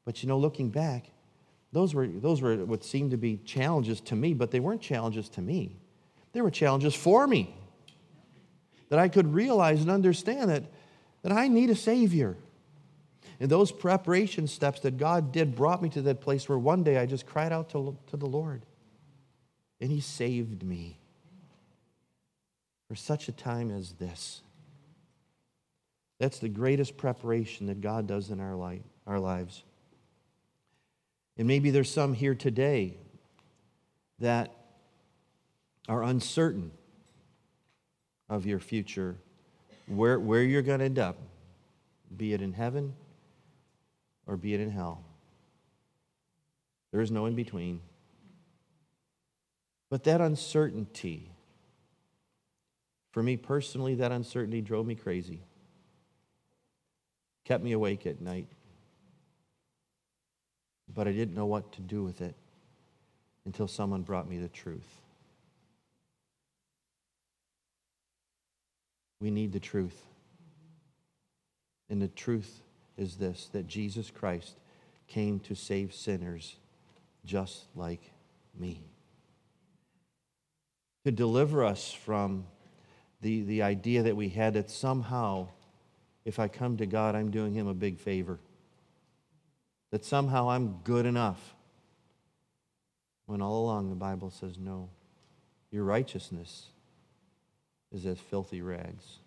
But 0.05 0.23
you 0.23 0.29
know, 0.29 0.39
looking 0.39 0.69
back, 0.69 1.11
those 1.73 1.95
were, 1.95 2.07
those 2.07 2.43
were 2.43 2.57
what 2.57 2.85
seemed 2.85 3.13
to 3.13 3.17
be 3.17 3.39
challenges 3.39 4.03
to 4.03 4.17
me, 4.17 4.35
but 4.35 4.51
they 4.51 4.61
weren't 4.61 4.83
challenges 4.83 5.31
to 5.31 5.43
me. 5.43 5.77
They 6.33 6.43
were 6.43 6.51
challenges 6.51 6.95
for 6.95 7.27
me. 7.27 7.55
That 8.91 8.99
I 8.99 9.09
could 9.09 9.33
realize 9.33 9.81
and 9.81 9.91
understand 9.91 10.51
that, 10.51 10.65
that 11.23 11.33
I 11.33 11.49
need 11.49 11.71
a 11.71 11.75
Savior. 11.75 12.37
And 13.41 13.51
those 13.51 13.73
preparation 13.73 14.47
steps 14.47 14.81
that 14.81 14.99
God 14.99 15.33
did 15.33 15.57
brought 15.57 15.83
me 15.83 15.89
to 15.91 16.03
that 16.03 16.21
place 16.21 16.49
where 16.49 16.59
one 16.59 16.83
day 16.83 16.99
I 16.99 17.07
just 17.07 17.27
cried 17.27 17.53
out 17.53 17.71
to, 17.71 17.97
to 18.09 18.17
the 18.17 18.27
Lord. 18.27 18.65
And 19.81 19.91
He 19.91 20.01
saved 20.01 20.63
me 20.63 20.99
for 22.89 22.95
such 22.95 23.29
a 23.29 23.33
time 23.33 23.71
as 23.71 23.93
this. 23.95 24.43
That's 26.19 26.39
the 26.39 26.49
greatest 26.49 26.97
preparation 26.97 27.67
that 27.67 27.81
God 27.81 28.07
does 28.07 28.31
in 28.31 28.41
our, 28.41 28.55
life, 28.55 28.83
our 29.07 29.19
lives. 29.19 29.63
And 31.37 31.47
maybe 31.47 31.71
there's 31.71 31.91
some 31.91 32.15
here 32.15 32.35
today 32.35 32.97
that 34.19 34.55
are 35.89 36.03
uncertain 36.03 36.71
of 38.29 38.47
your 38.47 38.59
future, 38.59 39.17
where, 39.87 40.19
where 40.19 40.43
you're 40.43 40.63
going 40.63 40.79
to 40.79 40.85
end 40.85 40.99
up, 40.99 41.17
be 42.17 42.33
it 42.33 42.41
in 42.41 42.53
heaven 42.53 42.95
or 44.27 44.37
be 44.37 44.55
it 44.55 44.61
in 44.61 44.71
hell. 44.71 45.05
There 46.93 47.01
is 47.01 47.11
no 47.11 47.27
in 47.27 47.35
between. 47.35 47.81
But 49.91 50.05
that 50.05 50.21
uncertainty, 50.21 51.31
for 53.17 53.23
me 53.23 53.39
personally, 53.39 53.95
that 53.95 54.13
uncertainty 54.13 54.61
drove 54.61 54.87
me 54.87 54.95
crazy, 54.95 55.41
kept 57.47 57.65
me 57.65 57.73
awake 57.73 58.07
at 58.07 58.21
night. 58.21 58.47
But 60.93 61.09
I 61.09 61.13
didn't 61.13 61.35
know 61.35 61.47
what 61.47 61.73
to 61.73 61.81
do 61.81 62.05
with 62.05 62.21
it 62.21 62.35
until 63.47 63.69
someone 63.69 64.03
brought 64.03 64.29
me 64.29 64.37
the 64.37 64.51
truth. 64.51 65.01
We 69.23 69.31
need 69.31 69.51
the 69.51 69.61
truth. 69.61 69.99
And 71.89 72.03
the 72.03 72.09
truth 72.09 72.61
is 72.99 73.17
this 73.17 73.49
that 73.55 73.67
Jesus 73.67 74.11
Christ 74.11 74.59
came 75.09 75.41
to 75.41 75.55
save 75.55 75.95
sinners 75.95 76.57
just 77.25 77.65
like 77.75 78.11
me. 78.55 78.83
To 81.07 81.11
deliver 81.11 81.65
us 81.65 81.91
from 81.95 82.45
the, 83.21 83.43
the 83.43 83.63
idea 83.63 84.03
that 84.03 84.17
we 84.17 84.29
had 84.29 84.55
that 84.55 84.71
somehow, 84.71 85.49
if 86.25 86.39
I 86.39 86.49
come 86.49 86.77
to 86.77 86.87
God, 86.87 87.15
I'm 87.15 87.31
doing 87.31 87.55
Him 87.55 87.67
a 87.67 87.75
big 87.75 87.99
favor. 87.99 88.39
That 89.91 90.05
somehow 90.05 90.51
I'm 90.51 90.79
good 90.85 91.07
enough. 91.07 91.55
When 93.27 93.43
all 93.43 93.65
along 93.65 93.91
the 93.91 93.97
Bible 93.97 94.31
says, 94.31 94.59
no, 94.59 94.89
your 95.71 95.85
righteousness 95.85 96.67
is 97.93 98.07
as 98.07 98.19
filthy 98.19 98.63
rags. 98.63 99.19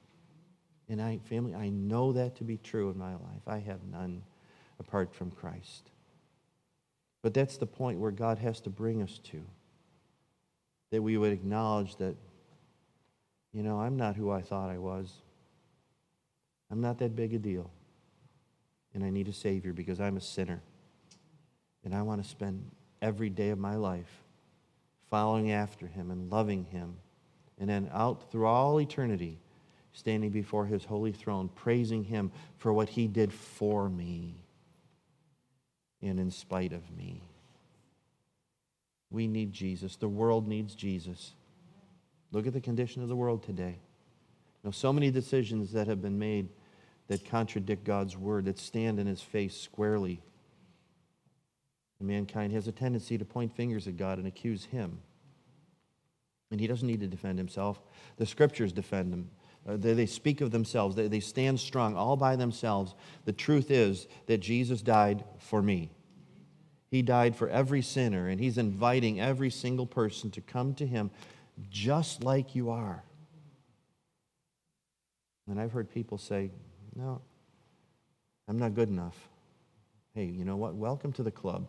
And 0.87 1.01
I, 1.01 1.19
family, 1.29 1.53
I 1.53 1.69
know 1.69 2.13
that 2.13 2.37
to 2.37 2.43
be 2.43 2.57
true 2.57 2.89
in 2.89 2.97
my 2.97 3.13
life. 3.13 3.47
I 3.47 3.59
have 3.59 3.83
none 3.91 4.23
apart 4.79 5.13
from 5.13 5.31
Christ. 5.31 5.91
But 7.21 7.33
that's 7.33 7.57
the 7.57 7.65
point 7.65 7.99
where 7.99 8.11
God 8.11 8.39
has 8.39 8.61
to 8.61 8.69
bring 8.69 9.01
us 9.01 9.19
to. 9.25 9.41
That 10.91 11.01
we 11.01 11.17
would 11.17 11.33
acknowledge 11.33 11.97
that, 11.97 12.15
you 13.53 13.63
know, 13.63 13.79
I'm 13.79 13.97
not 13.97 14.15
who 14.15 14.29
I 14.31 14.41
thought 14.41 14.69
I 14.69 14.77
was. 14.77 15.11
I'm 16.71 16.81
not 16.81 16.99
that 16.99 17.15
big 17.15 17.33
a 17.33 17.39
deal. 17.39 17.71
And 18.93 19.03
I 19.03 19.09
need 19.09 19.27
a 19.27 19.33
Savior 19.33 19.73
because 19.73 19.99
I'm 19.99 20.17
a 20.17 20.21
sinner. 20.21 20.61
And 21.83 21.95
I 21.95 22.01
want 22.01 22.23
to 22.23 22.29
spend 22.29 22.69
every 23.01 23.29
day 23.29 23.49
of 23.49 23.59
my 23.59 23.75
life 23.75 24.23
following 25.09 25.51
after 25.51 25.87
Him 25.87 26.11
and 26.11 26.31
loving 26.31 26.65
Him 26.65 26.95
and 27.59 27.69
then 27.69 27.89
out 27.93 28.31
through 28.31 28.45
all 28.45 28.79
eternity, 28.79 29.37
standing 29.91 30.29
before 30.29 30.65
his 30.65 30.85
holy 30.85 31.11
throne, 31.11 31.49
praising 31.55 32.05
him 32.05 32.31
for 32.57 32.71
what 32.71 32.89
he 32.89 33.07
did 33.07 33.33
for 33.33 33.89
me 33.89 34.35
and 36.01 36.19
in 36.19 36.31
spite 36.31 36.71
of 36.71 36.89
me. 36.97 37.21
We 39.11 39.27
need 39.27 39.51
Jesus. 39.51 39.97
The 39.97 40.07
world 40.07 40.47
needs 40.47 40.73
Jesus. 40.73 41.33
Look 42.31 42.47
at 42.47 42.53
the 42.53 42.61
condition 42.61 43.01
of 43.01 43.09
the 43.09 43.15
world 43.15 43.43
today. 43.43 43.79
You 44.63 44.67
know, 44.67 44.71
so 44.71 44.93
many 44.93 45.09
decisions 45.09 45.71
that 45.73 45.87
have 45.87 46.01
been 46.01 46.19
made 46.19 46.49
that 47.07 47.25
contradict 47.25 47.83
God's 47.83 48.15
word, 48.15 48.45
that 48.45 48.59
stand 48.59 48.99
in 48.99 49.07
his 49.07 49.21
face 49.21 49.57
squarely. 49.59 50.21
And 51.99 52.07
mankind 52.07 52.53
has 52.53 52.67
a 52.67 52.71
tendency 52.71 53.17
to 53.17 53.25
point 53.25 53.55
fingers 53.55 53.87
at 53.87 53.97
God 53.97 54.19
and 54.19 54.27
accuse 54.27 54.65
him. 54.65 54.99
And 56.51 56.59
he 56.59 56.67
doesn't 56.67 56.87
need 56.87 57.01
to 57.01 57.07
defend 57.07 57.37
himself. 57.37 57.81
The 58.17 58.25
scriptures 58.25 58.71
defend 58.71 59.13
him. 59.13 59.29
Uh, 59.67 59.77
they, 59.77 59.93
they, 59.93 60.05
speak 60.05 60.41
of 60.41 60.51
themselves, 60.51 60.95
they, 60.95 61.07
they 61.07 61.19
stand 61.19 61.59
strong 61.59 61.95
all 61.95 62.15
by 62.15 62.35
themselves. 62.35 62.95
The 63.25 63.33
truth 63.33 63.69
is 63.71 64.07
that 64.27 64.37
Jesus 64.37 64.81
died 64.81 65.23
for 65.37 65.61
me. 65.61 65.91
He 66.89 67.01
died 67.01 67.35
for 67.35 67.49
every 67.49 67.81
sinner, 67.81 68.29
and 68.29 68.39
he's 68.39 68.57
inviting 68.57 69.19
every 69.19 69.51
single 69.51 69.85
person 69.85 70.31
to 70.31 70.41
come 70.41 70.73
to 70.75 70.87
him 70.87 71.11
just 71.69 72.23
like 72.23 72.55
you 72.55 72.69
are. 72.69 73.03
And 75.47 75.59
I've 75.59 75.71
heard 75.71 75.89
people 75.89 76.17
say, 76.17 76.51
No, 76.95 77.21
I'm 78.47 78.57
not 78.57 78.75
good 78.75 78.89
enough. 78.89 79.17
Hey, 80.13 80.25
you 80.25 80.45
know 80.45 80.57
what? 80.57 80.75
Welcome 80.75 81.11
to 81.13 81.23
the 81.23 81.31
club. 81.31 81.67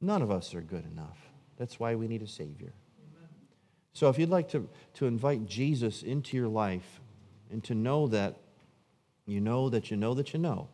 None 0.00 0.22
of 0.22 0.30
us 0.30 0.54
are 0.54 0.60
good 0.60 0.84
enough. 0.90 1.18
That's 1.58 1.78
why 1.78 1.94
we 1.94 2.08
need 2.08 2.22
a 2.22 2.26
Savior. 2.26 2.72
So 3.92 4.08
if 4.08 4.18
you'd 4.18 4.30
like 4.30 4.48
to, 4.50 4.68
to 4.94 5.06
invite 5.06 5.46
Jesus 5.46 6.02
into 6.02 6.36
your 6.36 6.48
life 6.48 7.00
and 7.50 7.62
to 7.64 7.74
know 7.74 8.06
that 8.08 8.36
you 9.26 9.40
know 9.40 9.68
that 9.68 9.90
you 9.90 9.96
know 9.96 10.14
that 10.14 10.32
you 10.32 10.38
know 10.38 10.68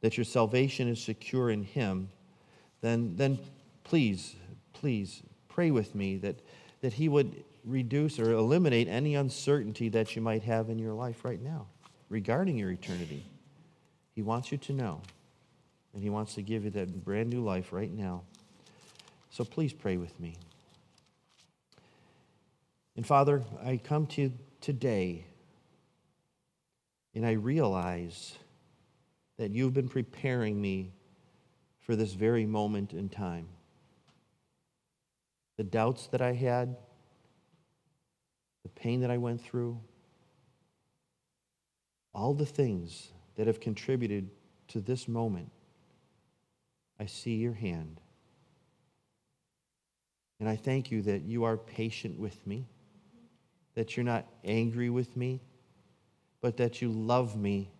that 0.00 0.16
your 0.16 0.24
salvation 0.24 0.88
is 0.88 1.00
secure 1.00 1.50
in 1.50 1.62
Him, 1.62 2.08
then, 2.80 3.16
then 3.16 3.38
please, 3.84 4.34
please 4.72 5.22
pray 5.48 5.70
with 5.70 5.94
me 5.94 6.16
that, 6.18 6.40
that 6.80 6.94
He 6.94 7.08
would 7.08 7.44
reduce 7.64 8.18
or 8.18 8.32
eliminate 8.32 8.88
any 8.88 9.14
uncertainty 9.14 9.88
that 9.90 10.16
you 10.16 10.22
might 10.22 10.42
have 10.42 10.70
in 10.70 10.78
your 10.78 10.94
life 10.94 11.24
right 11.24 11.40
now 11.40 11.66
regarding 12.08 12.56
your 12.56 12.70
eternity. 12.70 13.24
He 14.14 14.22
wants 14.22 14.50
you 14.50 14.58
to 14.58 14.72
know, 14.72 15.02
and 15.94 16.02
He 16.02 16.10
wants 16.10 16.34
to 16.34 16.42
give 16.42 16.64
you 16.64 16.70
that 16.70 17.04
brand 17.04 17.30
new 17.30 17.42
life 17.42 17.72
right 17.72 17.92
now. 17.92 18.22
So 19.30 19.44
please 19.44 19.72
pray 19.72 19.96
with 19.96 20.18
me. 20.18 20.36
And 22.96 23.06
Father, 23.06 23.44
I 23.64 23.78
come 23.82 24.06
to 24.08 24.22
you 24.22 24.32
today 24.60 25.24
and 27.14 27.24
I 27.24 27.32
realize 27.32 28.36
that 29.38 29.50
you've 29.50 29.74
been 29.74 29.88
preparing 29.88 30.60
me 30.60 30.92
for 31.80 31.96
this 31.96 32.12
very 32.12 32.46
moment 32.46 32.92
in 32.92 33.08
time. 33.08 33.48
The 35.60 35.64
doubts 35.64 36.06
that 36.06 36.22
I 36.22 36.32
had, 36.32 36.74
the 38.62 38.70
pain 38.70 39.02
that 39.02 39.10
I 39.10 39.18
went 39.18 39.42
through, 39.42 39.78
all 42.14 42.32
the 42.32 42.46
things 42.46 43.12
that 43.36 43.46
have 43.46 43.60
contributed 43.60 44.30
to 44.68 44.80
this 44.80 45.06
moment, 45.06 45.50
I 46.98 47.04
see 47.04 47.34
your 47.34 47.52
hand. 47.52 48.00
And 50.38 50.48
I 50.48 50.56
thank 50.56 50.90
you 50.90 51.02
that 51.02 51.24
you 51.24 51.44
are 51.44 51.58
patient 51.58 52.18
with 52.18 52.46
me, 52.46 52.66
that 53.74 53.98
you're 53.98 54.04
not 54.04 54.26
angry 54.42 54.88
with 54.88 55.14
me, 55.14 55.42
but 56.40 56.56
that 56.56 56.80
you 56.80 56.88
love 56.88 57.36
me 57.36 57.70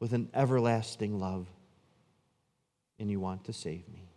with 0.00 0.12
an 0.12 0.28
everlasting 0.34 1.20
love 1.20 1.46
and 2.98 3.08
you 3.08 3.20
want 3.20 3.44
to 3.44 3.52
save 3.52 3.88
me. 3.88 4.08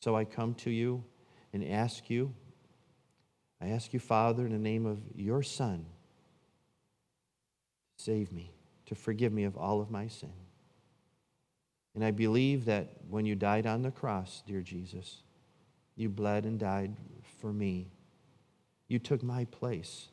So 0.00 0.16
I 0.16 0.24
come 0.24 0.54
to 0.54 0.70
you 0.72 1.04
and 1.52 1.64
ask 1.64 2.08
you, 2.08 2.34
I 3.60 3.68
ask 3.68 3.92
you, 3.92 4.00
Father, 4.00 4.44
in 4.44 4.52
the 4.52 4.58
name 4.58 4.86
of 4.86 4.98
your 5.14 5.42
Son, 5.42 5.86
save 7.96 8.32
me, 8.32 8.52
to 8.86 8.94
forgive 8.94 9.32
me 9.32 9.44
of 9.44 9.56
all 9.56 9.80
of 9.80 9.90
my 9.90 10.08
sin. 10.08 10.32
And 11.94 12.04
I 12.04 12.10
believe 12.10 12.64
that 12.64 12.88
when 13.08 13.26
you 13.26 13.34
died 13.34 13.66
on 13.66 13.82
the 13.82 13.90
cross, 13.90 14.42
dear 14.46 14.62
Jesus, 14.62 15.22
you 15.94 16.08
bled 16.08 16.44
and 16.44 16.58
died 16.58 16.96
for 17.40 17.52
me. 17.52 17.92
You 18.88 18.98
took 18.98 19.22
my 19.22 19.44
place. 19.46 20.08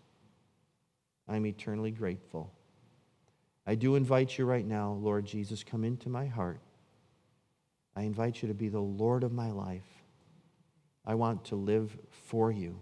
I'm 1.27 1.45
eternally 1.45 1.91
grateful. 1.91 2.53
I 3.65 3.75
do 3.75 3.95
invite 3.95 4.37
you 4.37 4.45
right 4.45 4.65
now, 4.65 4.93
Lord 4.93 5.25
Jesus, 5.25 5.63
come 5.63 5.83
into 5.83 6.09
my 6.09 6.25
heart. 6.25 6.59
I 7.95 8.01
invite 8.01 8.41
you 8.41 8.47
to 8.47 8.53
be 8.53 8.67
the 8.67 8.79
Lord 8.79 9.23
of 9.23 9.31
my 9.31 9.51
life. 9.51 9.98
I 11.05 11.15
want 11.15 11.45
to 11.45 11.55
live 11.55 11.97
for 12.27 12.51
you. 12.51 12.79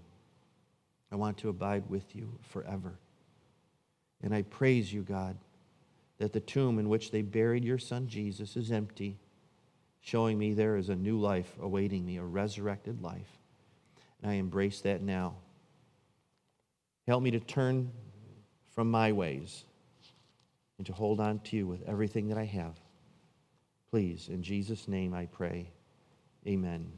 I 1.11 1.15
want 1.15 1.37
to 1.39 1.49
abide 1.49 1.89
with 1.89 2.15
you 2.15 2.37
forever. 2.41 2.99
And 4.21 4.33
I 4.33 4.41
praise 4.41 4.91
you, 4.91 5.03
God, 5.03 5.37
that 6.17 6.33
the 6.33 6.39
tomb 6.39 6.79
in 6.79 6.89
which 6.89 7.11
they 7.11 7.21
buried 7.21 7.63
your 7.63 7.77
son 7.77 8.07
Jesus 8.07 8.57
is 8.57 8.71
empty, 8.71 9.17
showing 10.01 10.37
me 10.37 10.53
there 10.53 10.75
is 10.75 10.89
a 10.89 10.95
new 10.95 11.19
life 11.19 11.55
awaiting 11.61 12.05
me, 12.05 12.17
a 12.17 12.23
resurrected 12.23 13.01
life. 13.01 13.37
And 14.21 14.31
I 14.31 14.35
embrace 14.35 14.81
that 14.81 15.01
now. 15.01 15.35
Help 17.05 17.23
me 17.23 17.31
to 17.31 17.39
turn 17.39 17.91
from 18.73 18.91
my 18.91 19.11
ways 19.11 19.63
and 20.77 20.85
to 20.87 20.93
hold 20.93 21.19
on 21.19 21.39
to 21.39 21.57
you 21.57 21.67
with 21.67 21.87
everything 21.87 22.27
that 22.29 22.37
I 22.37 22.45
have. 22.45 22.77
Please, 23.89 24.27
in 24.27 24.43
Jesus' 24.43 24.87
name 24.87 25.13
I 25.13 25.25
pray. 25.27 25.71
Amen. 26.45 26.91